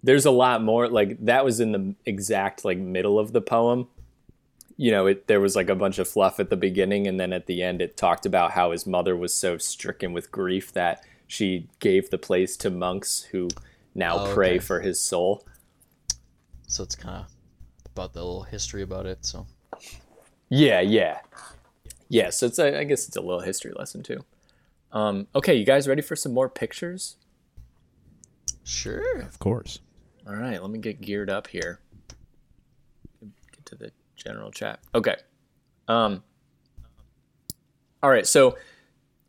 There's 0.04 0.26
a 0.26 0.32
lot 0.32 0.62
more. 0.62 0.88
Like, 0.90 1.18
that 1.26 1.44
was 1.46 1.60
in 1.60 1.72
the 1.72 1.96
exact, 2.06 2.64
like, 2.66 2.78
middle 2.78 3.18
of 3.20 3.34
the 3.34 3.42
poem. 3.42 3.88
You 4.80 4.92
know, 4.92 5.08
it, 5.08 5.28
there 5.28 5.40
was 5.42 5.56
like 5.56 5.70
a 5.70 5.76
bunch 5.76 5.98
of 5.98 6.08
fluff 6.08 6.40
at 6.40 6.50
the 6.52 6.56
beginning, 6.58 7.08
and 7.08 7.20
then 7.20 7.34
at 7.34 7.48
the 7.48 7.64
end, 7.64 7.82
it 7.82 7.98
talked 7.98 8.26
about 8.28 8.52
how 8.52 8.72
his 8.72 8.86
mother 8.86 9.16
was 9.16 9.34
so 9.34 9.58
stricken 9.58 10.14
with 10.14 10.32
grief 10.32 10.72
that 10.74 11.04
she 11.26 11.68
gave 11.80 12.10
the 12.12 12.18
place 12.20 12.56
to 12.58 12.70
monks 12.70 13.24
who 13.32 13.48
now 13.96 14.18
Oh, 14.20 14.34
pray 14.36 14.50
okay. 14.52 14.60
for 14.60 14.82
his 14.82 15.02
soul. 15.02 15.44
So 16.68 16.84
it's 16.84 16.96
kind 16.96 17.26
of 17.26 17.32
about 17.88 18.14
the 18.14 18.20
little 18.20 18.44
history 18.44 18.84
about 18.84 19.08
it. 19.08 19.26
So 19.26 19.48
Yeah, 20.50 20.82
yeah, 20.82 21.22
yeah. 22.10 22.30
So 22.30 22.46
it's 22.46 22.60
a, 22.60 22.80
I 22.80 22.84
guess 22.84 23.08
it's 23.08 23.18
a 23.18 23.22
little 23.22 23.42
history 23.42 23.74
lesson 23.76 24.04
too. 24.04 24.24
Um, 24.92 25.28
okay, 25.36 25.54
you 25.54 25.66
guys 25.66 25.88
ready 25.88 26.02
for 26.02 26.16
some 26.16 26.34
more 26.34 26.50
pictures? 26.50 27.18
sure. 28.64 29.22
Of 29.22 29.40
course. 29.40 29.80
All 30.28 30.36
right, 30.36 30.62
let 30.62 30.70
me 30.70 30.80
get 30.80 31.00
geared 31.00 31.30
up 31.30 31.48
here. 31.48 31.80
Get 33.22 33.66
to 33.66 33.76
the 33.76 33.92
general 34.16 34.52
chat. 34.52 34.80
Okay. 34.94 35.16
Um. 35.88 36.24
All 38.04 38.10
right. 38.10 38.28
So, 38.28 38.58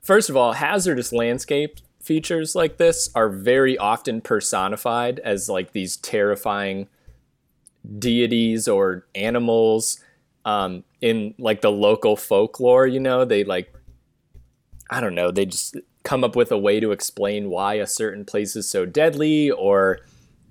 first 0.03 0.29
of 0.29 0.37
all, 0.37 0.55
hazardous 0.55 1.13
landscape 1.13 1.79
features 2.03 2.55
like 2.55 2.79
this 2.79 3.11
are 3.15 3.29
very 3.29 3.79
often 3.79 4.21
personified 4.21 5.19
as 5.21 5.49
like 5.49 5.73
these 5.73 5.97
terrifying 5.97 6.89
deities 7.99 8.67
or 8.67 9.07
animals. 9.15 10.01
Um, 10.49 10.83
in 11.03 11.35
like 11.39 11.61
the 11.61 11.71
local 11.71 12.17
folklore. 12.17 12.87
You 12.87 13.01
know, 13.01 13.25
they 13.25 13.45
like 13.45 13.73
I 14.91 15.01
don't 15.01 15.15
know, 15.15 15.31
they 15.31 15.45
just 15.45 15.77
come 16.03 16.25
up 16.25 16.35
with 16.35 16.51
a 16.51 16.57
way 16.57 16.81
to 16.81 16.93
explain 16.93 17.51
why 17.51 17.75
a 17.75 17.87
certain 17.87 18.25
place 18.25 18.57
is 18.57 18.69
so 18.69 18.87
deadly, 18.87 19.51
or 19.51 19.99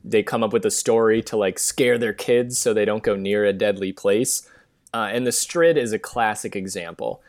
they 0.03 0.21
come 0.21 0.43
up 0.43 0.53
with 0.53 0.65
a 0.65 0.71
story 0.71 1.23
to 1.23 1.35
like 1.35 1.57
scare 1.57 1.97
their 1.97 2.13
kids 2.13 2.59
so 2.59 2.73
they 2.73 2.85
don't 2.85 3.01
go 3.01 3.15
near 3.15 3.43
a 3.43 3.53
deadly 3.53 3.91
place. 3.91 4.47
Uh, 4.93 5.09
and 5.11 5.25
the 5.25 5.31
Strid 5.31 5.77
is 5.77 5.91
a 5.91 5.99
classic 5.99 6.55
example. 6.55 7.21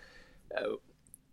Uh, 0.57 0.77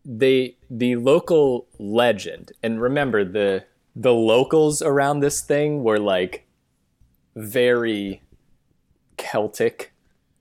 they 0.06 0.56
the 0.70 0.96
local 0.96 1.68
legend, 1.78 2.54
and 2.64 2.82
remember 2.82 3.26
the 3.26 3.66
the 3.94 4.14
locals 4.14 4.82
around 4.82 5.20
this 5.20 5.42
thing 5.42 5.84
were 5.84 6.00
like 6.00 6.48
very 7.36 8.22
Celtic, 9.18 9.92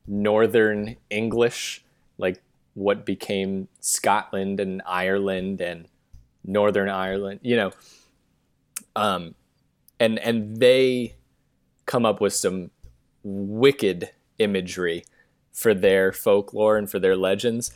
Northern 0.07 0.97
English, 1.11 1.85
like 2.19 2.43
what 2.75 3.07
became 3.07 3.69
Scotland 3.81 4.61
and 4.61 4.83
Ireland 4.87 5.61
and 5.61 5.89
Northern 6.45 6.89
Ireland, 6.89 7.41
you 7.43 7.57
know. 7.57 7.73
Um, 8.97 9.35
and 9.99 10.19
and 10.19 10.59
they 10.59 11.17
come 11.87 12.05
up 12.05 12.21
with 12.21 12.35
some 12.35 12.71
wicked 13.23 14.11
imagery 14.39 15.05
for 15.53 15.73
their 15.73 16.13
folklore 16.13 16.77
and 16.77 16.91
for 16.91 16.99
their 16.99 17.17
legends. 17.17 17.71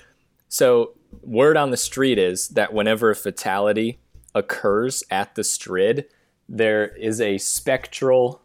So 0.49 0.95
word 1.23 1.57
on 1.57 1.71
the 1.71 1.77
street 1.77 2.19
is 2.19 2.49
that 2.49 2.73
whenever 2.73 3.11
a 3.11 3.17
fatality 3.17 3.99
occurs 4.35 5.03
at 5.11 5.35
the 5.35 5.45
Strid, 5.45 6.07
there 6.49 6.89
is 6.97 7.21
a 7.21 7.39
spectral, 7.39 8.43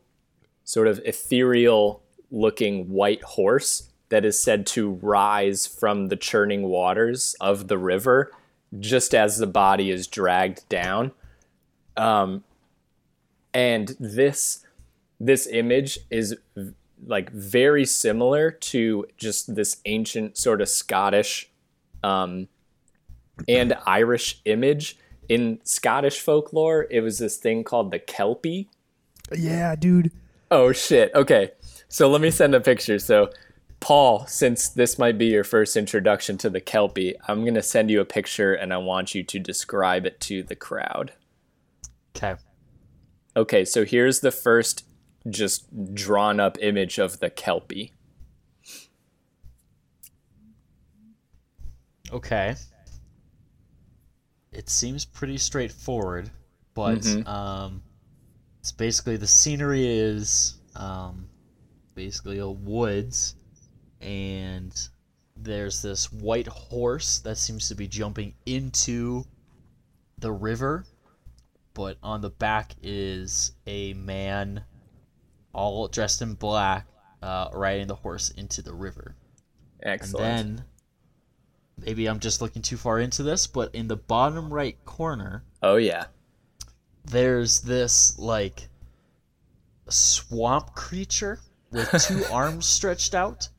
sort 0.64 0.88
of 0.88 1.00
ethereal 1.06 2.03
looking 2.34 2.90
white 2.90 3.24
horse 3.24 3.90
that 4.10 4.26
is 4.26 4.42
said 4.42 4.66
to 4.66 4.90
rise 4.90 5.66
from 5.66 6.08
the 6.08 6.16
churning 6.16 6.64
waters 6.64 7.36
of 7.40 7.68
the 7.68 7.78
river 7.78 8.32
just 8.80 9.14
as 9.14 9.38
the 9.38 9.48
body 9.48 9.92
is 9.92 10.08
dragged 10.08 10.68
down. 10.68 11.12
Um, 11.96 12.44
and 13.54 13.96
this 14.00 14.66
this 15.20 15.48
image 15.48 16.00
is 16.10 16.36
v- 16.58 16.74
like 17.06 17.30
very 17.32 17.86
similar 17.86 18.50
to 18.52 19.06
just 19.16 19.56
this 19.56 19.78
ancient 19.86 20.38
sort 20.38 20.60
of 20.60 20.68
Scottish 20.68 21.50
um, 22.04 22.48
and 23.48 23.78
Irish 23.86 24.42
image. 24.46 24.98
In 25.30 25.60
Scottish 25.64 26.20
folklore, 26.20 26.88
it 26.90 27.02
was 27.02 27.20
this 27.20 27.38
thing 27.38 27.64
called 27.64 27.92
the 27.92 28.00
Kelpie. 28.00 28.70
Yeah, 29.32 29.76
dude. 29.76 30.12
Oh 30.52 30.72
shit. 30.72 31.14
Okay. 31.14 31.52
So 31.94 32.10
let 32.10 32.22
me 32.22 32.32
send 32.32 32.56
a 32.56 32.60
picture. 32.60 32.98
So 32.98 33.30
Paul, 33.80 34.26
since 34.26 34.68
this 34.68 34.98
might 34.98 35.20
be 35.20 35.28
your 35.28 35.44
first 35.44 35.78
introduction 35.78 36.40
to 36.40 36.50
the 36.50 36.60
Kelpie, 36.60 37.14
I'm 37.28 37.42
going 37.42 37.54
to 37.54 37.62
send 37.62 37.92
you 37.92 38.02
a 38.02 38.06
picture 38.06 38.56
and 38.56 38.74
I 38.74 38.78
want 38.78 39.14
you 39.14 39.22
to 39.22 39.38
describe 39.38 40.08
it 40.08 40.20
to 40.22 40.42
the 40.42 40.56
crowd. 40.56 41.14
Okay. 42.16 42.34
Okay, 43.36 43.64
so 43.64 43.86
here's 43.86 44.22
the 44.22 44.32
first 44.32 44.88
just 45.30 45.94
drawn 45.94 46.40
up 46.40 46.58
image 46.62 46.98
of 46.98 47.20
the 47.20 47.30
Kelpie. 47.30 47.94
Okay. 52.12 52.56
It 54.52 54.68
seems 54.68 55.06
pretty 55.06 55.38
straightforward, 55.38 56.32
but 56.74 57.02
Mhm. 57.02 57.28
um, 57.28 57.84
it's 58.62 58.72
basically 58.72 59.18
the 59.18 59.28
scenery 59.28 59.86
is 59.86 60.56
um, 60.76 61.30
basically 61.96 62.40
a 62.40 62.48
woods, 62.48 63.36
and 64.02 64.74
there's 65.36 65.82
this 65.82 66.12
white 66.12 66.48
horse 66.48 67.20
that 67.20 67.38
seems 67.38 67.68
to 67.70 67.76
be 67.76 67.88
jumping 67.88 68.34
into 68.46 69.26
the 70.20 70.32
river, 70.32 70.86
but 71.74 71.98
on 72.04 72.22
the 72.22 72.30
back 72.30 72.74
is 72.82 73.54
a 73.66 73.94
man, 73.94 74.64
all 75.54 75.88
dressed 75.88 76.22
in 76.22 76.34
black, 76.36 76.88
uh, 77.22 77.50
riding 77.54 77.88
the 77.88 77.96
horse 77.96 78.30
into 78.32 78.62
the 78.62 78.74
river. 78.74 79.16
Excellent. 79.82 80.26
And 80.26 80.58
then 80.58 80.66
maybe 81.78 82.08
I'm 82.08 82.20
just 82.20 82.42
looking 82.42 82.62
too 82.62 82.78
far 82.78 83.00
into 83.00 83.24
this, 83.24 83.48
but 83.48 83.74
in 83.74 83.88
the 83.88 83.96
bottom 83.96 84.54
right 84.54 84.78
corner, 84.86 85.44
oh 85.62 85.78
yeah. 85.78 86.06
there's 87.06 87.62
this 87.62 88.18
like 88.20 88.70
swamp 89.90 90.74
creature 90.76 91.40
with 91.74 91.90
two 92.08 92.24
arms 92.32 92.66
stretched 92.66 93.14
out, 93.14 93.50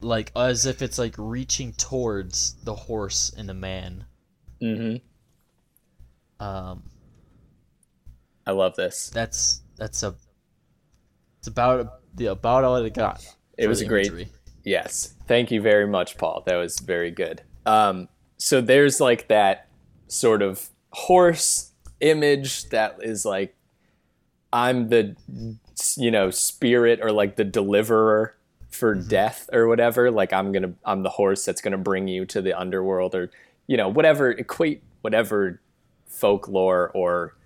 like 0.00 0.32
as 0.34 0.66
if 0.66 0.80
it's 0.82 0.98
like 0.98 1.14
reaching 1.18 1.72
towards 1.74 2.54
the 2.64 2.74
horse 2.74 3.32
and 3.36 3.48
the 3.48 3.54
man. 3.54 4.04
Mm-hmm. 4.60 6.44
Um, 6.44 6.82
I 8.46 8.52
love 8.52 8.74
this. 8.76 9.10
that's 9.10 9.62
that's 9.76 10.02
a 10.02 10.14
it's 11.38 11.48
about 11.48 12.00
the 12.14 12.26
about 12.26 12.64
all 12.64 12.76
I 12.76 12.88
got. 12.88 13.24
It 13.58 13.68
was 13.68 13.80
a 13.80 13.86
great. 13.86 14.28
Yes. 14.64 15.14
Thank 15.26 15.50
you 15.50 15.60
very 15.60 15.86
much, 15.86 16.16
Paul. 16.16 16.42
That 16.46 16.56
was 16.56 16.78
very 16.78 17.10
good. 17.10 17.42
Um, 17.66 18.08
so 18.36 18.60
there's 18.60 19.00
like 19.00 19.28
that 19.28 19.68
sort 20.08 20.42
of 20.42 20.70
horse 20.90 21.72
image 22.00 22.68
that 22.70 22.98
is 23.02 23.24
like, 23.24 23.56
I'm 24.52 24.88
the, 24.88 25.16
you 25.96 26.10
know, 26.10 26.30
spirit 26.30 27.00
or 27.02 27.12
like 27.12 27.36
the 27.36 27.44
deliverer 27.44 28.36
for 28.70 28.94
death 28.94 29.48
or 29.52 29.68
whatever. 29.68 30.10
Like 30.10 30.32
I'm 30.32 30.52
gonna, 30.52 30.72
I'm 30.84 31.02
the 31.02 31.10
horse 31.10 31.44
that's 31.44 31.60
gonna 31.60 31.78
bring 31.78 32.08
you 32.08 32.24
to 32.26 32.40
the 32.40 32.58
underworld 32.58 33.14
or, 33.14 33.30
you 33.66 33.76
know, 33.76 33.88
whatever. 33.88 34.30
Equate 34.30 34.82
whatever 35.02 35.60
folklore 36.06 36.90
or 36.94 37.36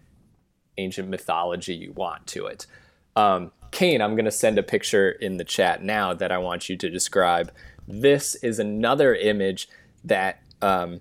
ancient 0.78 1.08
mythology 1.08 1.74
you 1.74 1.92
want 1.92 2.26
to 2.28 2.46
it. 2.46 2.66
Um, 3.14 3.52
Kane, 3.70 4.00
I'm 4.00 4.14
to 4.24 4.30
send 4.30 4.58
a 4.58 4.62
picture 4.62 5.10
in 5.10 5.36
the 5.36 5.44
chat 5.44 5.82
now 5.82 6.14
that 6.14 6.30
I 6.30 6.38
want 6.38 6.68
you 6.68 6.76
to 6.76 6.88
describe. 6.88 7.50
This 7.88 8.34
is 8.36 8.58
another 8.58 9.14
image 9.14 9.68
that 10.04 10.40
um, 10.62 11.00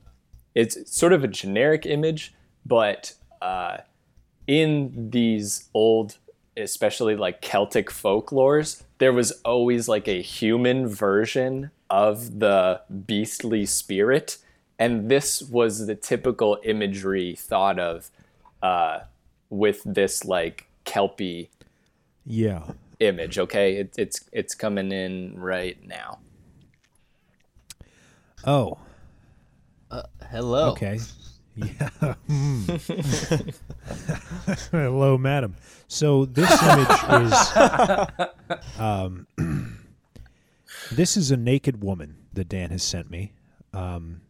it's 0.53 0.91
sort 0.91 1.13
of 1.13 1.23
a 1.23 1.27
generic 1.27 1.85
image, 1.85 2.33
but 2.65 3.13
uh, 3.41 3.77
in 4.47 5.09
these 5.11 5.69
old, 5.73 6.17
especially 6.57 7.15
like 7.15 7.41
Celtic 7.41 7.89
folklores, 7.89 8.83
there 8.97 9.13
was 9.13 9.31
always 9.43 9.87
like 9.87 10.07
a 10.07 10.21
human 10.21 10.87
version 10.87 11.71
of 11.89 12.39
the 12.39 12.81
beastly 13.05 13.65
spirit. 13.65 14.37
And 14.79 15.09
this 15.09 15.41
was 15.41 15.87
the 15.87 15.95
typical 15.95 16.57
imagery 16.63 17.35
thought 17.35 17.79
of 17.79 18.09
uh, 18.61 19.01
with 19.49 19.81
this 19.85 20.25
like 20.25 20.67
Kelpie 20.85 21.49
Yeah. 22.25 22.63
image. 22.99 23.37
Okay, 23.39 23.75
it, 23.77 23.93
it's 23.97 24.27
it's 24.31 24.53
coming 24.55 24.91
in 24.91 25.39
right 25.39 25.77
now. 25.85 26.19
Oh, 28.45 28.77
Uh, 29.91 30.03
Hello. 30.29 30.71
okay. 30.71 30.99
Yeah. 31.55 31.89
Hmm. 32.27 32.65
Hello, 34.71 35.17
madam. 35.17 35.55
So 35.87 36.25
this 36.25 36.51
image 36.63 37.31
is 37.31 38.79
um, 38.79 39.27
this 40.91 41.15
is 41.17 41.31
a 41.31 41.37
naked 41.37 41.83
woman 41.83 42.15
that 42.33 42.49
Dan 42.49 42.71
has 42.71 42.83
sent 42.83 43.09
me. 43.09 43.33
Um, 43.73 44.21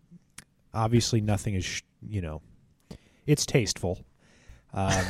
obviously, 0.73 1.21
nothing 1.21 1.55
is 1.55 1.63
sh- 1.65 1.81
you 2.07 2.21
know, 2.21 2.41
it's 3.25 3.45
tasteful, 3.45 3.99
um, 4.73 5.03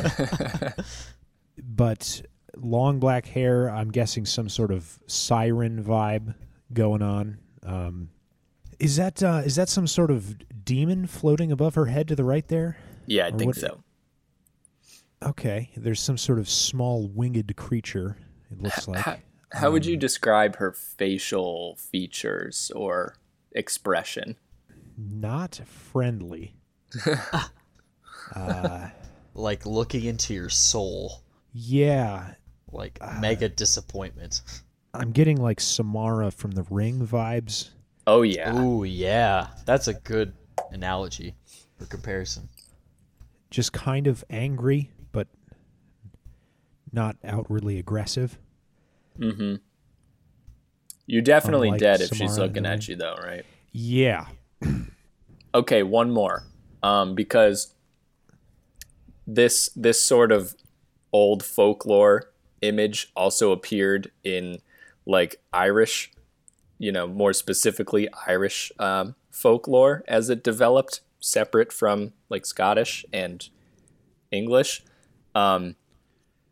but 1.57 2.21
long 2.57 2.99
black 2.99 3.25
hair. 3.25 3.69
I'm 3.69 3.91
guessing 3.91 4.25
some 4.25 4.49
sort 4.49 4.71
of 4.71 4.99
siren 5.07 5.83
vibe 5.83 6.35
going 6.73 7.01
on. 7.01 7.39
Um, 7.63 8.09
is 8.79 8.97
that 8.97 9.23
uh, 9.23 9.41
is 9.45 9.55
that 9.55 9.69
some 9.69 9.87
sort 9.87 10.11
of 10.11 10.35
demon 10.63 11.07
floating 11.07 11.51
above 11.51 11.75
her 11.75 11.85
head 11.87 12.07
to 12.09 12.15
the 12.15 12.23
right 12.23 12.47
there? 12.47 12.77
Yeah, 13.07 13.25
I 13.25 13.29
Or 13.29 13.37
think 13.37 13.47
what- 13.47 13.55
so. 13.57 13.81
Okay, 15.23 15.71
there's 15.75 15.99
some 15.99 16.17
sort 16.17 16.39
of 16.39 16.49
small 16.49 17.07
winged 17.07 17.55
creature. 17.55 18.17
It 18.51 18.61
looks 18.61 18.87
like. 18.87 18.99
How, 19.01 19.17
how 19.51 19.71
would 19.71 19.85
you 19.85 19.97
describe 19.97 20.57
her 20.57 20.71
facial 20.71 21.75
features 21.77 22.71
or 22.75 23.15
expression? 23.51 24.35
Not 24.97 25.61
friendly. 25.65 26.55
uh, 28.35 28.89
Like 29.33 29.65
looking 29.65 30.05
into 30.05 30.33
your 30.33 30.49
soul, 30.49 31.21
yeah, 31.51 32.35
like 32.71 32.99
mega 33.19 33.49
disappointment. 33.49 34.41
I'm 34.93 35.11
getting 35.11 35.41
like 35.41 35.59
Samara 35.59 36.31
from 36.31 36.51
The 36.51 36.63
Ring 36.69 37.05
vibes. 37.05 37.71
Oh 38.07 38.21
yeah, 38.21 38.57
Ooh, 38.57 38.85
yeah. 38.85 39.47
That's 39.65 39.89
a 39.89 39.93
good 39.93 40.31
analogy 40.71 41.35
for 41.77 41.85
comparison. 41.85 42.47
Just 43.51 43.73
kind 43.73 44.07
of 44.07 44.23
angry, 44.29 44.89
but 44.94 44.94
not 46.95 47.17
outwardly 47.23 47.77
aggressive. 47.77 48.39
mm-hmm. 49.19 49.55
You're 51.05 51.21
definitely 51.21 51.67
Unlike 51.67 51.81
dead 51.81 52.01
if 52.01 52.15
she's 52.15 52.39
looking 52.39 52.65
at 52.65 52.87
you, 52.87 52.95
though, 52.95 53.15
right? 53.23 53.45
Yeah. 53.71 54.25
Okay, 55.53 55.83
one 55.83 56.09
more. 56.11 56.43
Um, 56.81 57.15
because 57.15 57.73
this 59.27 59.69
this 59.75 60.01
sort 60.01 60.31
of 60.31 60.55
old 61.13 61.43
folklore 61.43 62.31
image 62.61 63.11
also 63.15 63.51
appeared 63.51 64.11
in 64.23 64.57
like 65.05 65.41
Irish, 65.53 66.11
you 66.77 66.91
know, 66.91 67.07
more 67.07 67.33
specifically 67.33 68.09
Irish 68.27 68.71
um, 68.79 69.15
folklore 69.31 70.03
as 70.07 70.29
it 70.29 70.43
developed, 70.43 71.01
separate 71.19 71.71
from 71.71 72.13
like 72.29 72.45
Scottish 72.45 73.05
and 73.13 73.47
English. 74.31 74.83
Um, 75.33 75.75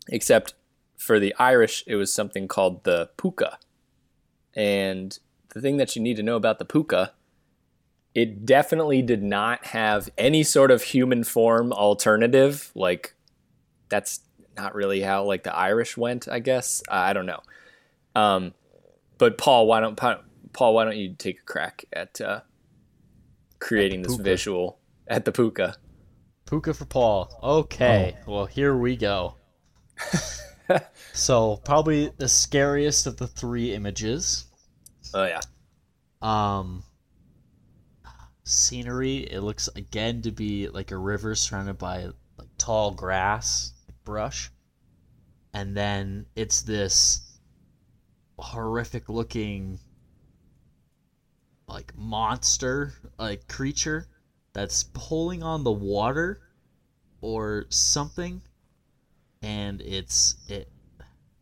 except 0.10 0.54
for 0.98 1.20
the 1.20 1.34
Irish, 1.38 1.84
it 1.88 1.96
was 1.96 2.14
something 2.14 2.48
called 2.48 2.84
the 2.84 3.10
puka. 3.18 3.58
And 4.56 5.18
the 5.50 5.62
thing 5.62 5.78
that 5.78 5.96
you 5.96 6.02
need 6.02 6.16
to 6.18 6.24
know 6.24 6.36
about 6.36 6.60
the 6.60 6.66
puka 6.66 7.14
it 8.14 8.46
definitely 8.46 9.02
did 9.02 9.24
not 9.24 9.66
have 9.68 10.10
any 10.18 10.44
sort 10.44 10.72
of 10.72 10.84
human 10.84 11.24
form 11.24 11.74
alternative. 11.74 12.72
Like, 12.76 13.16
that's 13.90 14.22
not 14.56 14.76
really 14.76 15.02
how 15.02 15.24
like 15.24 15.44
the 15.44 15.56
Irish 15.56 15.98
went, 15.98 16.28
I 16.28 16.40
guess. 16.40 16.84
I 16.90 17.14
don't 17.14 17.26
know. 17.26 17.42
Um, 18.16 18.54
but 19.18 19.38
Paul, 19.38 19.68
why 19.68 19.80
don't 19.80 19.96
Paul, 19.96 20.76
why 20.76 20.86
don't 20.86 20.98
you 20.98 21.16
take 21.18 21.40
a 21.40 21.44
crack 21.44 21.86
at 21.92 22.22
uh, 22.22 22.42
creating 23.60 24.04
this 24.04 24.14
puka. 24.14 24.24
visual 24.24 24.80
at 25.08 25.26
the 25.26 25.32
puka? 25.32 25.76
Puka 26.46 26.74
for 26.74 26.86
Paul. 26.86 27.40
Okay, 27.42 28.18
well 28.28 28.46
here 28.46 28.78
we 28.78 28.96
go. 28.96 29.36
so 31.14 31.58
probably 31.66 32.12
the 32.18 32.28
scariest 32.30 33.08
of 33.08 33.18
the 33.18 33.28
three 33.28 33.74
images. 33.74 34.46
Oh 35.14 35.26
yeah, 35.26 35.42
Um, 36.22 36.84
scenery. 38.44 39.18
It 39.32 39.42
looks 39.42 39.70
again 39.76 40.22
to 40.24 40.32
be 40.32 40.68
like 40.70 40.92
a 40.92 40.98
river 40.98 41.36
surrounded 41.36 41.78
by 41.78 42.06
like 42.38 42.50
tall 42.58 42.92
grass, 42.92 43.74
brush, 44.04 44.52
and 45.54 45.76
then 45.76 46.26
it's 46.36 46.62
this 46.62 47.40
horrific 48.40 49.10
looking 49.10 49.80
like 51.68 51.96
monster, 51.98 52.94
like 53.18 53.48
creature 53.48 54.08
that's 54.54 54.84
pulling 54.94 55.44
on 55.44 55.64
the 55.64 55.72
water 55.72 56.42
or 57.22 57.66
something, 57.70 58.42
and 59.44 59.82
it's 59.82 60.36
it. 60.48 60.70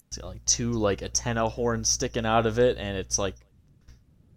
It's 0.08 0.18
got 0.18 0.28
like 0.28 0.44
two 0.46 0.74
like 0.74 1.02
antenna 1.02 1.48
horns 1.48 1.88
sticking 1.88 2.26
out 2.26 2.46
of 2.46 2.60
it, 2.60 2.78
and 2.78 2.98
it's 2.98 3.18
like 3.18 3.36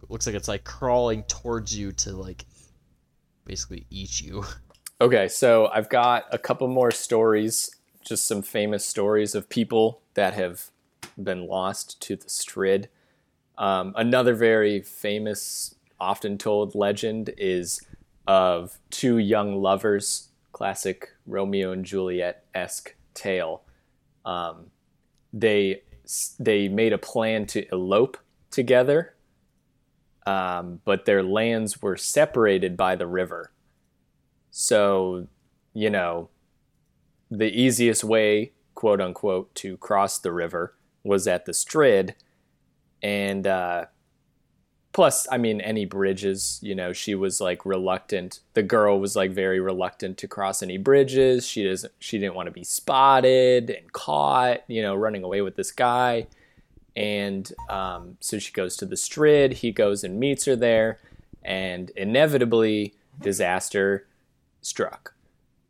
looks 0.08 0.26
like 0.26 0.36
it's 0.36 0.48
like 0.48 0.62
crawling 0.62 1.24
towards 1.24 1.76
you 1.76 1.90
to 1.90 2.12
like 2.12 2.44
basically 3.44 3.86
eat 3.90 4.20
you. 4.20 4.44
Okay, 5.00 5.26
so 5.26 5.68
I've 5.74 5.88
got 5.88 6.24
a 6.30 6.38
couple 6.38 6.68
more 6.68 6.92
stories, 6.92 7.68
just 8.06 8.28
some 8.28 8.42
famous 8.42 8.86
stories 8.86 9.34
of 9.34 9.48
people 9.48 10.00
that 10.14 10.34
have 10.34 10.70
been 11.20 11.48
lost 11.48 12.00
to 12.02 12.14
the 12.14 12.28
Strid. 12.28 12.88
Um, 13.58 13.92
another 13.96 14.34
very 14.34 14.80
famous, 14.80 15.74
often 15.98 16.38
told 16.38 16.76
legend 16.76 17.30
is 17.36 17.80
of 18.28 18.78
two 18.90 19.18
young 19.18 19.60
lovers, 19.60 20.28
classic 20.52 21.08
Romeo 21.26 21.72
and 21.72 21.84
Juliet 21.84 22.44
esque 22.54 22.94
tale. 23.14 23.62
Um, 24.24 24.70
they 25.32 25.82
they 26.38 26.68
made 26.68 26.92
a 26.92 26.98
plan 26.98 27.46
to 27.46 27.66
elope 27.72 28.18
together, 28.50 29.14
um, 30.26 30.80
but 30.84 31.04
their 31.04 31.22
lands 31.22 31.80
were 31.82 31.96
separated 31.96 32.76
by 32.76 32.96
the 32.96 33.06
river. 33.06 33.52
So, 34.50 35.26
you 35.72 35.90
know, 35.90 36.28
the 37.30 37.48
easiest 37.48 38.04
way, 38.04 38.52
quote 38.74 39.00
unquote, 39.00 39.54
to 39.56 39.76
cross 39.78 40.18
the 40.18 40.32
river 40.32 40.76
was 41.02 41.26
at 41.26 41.44
the 41.44 41.54
Strid. 41.54 42.14
And 43.02 43.46
uh, 43.46 43.86
plus, 44.94 45.26
I 45.30 45.38
mean, 45.38 45.60
any 45.60 45.84
bridges, 45.84 46.60
you 46.62 46.74
know, 46.74 46.92
she 46.92 47.16
was 47.16 47.40
like 47.40 47.66
reluctant. 47.66 48.38
The 48.54 48.62
girl 48.62 49.00
was 49.00 49.16
like 49.16 49.32
very 49.32 49.58
reluctant 49.58 50.16
to 50.18 50.28
cross 50.28 50.62
any 50.62 50.78
bridges. 50.78 51.46
She 51.46 51.64
doesn't, 51.64 51.92
she 51.98 52.16
didn't 52.16 52.36
want 52.36 52.46
to 52.46 52.52
be 52.52 52.62
spotted 52.62 53.70
and 53.70 53.92
caught, 53.92 54.62
you 54.68 54.80
know, 54.80 54.94
running 54.94 55.24
away 55.24 55.42
with 55.42 55.56
this 55.56 55.72
guy. 55.72 56.28
And 56.94 57.52
um, 57.68 58.18
so 58.20 58.38
she 58.38 58.52
goes 58.52 58.76
to 58.76 58.86
the 58.86 58.96
Strid. 58.96 59.54
He 59.54 59.72
goes 59.72 60.04
and 60.04 60.20
meets 60.20 60.44
her 60.44 60.54
there. 60.54 61.00
And 61.42 61.90
inevitably, 61.96 62.94
disaster 63.20 64.06
struck. 64.62 65.14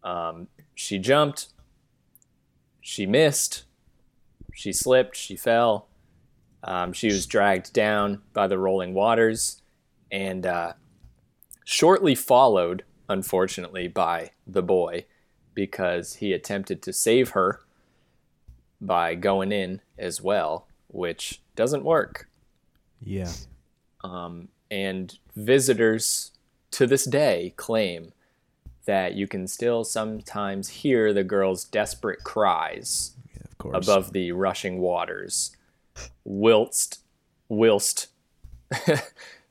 Um, 0.05 0.49
she 0.75 0.99
jumped, 0.99 1.49
she 2.83 3.07
missed, 3.07 3.65
she 4.53 4.71
slipped, 4.71 5.17
she 5.17 5.35
fell. 5.35 5.89
Um, 6.65 6.93
she 6.93 7.09
was 7.09 7.27
dragged 7.27 7.73
down 7.73 8.23
by 8.33 8.47
the 8.47 8.59
rolling 8.59 8.95
waters 8.95 9.61
and 10.11 10.47
uh, 10.47 10.73
shortly 11.65 12.15
followed, 12.15 12.85
unfortunately, 13.09 13.87
by 13.89 14.31
the 14.47 14.63
boy 14.63 15.05
because 15.55 16.15
he 16.17 16.33
attempted 16.33 16.83
to 16.83 16.93
save 16.93 17.31
her 17.31 17.61
by 18.81 19.15
going 19.15 19.53
in 19.53 19.81
as 19.99 20.21
well, 20.21 20.67
which 20.89 21.41
doesn't 21.55 21.85
work. 21.85 22.29
Yeah. 23.01 23.33
Um, 24.03 24.49
and 24.71 25.19
visitors 25.37 26.33
to 26.73 26.87
this 26.87 27.05
day 27.05 27.55
claim 27.57 28.13
that 28.85 29.15
you 29.15 29.27
can 29.27 29.47
still 29.47 29.85
sometimes 29.85 30.69
hear 30.69 31.13
the 31.13 31.25
girl's 31.25 31.65
desperate 31.65 32.23
cries 32.25 33.13
Yeah, 33.35 33.71
above 33.73 34.13
the 34.13 34.33
rushing 34.33 34.79
waters, 34.79 35.57
whilst 36.25 37.01
whilst 37.49 38.09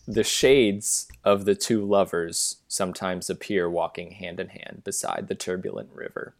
the 0.08 0.24
shades 0.24 1.08
of 1.24 1.46
the 1.46 1.56
two 1.56 1.86
lovers 1.86 2.58
sometimes 2.68 3.30
appear 3.30 3.70
walking 3.70 4.12
hand 4.12 4.40
in 4.40 4.50
hand 4.50 4.82
beside 4.84 5.28
the 5.28 5.36
turbulent 5.36 5.90
river. 5.94 6.36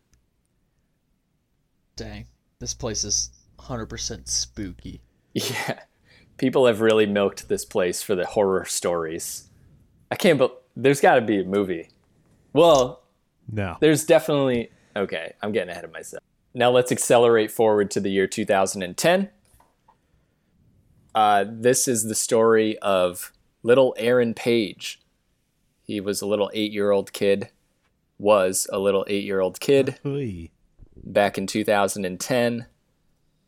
Dang, 1.96 2.26
this 2.60 2.74
place 2.74 3.04
is 3.04 3.30
100% 3.60 4.28
spooky. 4.28 5.02
Yeah, 5.36 5.80
people 6.38 6.66
have 6.68 6.82
really 6.82 7.06
milked 7.06 7.48
this 7.48 7.66
place 7.66 8.02
for 8.04 8.14
the 8.16 8.26
horror 8.26 8.66
stories. 8.66 9.50
I 10.12 10.16
can't, 10.16 10.38
but 10.38 10.64
there's 10.76 11.02
got 11.02 11.16
to 11.16 11.22
be 11.22 11.40
a 11.40 11.44
movie. 11.44 11.90
Well, 12.52 13.04
No. 13.52 13.78
there's 13.80 14.06
definitely 14.06 14.70
okay 14.96 15.34
i'm 15.42 15.52
getting 15.52 15.70
ahead 15.72 15.84
of 15.84 15.92
myself 15.92 16.22
now 16.54 16.70
let's 16.70 16.92
accelerate 16.92 17.50
forward 17.50 17.90
to 17.90 18.00
the 18.00 18.12
year 18.12 18.28
2010 18.28 19.28
uh, 21.16 21.46
this 21.48 21.88
is 21.88 22.04
the 22.04 22.16
story 22.16 22.78
of 22.80 23.32
little 23.64 23.96
aaron 23.98 24.34
page 24.34 25.00
he 25.84 26.00
was 26.00 26.22
a 26.22 26.26
little 26.26 26.50
eight-year-old 26.54 27.14
kid 27.14 27.50
was 28.18 28.68
a 28.72 28.80
little 28.80 29.06
eight-year-old 29.08 29.60
kid 29.60 30.00
Hey. 30.04 30.52
back 30.96 31.38
in 31.38 31.48
2010 31.48 32.66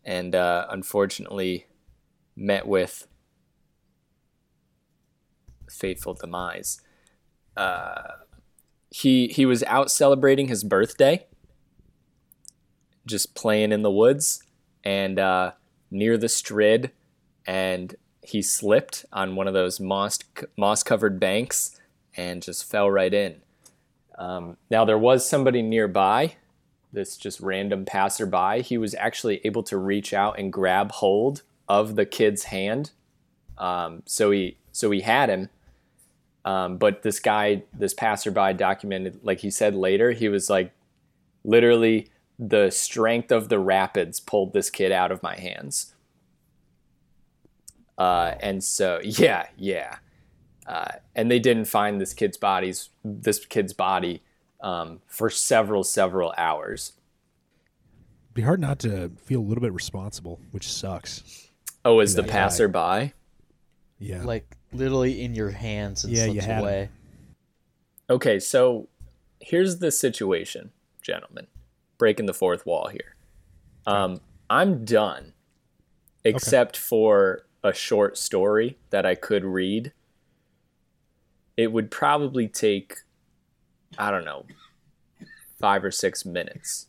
and 0.03 0.35
uh, 0.35 0.67
unfortunately 0.69 1.65
met 2.35 2.67
with 2.67 3.07
fateful 5.69 6.13
demise. 6.13 6.81
Uh, 7.57 8.03
he 8.89 9.27
he 9.27 9.45
was 9.45 9.63
out 9.63 9.89
celebrating 9.89 10.47
his 10.47 10.63
birthday, 10.63 11.25
just 13.05 13.35
playing 13.35 13.71
in 13.71 13.81
the 13.81 13.91
woods 13.91 14.43
and 14.83 15.17
uh, 15.19 15.51
near 15.89 16.17
the 16.17 16.29
Strid, 16.29 16.91
and 17.45 17.95
he 18.21 18.41
slipped 18.41 19.05
on 19.13 19.35
one 19.35 19.47
of 19.47 19.53
those 19.53 19.79
moss 19.79 20.19
moss 20.57 20.83
covered 20.83 21.19
banks 21.19 21.79
and 22.15 22.41
just 22.41 22.69
fell 22.69 22.89
right 22.89 23.13
in. 23.13 23.41
Um, 24.17 24.57
now 24.71 24.85
there 24.85 24.97
was 24.97 25.27
somebody 25.27 25.61
nearby 25.61 26.35
this 26.95 27.15
just 27.15 27.39
random 27.39 27.85
passerby, 27.85 28.63
he 28.63 28.79
was 28.79 28.95
actually 28.95 29.39
able 29.43 29.61
to 29.63 29.77
reach 29.77 30.13
out 30.13 30.39
and 30.39 30.51
grab 30.51 30.91
hold 30.93 31.43
of 31.69 31.95
the 31.95 32.05
kid's 32.05 32.45
hand. 32.45 32.91
Um, 33.59 34.01
so 34.05 34.31
he 34.31 34.57
so 34.71 34.89
he 34.89 35.01
had 35.01 35.29
him. 35.29 35.49
Um, 36.43 36.77
but 36.77 37.03
this 37.03 37.19
guy, 37.19 37.63
this 37.73 37.93
passerby 37.93 38.53
documented, 38.53 39.19
like 39.23 39.39
he 39.39 39.49
said 39.49 39.75
later, 39.75 40.11
he 40.11 40.29
was 40.29 40.49
like, 40.49 40.71
literally, 41.43 42.09
the 42.37 42.69
strength 42.69 43.31
of 43.31 43.49
the 43.49 43.57
rapids 43.57 44.19
pulled 44.19 44.53
this 44.53 44.69
kid 44.69 44.91
out 44.91 45.11
of 45.11 45.23
my 45.23 45.35
hands. 45.35 45.94
Uh, 47.97 48.33
and 48.39 48.63
so, 48.63 48.99
yeah, 49.03 49.47
yeah. 49.57 49.97
Uh, 50.67 50.91
and 51.15 51.29
they 51.29 51.39
didn't 51.39 51.65
find 51.65 52.01
this 52.01 52.13
kid's 52.13 52.37
bodies, 52.37 52.89
this 53.03 53.45
kid's 53.45 53.73
body 53.73 54.23
um, 54.61 54.99
for 55.07 55.29
several, 55.29 55.83
several 55.83 56.33
hours. 56.37 56.93
Be 58.33 58.41
hard 58.41 58.59
not 58.59 58.79
to 58.79 59.11
feel 59.23 59.39
a 59.39 59.43
little 59.43 59.61
bit 59.61 59.73
responsible, 59.73 60.39
which 60.51 60.67
sucks. 60.71 61.49
Oh, 61.85 61.99
as 61.99 62.15
the 62.15 62.21
that 62.23 62.27
guy. 62.27 62.33
passerby? 62.33 63.13
Yeah. 63.99 64.23
like 64.23 64.57
literally 64.73 65.21
in 65.23 65.35
your 65.35 65.51
hands 65.51 66.03
and 66.03 66.11
Yeah, 66.11 66.25
you 66.25 66.31
slips 66.33 66.45
had 66.45 66.55
'em. 66.57 66.61
away. 66.63 66.89
Okay, 68.09 68.39
so 68.39 68.89
here's 69.39 69.77
the 69.79 69.89
situation, 69.91 70.71
gentlemen. 71.01 71.47
Breaking 71.97 72.25
the 72.25 72.33
fourth 72.33 72.65
wall 72.65 72.87
here. 72.89 73.15
Um, 73.87 74.19
I'm 74.49 74.83
done, 74.83 75.33
except 76.25 76.75
for 76.75 77.44
a 77.65 77.73
short 77.73 78.15
story 78.15 78.77
that 78.91 79.07
I 79.07 79.15
could 79.15 79.43
read. 79.43 79.91
It 81.57 81.71
would 81.71 81.89
probably 81.89 82.47
take, 82.47 82.97
I 83.97 84.11
don't 84.11 84.23
know, 84.23 84.45
five 85.59 85.83
or 85.83 85.89
six 85.89 86.25
minutes. 86.25 86.85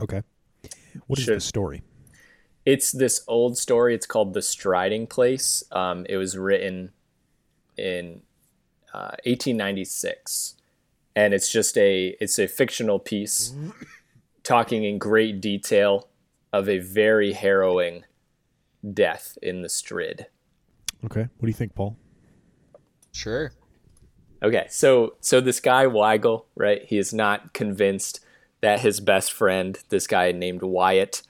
okay. 0.00 0.22
What 1.06 1.18
is 1.18 1.26
the 1.26 1.40
story? 1.40 1.82
It's 2.66 2.92
this 2.92 3.24
old 3.26 3.56
story. 3.56 3.94
It's 3.94 4.06
called 4.06 4.34
The 4.34 4.42
Striding 4.42 5.06
Place. 5.06 5.62
Um, 5.72 6.04
it 6.08 6.18
was 6.18 6.36
written 6.36 6.92
in 7.78 8.20
uh, 8.92 9.16
1896, 9.24 10.56
and 11.16 11.32
it's 11.32 11.50
just 11.50 11.78
a 11.78 12.16
it's 12.20 12.38
a 12.38 12.46
fictional 12.46 12.98
piece 12.98 13.54
talking 14.42 14.84
in 14.84 14.98
great 14.98 15.40
detail 15.40 16.08
of 16.52 16.68
a 16.68 16.78
very 16.78 17.32
harrowing 17.32 18.04
death 18.92 19.36
in 19.42 19.62
the 19.62 19.68
Strid. 19.68 20.26
Okay. 21.04 21.22
What 21.22 21.40
do 21.42 21.48
you 21.48 21.54
think, 21.54 21.74
Paul? 21.74 21.96
Sure. 23.12 23.52
Okay, 24.42 24.66
so 24.70 25.16
so 25.20 25.40
this 25.40 25.60
guy 25.60 25.84
Weigel, 25.84 26.44
right? 26.54 26.82
He 26.84 26.96
is 26.96 27.12
not 27.12 27.52
convinced 27.52 28.20
that 28.62 28.80
his 28.80 29.00
best 29.00 29.32
friend, 29.32 29.78
this 29.88 30.06
guy 30.06 30.32
named 30.32 30.62
Wyatt, 30.62 31.22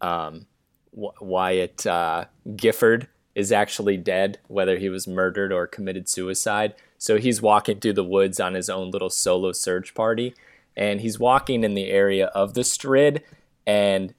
um, 0.00 0.46
w- 0.94 1.12
Wyatt 1.20 1.86
uh, 1.86 2.24
Gifford, 2.56 3.08
is 3.34 3.52
actually 3.52 3.96
dead, 3.96 4.38
whether 4.48 4.78
he 4.78 4.88
was 4.88 5.06
murdered 5.06 5.52
or 5.52 5.66
committed 5.66 6.08
suicide. 6.08 6.74
So 6.96 7.18
he's 7.18 7.42
walking 7.42 7.80
through 7.80 7.94
the 7.94 8.04
woods 8.04 8.40
on 8.40 8.54
his 8.54 8.70
own 8.70 8.90
little 8.90 9.10
solo 9.10 9.52
search 9.52 9.94
party, 9.94 10.34
and 10.76 11.00
he's 11.00 11.18
walking 11.18 11.64
in 11.64 11.74
the 11.74 11.90
area 11.90 12.26
of 12.28 12.54
the 12.54 12.64
Strid, 12.64 13.22
and 13.66 14.14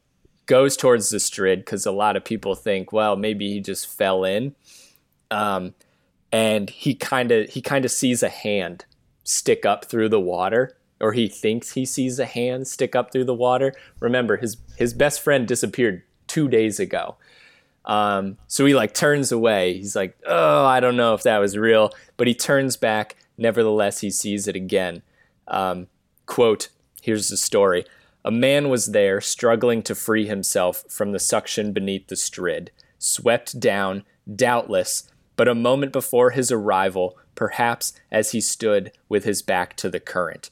goes 0.46 0.78
towards 0.78 1.10
the 1.10 1.20
Strid 1.20 1.60
because 1.60 1.86
a 1.86 1.92
lot 1.92 2.16
of 2.16 2.24
people 2.24 2.56
think, 2.56 2.92
well, 2.92 3.16
maybe 3.16 3.52
he 3.52 3.60
just 3.60 3.88
fell 3.88 4.24
in. 4.24 4.56
Um, 5.32 5.74
and 6.32 6.70
he 6.70 6.96
kind 6.96 7.32
of 7.32 7.50
he 7.50 7.62
kind 7.62 7.86
of 7.86 7.92
sees 7.92 8.22
a 8.22 8.30
hand 8.30 8.86
stick 9.24 9.66
up 9.66 9.86
through 9.86 10.10
the 10.10 10.20
water 10.20 10.78
or 11.00 11.14
he 11.14 11.28
thinks 11.28 11.74
he 11.74 11.86
sees 11.86 12.20
a 12.20 12.26
hand 12.26 12.68
stick 12.68 12.96
up 12.96 13.12
through 13.12 13.26
the 13.26 13.34
water. 13.34 13.74
Remember 14.00 14.38
his 14.38 14.58
his 14.78 14.94
best 14.94 15.22
friend 15.22 15.48
disappeared 15.48 16.04
2 16.28 16.48
days 16.48 16.80
ago. 16.80 17.16
Um, 17.86 18.38
so 18.48 18.66
he 18.66 18.74
like 18.76 18.94
turns 18.94 19.32
away. 19.32 19.74
He's 19.74 19.96
like 19.96 20.18
oh 20.26 20.66
i 20.66 20.80
don't 20.80 20.98
know 20.98 21.14
if 21.14 21.24
that 21.24 21.40
was 21.40 21.58
real 21.58 21.92
but 22.18 22.28
he 22.28 22.36
turns 22.36 22.78
back. 22.78 23.16
Nevertheless 23.38 24.02
he 24.02 24.12
sees 24.12 24.48
it 24.48 24.56
again. 24.56 25.02
Um, 25.48 25.88
quote 26.26 26.70
here's 27.02 27.30
the 27.30 27.38
story 27.38 27.86
a 28.26 28.32
man 28.32 28.70
was 28.70 28.88
there 28.88 29.22
struggling 29.22 29.84
to 29.84 29.96
free 29.96 30.26
himself 30.26 30.84
from 30.90 31.12
the 31.12 31.20
suction 31.20 31.72
beneath 31.72 32.08
the 32.08 32.16
strid 32.16 32.72
swept 32.98 33.60
down 33.60 34.04
doubtless 34.36 35.08
but 35.36 35.48
a 35.48 35.56
moment 35.56 35.92
before 35.92 36.32
his 36.32 36.52
arrival, 36.52 37.18
perhaps 37.36 37.94
as 38.12 38.32
he 38.32 38.42
stood 38.42 38.92
with 39.10 39.26
his 39.26 39.42
back 39.42 39.76
to 39.76 39.90
the 39.90 40.00
current. 40.00 40.50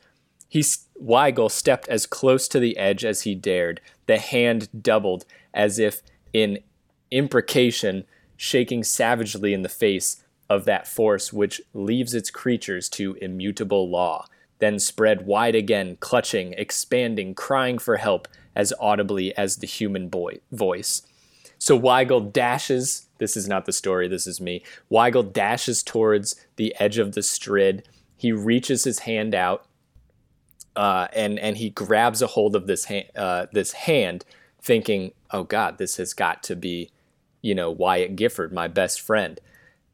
He, 0.49 0.59
Weigel 1.01 1.49
stepped 1.49 1.87
as 1.87 2.05
close 2.05 2.47
to 2.49 2.59
the 2.59 2.77
edge 2.77 3.03
as 3.03 3.21
he 3.21 3.33
dared, 3.33 3.81
the 4.05 4.19
hand 4.19 4.69
doubled 4.83 5.25
as 5.53 5.79
if 5.79 6.01
in 6.33 6.59
imprecation, 7.11 8.03
shaking 8.37 8.83
savagely 8.83 9.53
in 9.53 9.61
the 9.61 9.69
face 9.69 10.23
of 10.49 10.65
that 10.65 10.87
force 10.87 11.31
which 11.31 11.61
leaves 11.73 12.13
its 12.13 12.29
creatures 12.29 12.89
to 12.89 13.15
immutable 13.21 13.89
law, 13.89 14.27
then 14.63 14.79
spread 14.79 15.25
wide 15.25 15.55
again, 15.55 15.97
clutching, 15.99 16.53
expanding, 16.53 17.35
crying 17.35 17.77
for 17.77 17.97
help 17.97 18.27
as 18.55 18.73
audibly 18.79 19.35
as 19.37 19.57
the 19.57 19.67
human 19.67 20.07
boy, 20.07 20.39
voice. 20.51 21.01
So 21.59 21.79
Weigel 21.79 22.31
dashes. 22.31 23.07
This 23.17 23.35
is 23.35 23.47
not 23.47 23.65
the 23.65 23.73
story. 23.73 24.07
This 24.07 24.25
is 24.25 24.39
me. 24.41 24.63
Weigel 24.91 25.31
dashes 25.31 25.83
towards 25.83 26.35
the 26.55 26.75
edge 26.79 26.97
of 26.97 27.13
the 27.13 27.23
strid. 27.23 27.87
He 28.17 28.31
reaches 28.31 28.83
his 28.83 28.99
hand 28.99 29.35
out, 29.35 29.65
uh, 30.75 31.07
and 31.13 31.39
and 31.39 31.57
he 31.57 31.69
grabs 31.69 32.21
a 32.21 32.27
hold 32.27 32.55
of 32.55 32.67
this 32.67 32.85
hand, 32.85 33.05
uh, 33.15 33.47
this 33.51 33.73
hand, 33.73 34.25
thinking, 34.61 35.13
"Oh 35.31 35.43
God, 35.43 35.77
this 35.77 35.97
has 35.97 36.13
got 36.13 36.43
to 36.43 36.55
be, 36.55 36.89
you 37.41 37.55
know, 37.55 37.71
Wyatt 37.71 38.15
Gifford, 38.15 38.53
my 38.53 38.67
best 38.67 39.01
friend." 39.01 39.39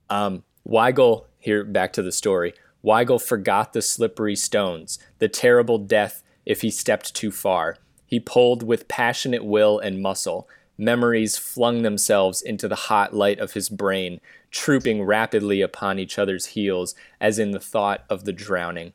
Um, 0.09 0.43
Weigel 0.67 1.26
here 1.39 1.63
back 1.63 1.93
to 1.93 2.01
the 2.01 2.11
story. 2.11 2.53
Weigel 2.84 3.21
forgot 3.21 3.73
the 3.73 3.82
slippery 3.82 4.36
stones, 4.36 4.99
the 5.19 5.27
terrible 5.27 5.77
death 5.77 6.23
if 6.45 6.61
he 6.61 6.71
stepped 6.71 7.13
too 7.13 7.32
far. 7.32 7.77
He 8.05 8.19
pulled 8.19 8.63
with 8.63 8.88
passionate 8.88 9.45
will 9.45 9.80
and 9.80 10.01
muscle. 10.01 10.47
Memories 10.77 11.38
flung 11.38 11.82
themselves 11.82 12.41
into 12.41 12.67
the 12.67 12.75
hot 12.75 13.13
light 13.13 13.39
of 13.39 13.53
his 13.53 13.69
brain, 13.69 14.21
trooping 14.49 15.03
rapidly 15.03 15.61
upon 15.61 15.99
each 15.99 16.17
other's 16.17 16.47
heels, 16.47 16.95
as 17.19 17.38
in 17.38 17.51
the 17.51 17.59
thought 17.59 18.05
of 18.09 18.25
the 18.25 18.34
drowning. 18.34 18.93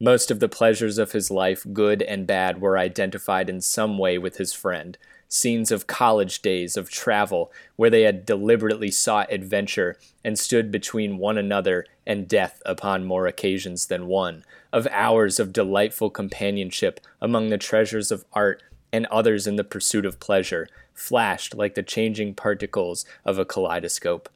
Most 0.00 0.30
of 0.30 0.40
the 0.40 0.48
pleasures 0.48 0.98
of 0.98 1.12
his 1.12 1.30
life, 1.30 1.66
good 1.72 2.02
and 2.02 2.26
bad, 2.26 2.60
were 2.60 2.78
identified 2.78 3.50
in 3.50 3.60
some 3.60 3.98
way 3.98 4.16
with 4.16 4.36
his 4.36 4.52
friend. 4.52 4.96
Scenes 5.34 5.72
of 5.72 5.88
college 5.88 6.42
days, 6.42 6.76
of 6.76 6.88
travel, 6.88 7.50
where 7.74 7.90
they 7.90 8.02
had 8.02 8.24
deliberately 8.24 8.92
sought 8.92 9.32
adventure 9.32 9.96
and 10.24 10.38
stood 10.38 10.70
between 10.70 11.18
one 11.18 11.36
another 11.36 11.86
and 12.06 12.28
death 12.28 12.62
upon 12.64 13.04
more 13.04 13.26
occasions 13.26 13.86
than 13.86 14.06
one, 14.06 14.44
of 14.72 14.86
hours 14.92 15.40
of 15.40 15.52
delightful 15.52 16.08
companionship 16.08 17.00
among 17.20 17.48
the 17.48 17.58
treasures 17.58 18.12
of 18.12 18.24
art 18.32 18.62
and 18.92 19.06
others 19.06 19.48
in 19.48 19.56
the 19.56 19.64
pursuit 19.64 20.06
of 20.06 20.20
pleasure, 20.20 20.68
flashed 20.94 21.52
like 21.52 21.74
the 21.74 21.82
changing 21.82 22.32
particles 22.32 23.04
of 23.24 23.36
a 23.36 23.44
kaleidoscope. 23.44 24.28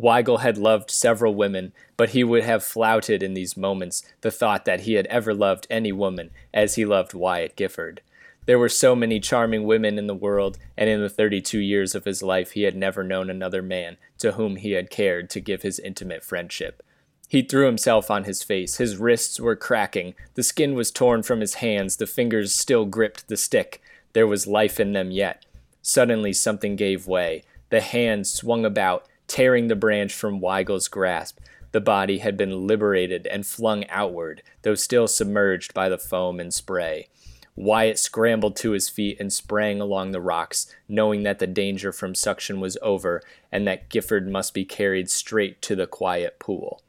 Weigel 0.00 0.42
had 0.42 0.58
loved 0.58 0.92
several 0.92 1.34
women, 1.34 1.72
but 1.96 2.10
he 2.10 2.22
would 2.22 2.44
have 2.44 2.62
flouted 2.62 3.20
in 3.20 3.34
these 3.34 3.56
moments 3.56 4.04
the 4.20 4.30
thought 4.30 4.64
that 4.64 4.82
he 4.82 4.94
had 4.94 5.06
ever 5.06 5.34
loved 5.34 5.66
any 5.68 5.90
woman 5.90 6.30
as 6.54 6.76
he 6.76 6.84
loved 6.84 7.14
Wyatt 7.14 7.56
Gifford. 7.56 8.00
There 8.46 8.58
were 8.58 8.68
so 8.68 8.94
many 8.94 9.18
charming 9.18 9.64
women 9.64 9.98
in 9.98 10.06
the 10.06 10.14
world, 10.14 10.56
and 10.76 10.88
in 10.88 11.00
the 11.00 11.08
thirty 11.08 11.40
two 11.40 11.58
years 11.58 11.94
of 11.94 12.04
his 12.04 12.22
life 12.22 12.52
he 12.52 12.62
had 12.62 12.76
never 12.76 13.02
known 13.02 13.28
another 13.28 13.60
man 13.60 13.96
to 14.18 14.32
whom 14.32 14.56
he 14.56 14.72
had 14.72 14.88
cared 14.88 15.28
to 15.30 15.40
give 15.40 15.62
his 15.62 15.80
intimate 15.80 16.22
friendship. 16.22 16.82
He 17.28 17.42
threw 17.42 17.66
himself 17.66 18.08
on 18.08 18.22
his 18.22 18.44
face. 18.44 18.76
His 18.76 18.98
wrists 18.98 19.40
were 19.40 19.56
cracking. 19.56 20.14
The 20.34 20.44
skin 20.44 20.74
was 20.74 20.92
torn 20.92 21.24
from 21.24 21.40
his 21.40 21.54
hands. 21.54 21.96
The 21.96 22.06
fingers 22.06 22.54
still 22.54 22.84
gripped 22.84 23.26
the 23.26 23.36
stick. 23.36 23.82
There 24.12 24.28
was 24.28 24.46
life 24.46 24.78
in 24.78 24.92
them 24.92 25.10
yet. 25.10 25.44
Suddenly 25.82 26.32
something 26.32 26.76
gave 26.76 27.08
way. 27.08 27.42
The 27.70 27.80
hand 27.80 28.28
swung 28.28 28.64
about, 28.64 29.06
tearing 29.26 29.66
the 29.66 29.74
branch 29.74 30.14
from 30.14 30.40
Weigel's 30.40 30.86
grasp. 30.86 31.40
The 31.72 31.80
body 31.80 32.18
had 32.18 32.36
been 32.36 32.66
liberated 32.66 33.26
and 33.26 33.44
flung 33.44 33.84
outward, 33.88 34.42
though 34.62 34.76
still 34.76 35.08
submerged 35.08 35.74
by 35.74 35.88
the 35.88 35.98
foam 35.98 36.38
and 36.38 36.54
spray. 36.54 37.08
Wyatt 37.56 37.98
scrambled 37.98 38.54
to 38.56 38.72
his 38.72 38.90
feet 38.90 39.18
and 39.18 39.32
sprang 39.32 39.80
along 39.80 40.10
the 40.10 40.20
rocks, 40.20 40.72
knowing 40.88 41.22
that 41.22 41.38
the 41.38 41.46
danger 41.46 41.90
from 41.90 42.14
suction 42.14 42.60
was 42.60 42.76
over 42.82 43.22
and 43.50 43.66
that 43.66 43.88
Gifford 43.88 44.28
must 44.28 44.52
be 44.52 44.66
carried 44.66 45.10
straight 45.10 45.62
to 45.62 45.74
the 45.74 45.86
quiet 45.86 46.38
pool. 46.38 46.82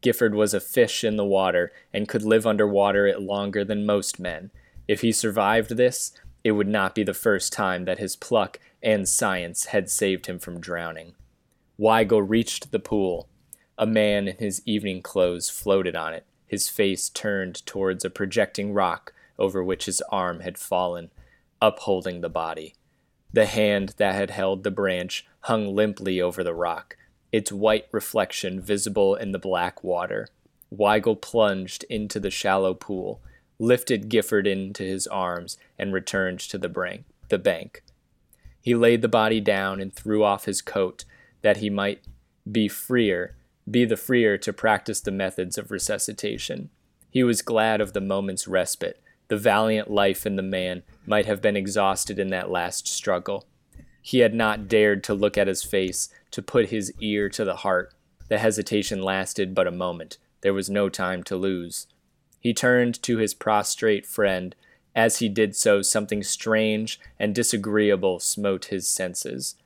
Gifford 0.00 0.34
was 0.34 0.54
a 0.54 0.60
fish 0.60 1.02
in 1.02 1.16
the 1.16 1.24
water 1.24 1.72
and 1.92 2.08
could 2.08 2.22
live 2.22 2.46
under 2.46 2.66
water 2.66 3.18
longer 3.18 3.64
than 3.64 3.86
most 3.86 4.20
men. 4.20 4.52
If 4.86 5.00
he 5.00 5.10
survived 5.10 5.70
this, 5.76 6.12
it 6.44 6.52
would 6.52 6.68
not 6.68 6.94
be 6.94 7.02
the 7.02 7.14
first 7.14 7.52
time 7.52 7.84
that 7.86 7.98
his 7.98 8.14
pluck 8.14 8.60
and 8.82 9.08
science 9.08 9.66
had 9.66 9.90
saved 9.90 10.26
him 10.26 10.38
from 10.38 10.60
drowning. 10.60 11.14
Weigel 11.80 12.22
reached 12.24 12.70
the 12.70 12.78
pool. 12.78 13.28
A 13.78 13.86
man 13.86 14.28
in 14.28 14.36
his 14.36 14.62
evening 14.64 15.02
clothes 15.02 15.50
floated 15.50 15.96
on 15.96 16.12
it, 16.12 16.24
his 16.46 16.68
face 16.68 17.08
turned 17.08 17.64
towards 17.66 18.04
a 18.04 18.10
projecting 18.10 18.72
rock 18.72 19.13
over 19.38 19.62
which 19.62 19.86
his 19.86 20.00
arm 20.10 20.40
had 20.40 20.58
fallen, 20.58 21.10
upholding 21.60 22.20
the 22.20 22.28
body. 22.28 22.74
The 23.32 23.46
hand 23.46 23.94
that 23.96 24.14
had 24.14 24.30
held 24.30 24.62
the 24.62 24.70
branch 24.70 25.26
hung 25.40 25.74
limply 25.74 26.20
over 26.20 26.44
the 26.44 26.54
rock, 26.54 26.96
its 27.32 27.50
white 27.50 27.86
reflection 27.90 28.60
visible 28.60 29.16
in 29.16 29.32
the 29.32 29.38
black 29.38 29.82
water. 29.82 30.28
Weigel 30.72 31.20
plunged 31.20 31.84
into 31.90 32.20
the 32.20 32.30
shallow 32.30 32.74
pool, 32.74 33.20
lifted 33.58 34.08
Gifford 34.08 34.46
into 34.46 34.82
his 34.82 35.06
arms, 35.06 35.58
and 35.78 35.92
returned 35.92 36.40
to 36.40 36.58
the 36.58 36.68
bank. 36.68 37.04
The 37.28 37.38
bank. 37.38 37.82
He 38.60 38.74
laid 38.74 39.02
the 39.02 39.08
body 39.08 39.40
down 39.40 39.80
and 39.80 39.92
threw 39.92 40.22
off 40.24 40.44
his 40.44 40.62
coat, 40.62 41.04
that 41.42 41.58
he 41.58 41.68
might 41.68 42.00
be 42.50 42.68
freer, 42.68 43.36
be 43.70 43.84
the 43.84 43.96
freer 43.96 44.38
to 44.38 44.52
practice 44.52 45.00
the 45.00 45.10
methods 45.10 45.58
of 45.58 45.70
resuscitation. 45.70 46.70
He 47.10 47.22
was 47.22 47.42
glad 47.42 47.80
of 47.80 47.92
the 47.92 48.00
moment's 48.00 48.48
respite. 48.48 49.00
The 49.34 49.40
valiant 49.40 49.90
life 49.90 50.26
in 50.26 50.36
the 50.36 50.42
man 50.42 50.84
might 51.06 51.26
have 51.26 51.42
been 51.42 51.56
exhausted 51.56 52.20
in 52.20 52.28
that 52.28 52.52
last 52.52 52.86
struggle. 52.86 53.48
He 54.00 54.20
had 54.20 54.32
not 54.32 54.68
dared 54.68 55.02
to 55.02 55.12
look 55.12 55.36
at 55.36 55.48
his 55.48 55.64
face, 55.64 56.08
to 56.30 56.40
put 56.40 56.68
his 56.68 56.92
ear 57.00 57.28
to 57.30 57.44
the 57.44 57.56
heart. 57.56 57.92
The 58.28 58.38
hesitation 58.38 59.02
lasted 59.02 59.52
but 59.52 59.66
a 59.66 59.72
moment. 59.72 60.18
There 60.42 60.54
was 60.54 60.70
no 60.70 60.88
time 60.88 61.24
to 61.24 61.36
lose. 61.36 61.88
He 62.38 62.54
turned 62.54 63.02
to 63.02 63.16
his 63.16 63.34
prostrate 63.34 64.06
friend. 64.06 64.54
As 64.94 65.18
he 65.18 65.28
did 65.28 65.56
so, 65.56 65.82
something 65.82 66.22
strange 66.22 67.00
and 67.18 67.34
disagreeable 67.34 68.20
smote 68.20 68.66
his 68.66 68.86
senses. 68.86 69.56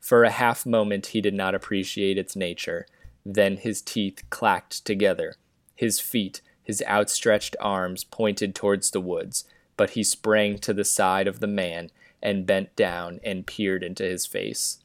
For 0.00 0.24
a 0.24 0.30
half 0.30 0.64
moment 0.64 1.08
he 1.08 1.20
did 1.20 1.34
not 1.34 1.54
appreciate 1.54 2.16
its 2.16 2.34
nature. 2.34 2.86
Then 3.26 3.58
his 3.58 3.82
teeth 3.82 4.22
clacked 4.30 4.86
together. 4.86 5.34
His 5.74 6.00
feet, 6.00 6.40
his 6.68 6.82
outstretched 6.86 7.56
arms 7.58 8.04
pointed 8.04 8.54
towards 8.54 8.90
the 8.90 9.00
woods, 9.00 9.44
but 9.78 9.90
he 9.90 10.04
sprang 10.04 10.58
to 10.58 10.74
the 10.74 10.84
side 10.84 11.26
of 11.26 11.40
the 11.40 11.46
man 11.46 11.90
and 12.22 12.44
bent 12.46 12.76
down 12.76 13.18
and 13.24 13.46
peered 13.46 13.82
into 13.82 14.02
his 14.04 14.26
face. 14.26 14.78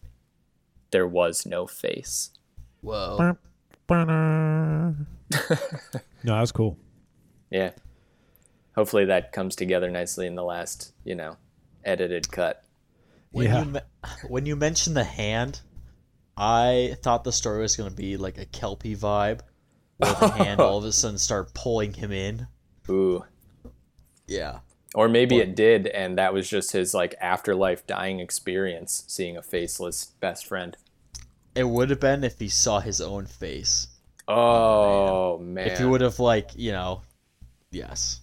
There 0.91 1.05
was 1.07 1.45
no 1.45 1.67
face. 1.67 2.29
Whoa. 2.81 3.35
no, 3.89 4.95
that 5.29 6.39
was 6.41 6.51
cool. 6.53 6.77
Yeah. 7.51 7.71
Hopefully 8.75 9.05
that 9.05 9.31
comes 9.33 9.55
together 9.55 9.89
nicely 9.91 10.25
in 10.25 10.35
the 10.35 10.43
last, 10.43 10.93
you 11.03 11.15
know, 11.15 11.37
edited 11.83 12.31
cut. 12.31 12.63
When 13.31 13.45
Yeah. 13.47 13.59
you 13.59 13.65
me- 13.65 13.79
when 14.29 14.45
you 14.45 14.55
mentioned 14.55 14.95
the 14.95 15.03
hand, 15.03 15.61
I 16.37 16.95
thought 17.01 17.23
the 17.23 17.31
story 17.31 17.61
was 17.61 17.75
gonna 17.75 17.91
be 17.91 18.15
like 18.17 18.37
a 18.37 18.45
kelpie 18.45 18.95
vibe, 18.95 19.41
where 19.97 20.13
the 20.13 20.29
hand 20.29 20.59
all 20.59 20.77
of 20.77 20.85
a 20.85 20.91
sudden 20.91 21.17
start 21.17 21.53
pulling 21.53 21.93
him 21.93 22.11
in. 22.11 22.47
Ooh. 22.89 23.23
Yeah. 24.27 24.59
Or 24.95 25.09
maybe 25.09 25.37
it 25.39 25.55
did, 25.55 25.87
and 25.87 26.17
that 26.19 26.33
was 26.33 26.47
just 26.47 26.71
his 26.71 26.93
like 26.93 27.15
afterlife 27.19 27.85
dying 27.87 28.19
experience, 28.19 29.03
seeing 29.07 29.35
a 29.37 29.41
faceless 29.41 30.05
best 30.19 30.45
friend. 30.45 30.77
It 31.55 31.67
would 31.67 31.89
have 31.89 31.99
been 31.99 32.23
if 32.23 32.39
he 32.39 32.47
saw 32.47 32.79
his 32.79 33.01
own 33.01 33.25
face. 33.25 33.87
Oh 34.27 35.39
man! 35.39 35.67
If 35.67 35.79
he 35.79 35.85
would 35.85 36.01
have 36.01 36.19
like, 36.19 36.51
you 36.55 36.71
know, 36.71 37.01
yes. 37.71 38.21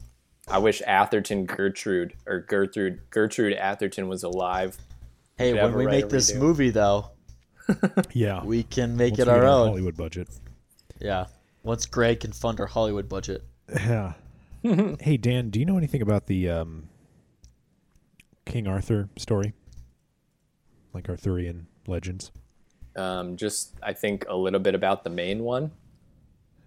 I 0.49 0.59
wish 0.59 0.81
Atherton 0.87 1.45
Gertrude 1.45 2.15
or 2.27 2.41
Gertrude 2.41 3.01
Gertrude 3.11 3.53
Atherton 3.55 4.09
was 4.09 4.23
alive. 4.23 4.79
Hey, 5.39 5.53
when 5.55 5.75
we 5.75 5.87
make 5.87 6.09
this 6.09 6.33
redo. 6.33 6.39
movie 6.39 6.71
though, 6.71 7.11
Yeah. 8.13 8.45
we 8.45 8.63
can 8.63 8.97
make 8.97 9.13
Once 9.13 9.21
it 9.23 9.27
we 9.27 9.33
our 9.33 9.45
own. 9.45 9.69
Hollywood 9.69 9.97
budget. 9.97 10.29
Yeah. 11.01 11.27
Once 11.63 11.87
Greg 11.87 12.21
can 12.21 12.33
fund 12.33 12.59
our 12.61 12.67
Hollywood 12.67 13.09
budget. 13.09 13.45
Yeah. 13.73 14.15
hey 15.01 15.17
Dan, 15.17 15.51
do 15.51 15.59
you 15.59 15.65
know 15.67 15.77
anything 15.79 16.03
about 16.03 16.27
the 16.27 16.49
um, 16.51 16.89
King 18.47 18.67
Arthur 18.67 19.09
story? 19.17 19.53
Like 20.93 21.09
Arthurian 21.09 21.67
legends? 21.87 22.31
Um, 22.97 23.37
just 23.37 23.75
I 23.83 23.93
think 23.93 24.25
a 24.29 24.37
little 24.37 24.61
bit 24.61 24.75
about 24.75 25.05
the 25.05 25.11
main 25.11 25.45
one. 25.45 25.71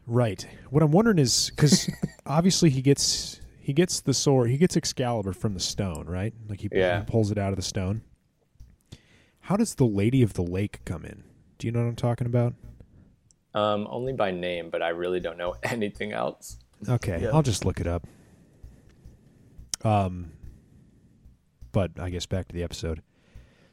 Right. 0.08 0.46
What 0.70 0.84
I'm 0.84 0.92
wondering 0.92 1.20
is 1.20 1.50
because 1.50 1.90
obviously 2.26 2.70
he 2.70 2.82
gets 2.82 3.40
he 3.60 3.74
gets 3.74 4.02
the 4.02 4.14
sword, 4.14 4.50
he 4.50 4.58
gets 4.58 4.76
Excalibur 4.76 5.34
from 5.34 5.54
the 5.54 5.60
stone, 5.60 6.06
right? 6.08 6.34
Like 6.50 6.62
he, 6.62 6.70
Yeah. 6.72 7.00
he 7.00 7.06
pulls 7.06 7.32
it 7.32 7.38
out 7.38 7.52
of 7.52 7.56
the 7.58 7.62
stone. 7.62 8.02
How 9.42 9.56
does 9.58 9.76
the 9.76 9.86
Lady 9.86 10.22
of 10.22 10.34
the 10.34 10.42
Lake 10.42 10.80
come 10.86 11.04
in? 11.06 11.24
Do 11.58 11.68
you 11.68 11.72
know 11.72 11.82
what 11.82 11.88
I'm 11.90 11.96
talking 11.96 12.28
about? 12.28 12.54
Um, 13.56 13.88
only 13.90 14.14
by 14.14 14.32
name, 14.32 14.70
but 14.72 14.82
I 14.82 14.90
really 14.90 15.20
don't 15.20 15.38
know 15.38 15.56
anything 15.64 16.12
else. 16.12 16.58
Okay, 16.90 17.20
Yeah. 17.22 17.30
I'll 17.34 17.44
just 17.44 17.66
look 17.66 17.80
it 17.80 17.88
up. 17.88 18.06
Um, 19.84 20.32
but 21.72 21.92
I 22.00 22.10
guess 22.10 22.26
back 22.26 22.48
to 22.50 22.54
the 22.56 22.64
episode. 22.64 23.02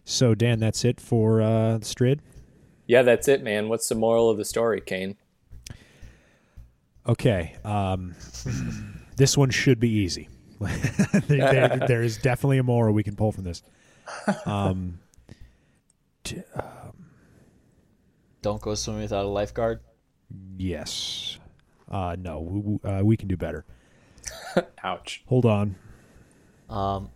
So 0.04 0.34
Dan, 0.34 0.58
that's 0.60 0.84
it 0.84 1.00
for 1.00 1.40
uh, 1.40 1.78
Strid. 1.82 2.20
Yeah, 2.86 3.02
that's 3.02 3.28
it, 3.28 3.42
man. 3.42 3.68
What's 3.68 3.88
the 3.88 3.94
moral 3.94 4.28
of 4.30 4.36
the 4.36 4.44
story, 4.44 4.80
Kane? 4.80 5.16
Okay, 7.08 7.56
um, 7.64 8.14
this 9.16 9.36
one 9.36 9.50
should 9.50 9.80
be 9.80 9.88
easy. 9.90 10.28
there, 10.60 11.18
there- 11.28 11.80
there 11.88 12.02
is 12.02 12.18
definitely 12.18 12.58
a 12.58 12.62
moral 12.62 12.92
we 12.92 13.02
can 13.02 13.16
pull 13.16 13.32
from 13.32 13.44
this. 13.44 13.62
Um, 14.44 14.98
t- 16.24 16.42
Don't 18.42 18.60
go 18.60 18.74
swimming 18.74 19.02
without 19.02 19.24
a 19.24 19.28
lifeguard. 19.28 19.80
yes, 20.56 21.38
uh, 21.90 22.16
no, 22.18 22.40
we, 22.40 22.60
we- 22.60 22.90
uh, 22.90 23.02
we 23.02 23.16
can 23.16 23.28
do 23.28 23.36
better. 23.36 23.64
Ouch. 24.84 25.22
Hold 25.26 25.44
on. 25.46 25.74
Um, 26.68 27.10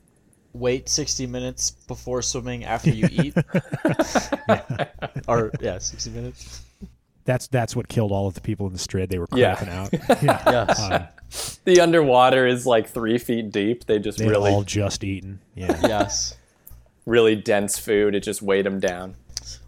wait 0.53 0.89
60 0.89 1.27
minutes 1.27 1.71
before 1.71 2.23
swimming 2.23 2.65
after 2.65 2.91
you 2.91 3.09
eat. 3.11 3.35
Or, 5.29 5.51
yeah, 5.61 5.79
60 5.79 6.11
minutes. 6.11 6.63
That's 7.25 7.47
that's 7.47 7.75
what 7.75 7.89
killed 7.89 8.13
all 8.13 8.27
of 8.29 8.35
the 8.35 8.43
people 8.43 8.67
in 8.67 8.75
the 8.75 8.79
Strid. 8.79 9.09
They 9.09 9.19
were 9.19 9.27
Yeah. 9.35 9.55
crapping 9.57 9.69
out. 9.71 10.23
Yeah. 10.23 10.43
Yes. 10.69 10.81
Um, 10.81 11.57
The 11.65 11.81
underwater 11.81 12.47
is 12.47 12.67
like 12.67 12.89
three 12.91 13.17
feet 13.17 13.51
deep. 13.53 13.87
They 13.87 13.99
just 13.99 14.19
they 14.19 14.29
really, 14.29 14.51
all 14.51 14.63
just 14.65 15.03
eaten. 15.03 15.41
Yeah. 15.55 15.79
yes. 15.83 16.37
really 17.07 17.35
dense 17.37 17.79
food. 17.79 18.15
It 18.15 18.21
just 18.21 18.43
weighed 18.43 18.67
them 18.67 18.79
down. 18.81 19.15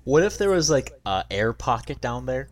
What 0.06 0.22
if 0.22 0.38
there 0.38 0.50
was 0.50 0.70
like 0.70 0.92
a 1.04 1.24
air 1.32 1.52
pocket 1.52 2.00
down 2.00 2.26
there, 2.26 2.48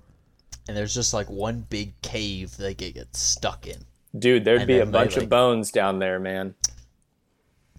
and 0.66 0.76
there's 0.76 0.92
just 0.92 1.14
like 1.14 1.30
one 1.30 1.64
big 1.70 1.94
cave 2.02 2.56
they 2.56 2.74
could 2.74 2.94
get 2.94 3.14
stuck 3.16 3.66
in? 3.68 3.78
Dude, 4.18 4.44
there'd 4.44 4.62
And 4.62 4.66
be 4.68 4.74
a 4.74 4.78
then 4.80 4.88
they, 4.88 4.92
bunch 4.98 5.14
like- 5.14 5.22
of 5.24 5.28
bones 5.30 5.70
down 5.70 6.00
there, 6.00 6.18
man. 6.18 6.54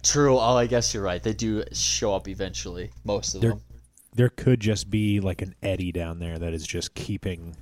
True. 0.02 0.38
Oh, 0.38 0.56
I 0.56 0.66
guess 0.66 0.94
you're 0.94 1.02
right. 1.02 1.22
They 1.22 1.32
do 1.34 1.62
show 1.72 2.14
up 2.14 2.26
eventually. 2.28 2.90
Most 3.04 3.34
of 3.34 3.40
They're- 3.42 3.50
them. 3.50 3.60
there 4.14 4.28
could 4.30 4.60
just 4.60 4.88
be 4.88 5.20
like 5.20 5.42
an 5.42 5.54
eddy 5.62 5.92
down 5.92 6.20
there 6.20 6.38
that 6.38 6.54
is 6.54 6.66
just 6.66 6.94
keeping 6.94 7.54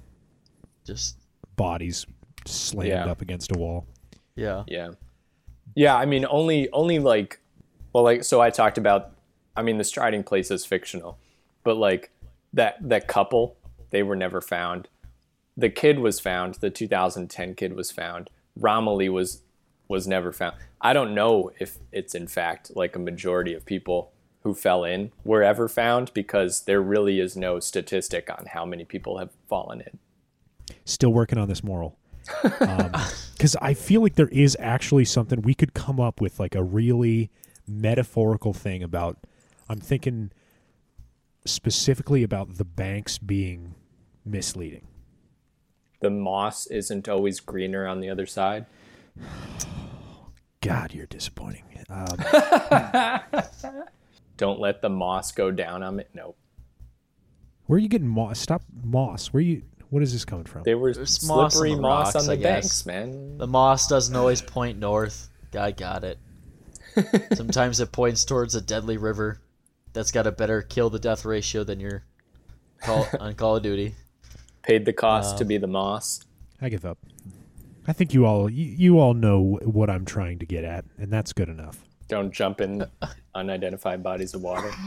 Just 0.84 1.16
bodies 1.56 2.06
slammed 2.46 2.90
Yeah. 2.90 3.06
up 3.06 3.22
against 3.22 3.54
a 3.56 3.58
wall. 3.58 3.86
yeah. 4.36 4.62
Yeah. 4.68 4.90
Yeah, 5.74 5.96
I 5.96 6.04
mean 6.06 6.26
only 6.28 6.68
only 6.70 6.98
like 7.00 7.40
well 7.92 8.04
like 8.04 8.22
so 8.22 8.40
I 8.40 8.50
talked 8.50 8.76
about 8.78 9.12
I 9.56 9.62
mean 9.62 9.78
the 9.78 9.84
striding 9.84 10.22
place 10.22 10.50
is 10.52 10.64
fictional. 10.64 11.18
But 11.64 11.76
like 11.76 12.10
that 12.52 12.76
that 12.80 13.08
couple, 13.08 13.56
they 13.90 14.02
were 14.02 14.16
never 14.16 14.40
found. 14.40 14.88
The 15.56 15.70
kid 15.70 15.98
was 15.98 16.20
found, 16.20 16.56
the 16.56 16.70
2010 16.70 17.54
kid 17.54 17.74
was 17.74 17.90
found. 17.90 18.30
Romilly 18.56 19.08
was 19.08 19.42
was 19.88 20.06
never 20.06 20.32
found. 20.32 20.56
I 20.80 20.92
don't 20.92 21.14
know 21.14 21.50
if 21.58 21.78
it's 21.92 22.14
in 22.14 22.28
fact 22.28 22.70
like 22.74 22.94
a 22.94 23.00
majority 23.00 23.54
of 23.54 23.66
people 23.66 24.12
who 24.44 24.54
fell 24.54 24.84
in 24.84 25.10
were 25.24 25.42
ever 25.42 25.68
found 25.68 26.12
because 26.14 26.62
there 26.62 26.80
really 26.80 27.18
is 27.18 27.36
no 27.36 27.58
statistic 27.58 28.30
on 28.30 28.46
how 28.46 28.64
many 28.64 28.84
people 28.84 29.18
have 29.18 29.30
fallen 29.48 29.80
in. 29.80 29.98
Still 30.84 31.12
working 31.12 31.38
on 31.38 31.48
this 31.48 31.64
moral. 31.64 31.96
Um, 32.60 32.92
because 33.32 33.56
I 33.60 33.74
feel 33.74 34.02
like 34.02 34.14
there 34.14 34.28
is 34.28 34.56
actually 34.60 35.06
something 35.06 35.42
we 35.42 35.54
could 35.54 35.72
come 35.74 35.98
up 35.98 36.20
with, 36.20 36.38
like 36.38 36.54
a 36.54 36.62
really 36.62 37.30
metaphorical 37.66 38.52
thing 38.52 38.82
about. 38.82 39.18
I'm 39.68 39.80
thinking 39.80 40.30
specifically 41.44 42.22
about 42.22 42.56
the 42.56 42.64
banks 42.64 43.18
being 43.18 43.74
misleading. 44.24 44.86
The 46.00 46.10
moss 46.10 46.66
isn't 46.66 47.08
always 47.08 47.40
greener 47.40 47.86
on 47.86 48.00
the 48.00 48.10
other 48.10 48.26
side. 48.26 48.66
God, 50.60 50.92
you're 50.94 51.06
disappointing. 51.06 51.62
Um, 51.90 52.16
Don't 54.36 54.58
let 54.58 54.82
the 54.82 54.88
moss 54.88 55.32
go 55.32 55.50
down 55.50 55.82
on 55.82 56.00
it. 56.00 56.08
No. 56.14 56.34
where 57.66 57.76
are 57.76 57.80
you 57.80 57.88
getting 57.88 58.08
moss? 58.08 58.38
Stop 58.40 58.62
moss. 58.82 59.28
Where 59.28 59.40
are 59.40 59.44
you? 59.44 59.62
What 59.90 60.02
is 60.02 60.12
this 60.12 60.24
coming 60.24 60.44
from? 60.46 60.62
There 60.64 60.78
was 60.78 60.96
There's 60.96 61.24
moss 61.26 61.44
on 61.44 61.50
slippery 61.52 61.74
the 61.74 61.80
moss 61.82 62.14
rocks, 62.14 62.26
on 62.26 62.32
I 62.32 62.36
the 62.36 62.42
guess. 62.42 62.82
banks, 62.82 62.86
man. 62.86 63.38
The 63.38 63.46
moss 63.46 63.86
doesn't 63.86 64.16
always 64.16 64.42
point 64.42 64.78
north. 64.78 65.28
I 65.56 65.70
got 65.70 66.02
it. 66.02 66.18
Sometimes 67.34 67.78
it 67.80 67.92
points 67.92 68.24
towards 68.24 68.54
a 68.56 68.60
deadly 68.60 68.96
river 68.96 69.40
that's 69.94 70.10
got 70.12 70.26
a 70.26 70.32
better 70.32 70.60
kill 70.60 70.90
to 70.90 70.98
death 70.98 71.24
ratio 71.24 71.64
than 71.64 71.80
your 71.80 72.04
call 72.82 73.06
on 73.20 73.34
Call 73.34 73.56
of 73.56 73.62
Duty. 73.62 73.94
Paid 74.62 74.84
the 74.84 74.92
cost 74.92 75.32
Um, 75.32 75.38
to 75.38 75.44
be 75.46 75.56
the 75.56 75.66
moss. 75.66 76.20
I 76.60 76.68
give 76.68 76.84
up. 76.84 76.98
I 77.86 77.92
think 77.92 78.12
you 78.14 78.26
all 78.26 78.50
you, 78.50 78.64
you 78.64 78.98
all 79.00 79.14
know 79.14 79.58
what 79.62 79.88
I'm 79.90 80.04
trying 80.04 80.38
to 80.40 80.46
get 80.46 80.64
at, 80.64 80.84
and 80.98 81.10
that's 81.12 81.32
good 81.32 81.48
enough. 81.48 81.78
Don't 82.08 82.32
jump 82.32 82.60
in 82.60 82.84
unidentified 83.34 84.02
bodies 84.02 84.34
of 84.34 84.42
water. 84.42 84.70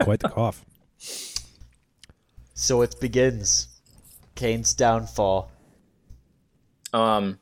Quite 0.00 0.20
the 0.20 0.28
cough. 0.28 0.64
So 2.54 2.82
it 2.82 2.98
begins. 3.00 3.68
Kane's 4.34 4.72
downfall. 4.74 5.50
Um, 6.92 7.38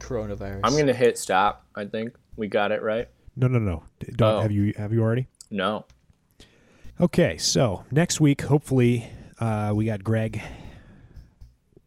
Coronavirus. 0.00 0.60
I'm 0.64 0.76
gonna 0.76 0.92
hit 0.94 1.18
stop. 1.18 1.66
I 1.74 1.84
think 1.84 2.14
we 2.36 2.48
got 2.48 2.72
it 2.72 2.82
right. 2.82 3.08
No, 3.36 3.48
no, 3.48 3.58
no. 3.58 3.82
Don't 4.16 4.34
Oh. 4.36 4.40
have 4.40 4.52
you 4.52 4.72
have 4.76 4.92
you 4.92 5.02
already? 5.02 5.26
No. 5.50 5.84
Okay, 7.00 7.36
so 7.38 7.84
next 7.90 8.20
week, 8.20 8.42
hopefully, 8.42 9.06
uh, 9.40 9.72
we 9.74 9.86
got 9.86 10.04
Greg 10.04 10.40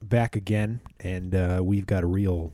back 0.02 0.36
again, 0.36 0.82
and 1.00 1.34
uh, 1.34 1.62
we've 1.64 1.86
got 1.86 2.04
a 2.04 2.08
real 2.08 2.52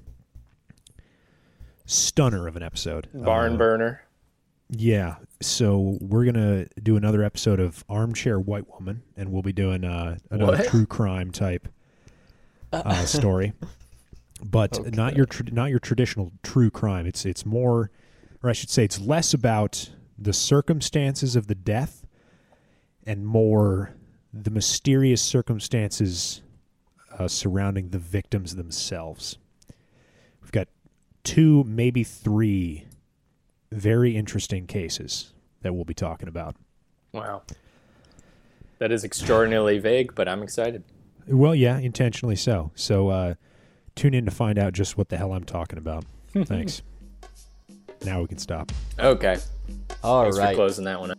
stunner 1.85 2.47
of 2.47 2.55
an 2.55 2.63
episode. 2.63 3.07
Barn 3.13 3.53
Uh, 3.55 3.57
burner. 3.57 4.01
Yeah. 4.69 5.15
So 5.41 5.97
we're 5.99 6.25
gonna 6.25 6.67
do 6.81 6.95
another 6.95 7.23
episode 7.23 7.59
of 7.59 7.83
Armchair 7.89 8.39
White 8.39 8.69
Woman, 8.69 9.03
and 9.17 9.31
we'll 9.31 9.41
be 9.41 9.53
doing 9.53 9.83
uh, 9.83 10.17
another 10.29 10.57
What? 10.57 10.67
true 10.67 10.85
crime 10.85 11.31
type 11.31 11.67
uh, 12.71 13.05
story, 13.05 13.53
but 14.43 14.95
not 14.95 15.15
your 15.15 15.25
tr- 15.25 15.43
not 15.51 15.69
your 15.69 15.79
traditional 15.79 16.31
true 16.43 16.69
crime. 16.71 17.05
It's 17.05 17.25
it's 17.25 17.45
more, 17.45 17.91
or 18.43 18.49
I 18.49 18.53
should 18.53 18.69
say, 18.69 18.83
it's 18.83 18.99
less 18.99 19.33
about 19.33 19.89
the 20.17 20.33
circumstances 20.33 21.35
of 21.35 21.47
the 21.47 21.55
death, 21.55 22.05
and 23.05 23.25
more 23.25 23.95
the 24.33 24.51
mysterious 24.51 25.21
circumstances 25.21 26.41
uh, 27.17 27.27
surrounding 27.27 27.89
the 27.89 27.99
victims 27.99 28.55
themselves. 28.55 29.37
We've 30.41 30.51
got 30.51 30.67
two, 31.23 31.63
maybe 31.65 32.03
three 32.03 32.85
very 33.71 34.15
interesting 34.15 34.67
cases 34.67 35.33
that 35.61 35.73
we'll 35.73 35.85
be 35.85 35.93
talking 35.93 36.27
about. 36.27 36.55
Wow. 37.11 37.43
That 38.79 38.91
is 38.91 39.03
extraordinarily 39.03 39.79
vague, 39.79 40.15
but 40.15 40.27
I'm 40.27 40.43
excited. 40.43 40.83
Well, 41.27 41.55
yeah, 41.55 41.77
intentionally 41.77 42.35
so. 42.35 42.71
So 42.75 43.09
uh, 43.09 43.33
tune 43.95 44.13
in 44.13 44.25
to 44.25 44.31
find 44.31 44.57
out 44.57 44.73
just 44.73 44.97
what 44.97 45.09
the 45.09 45.17
hell 45.17 45.33
I'm 45.33 45.45
talking 45.45 45.77
about. 45.77 46.05
Thanks. 46.33 46.81
Now 48.05 48.21
we 48.21 48.27
can 48.27 48.37
stop. 48.37 48.71
Okay. 48.99 49.37
All 50.03 50.23
Thanks 50.23 50.37
for 50.37 50.43
right. 50.43 50.55
closing 50.55 50.85
that 50.85 50.99
one 50.99 51.11
up. 51.11 51.17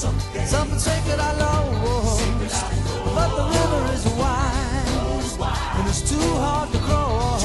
someday. 0.00 0.46
Something 0.46 0.78
sacred 0.78 1.20
I 1.20 1.32
lost. 1.44 2.24
But 3.16 3.30
the 3.36 3.44
river 3.56 3.82
is 3.92 4.04
wide, 4.16 4.88
and 5.76 5.84
it's 5.92 6.02
too 6.12 6.28
hard 6.44 6.72
to 6.72 6.78
cross. 6.88 7.44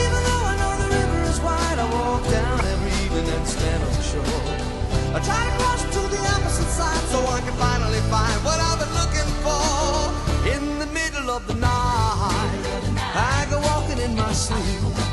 Even 0.00 0.20
though 0.26 0.44
I 0.50 0.54
know 0.60 0.72
the 0.82 0.88
river 0.98 1.20
is 1.32 1.38
wide, 1.46 1.78
I 1.84 1.86
walk 1.96 2.22
down 2.38 2.58
every 2.72 2.92
evening 3.04 3.28
and 3.36 3.46
stand 3.46 3.80
on 3.86 3.92
shore. 4.10 4.42
I 5.16 5.18
try 5.28 5.40
to 5.46 5.52
cross 5.60 5.82
to 5.94 6.02
the 6.14 6.22
opposite 6.34 6.72
side 6.78 7.04
so 7.12 7.18
I 7.36 7.38
can 7.46 7.54
finally 7.66 8.02
find 8.10 8.38
what 8.46 8.58
I've 8.58 8.80
been 8.82 8.94
looking 9.00 9.30
for. 9.46 9.62
In 10.54 10.62
the 10.82 10.88
middle 10.98 11.30
of 11.30 11.46
the 11.46 11.54
night, 11.54 12.62
I 13.14 13.46
go 13.50 13.60
walking 13.70 14.00
in 14.06 14.16
my 14.16 14.32
sleep. 14.32 15.11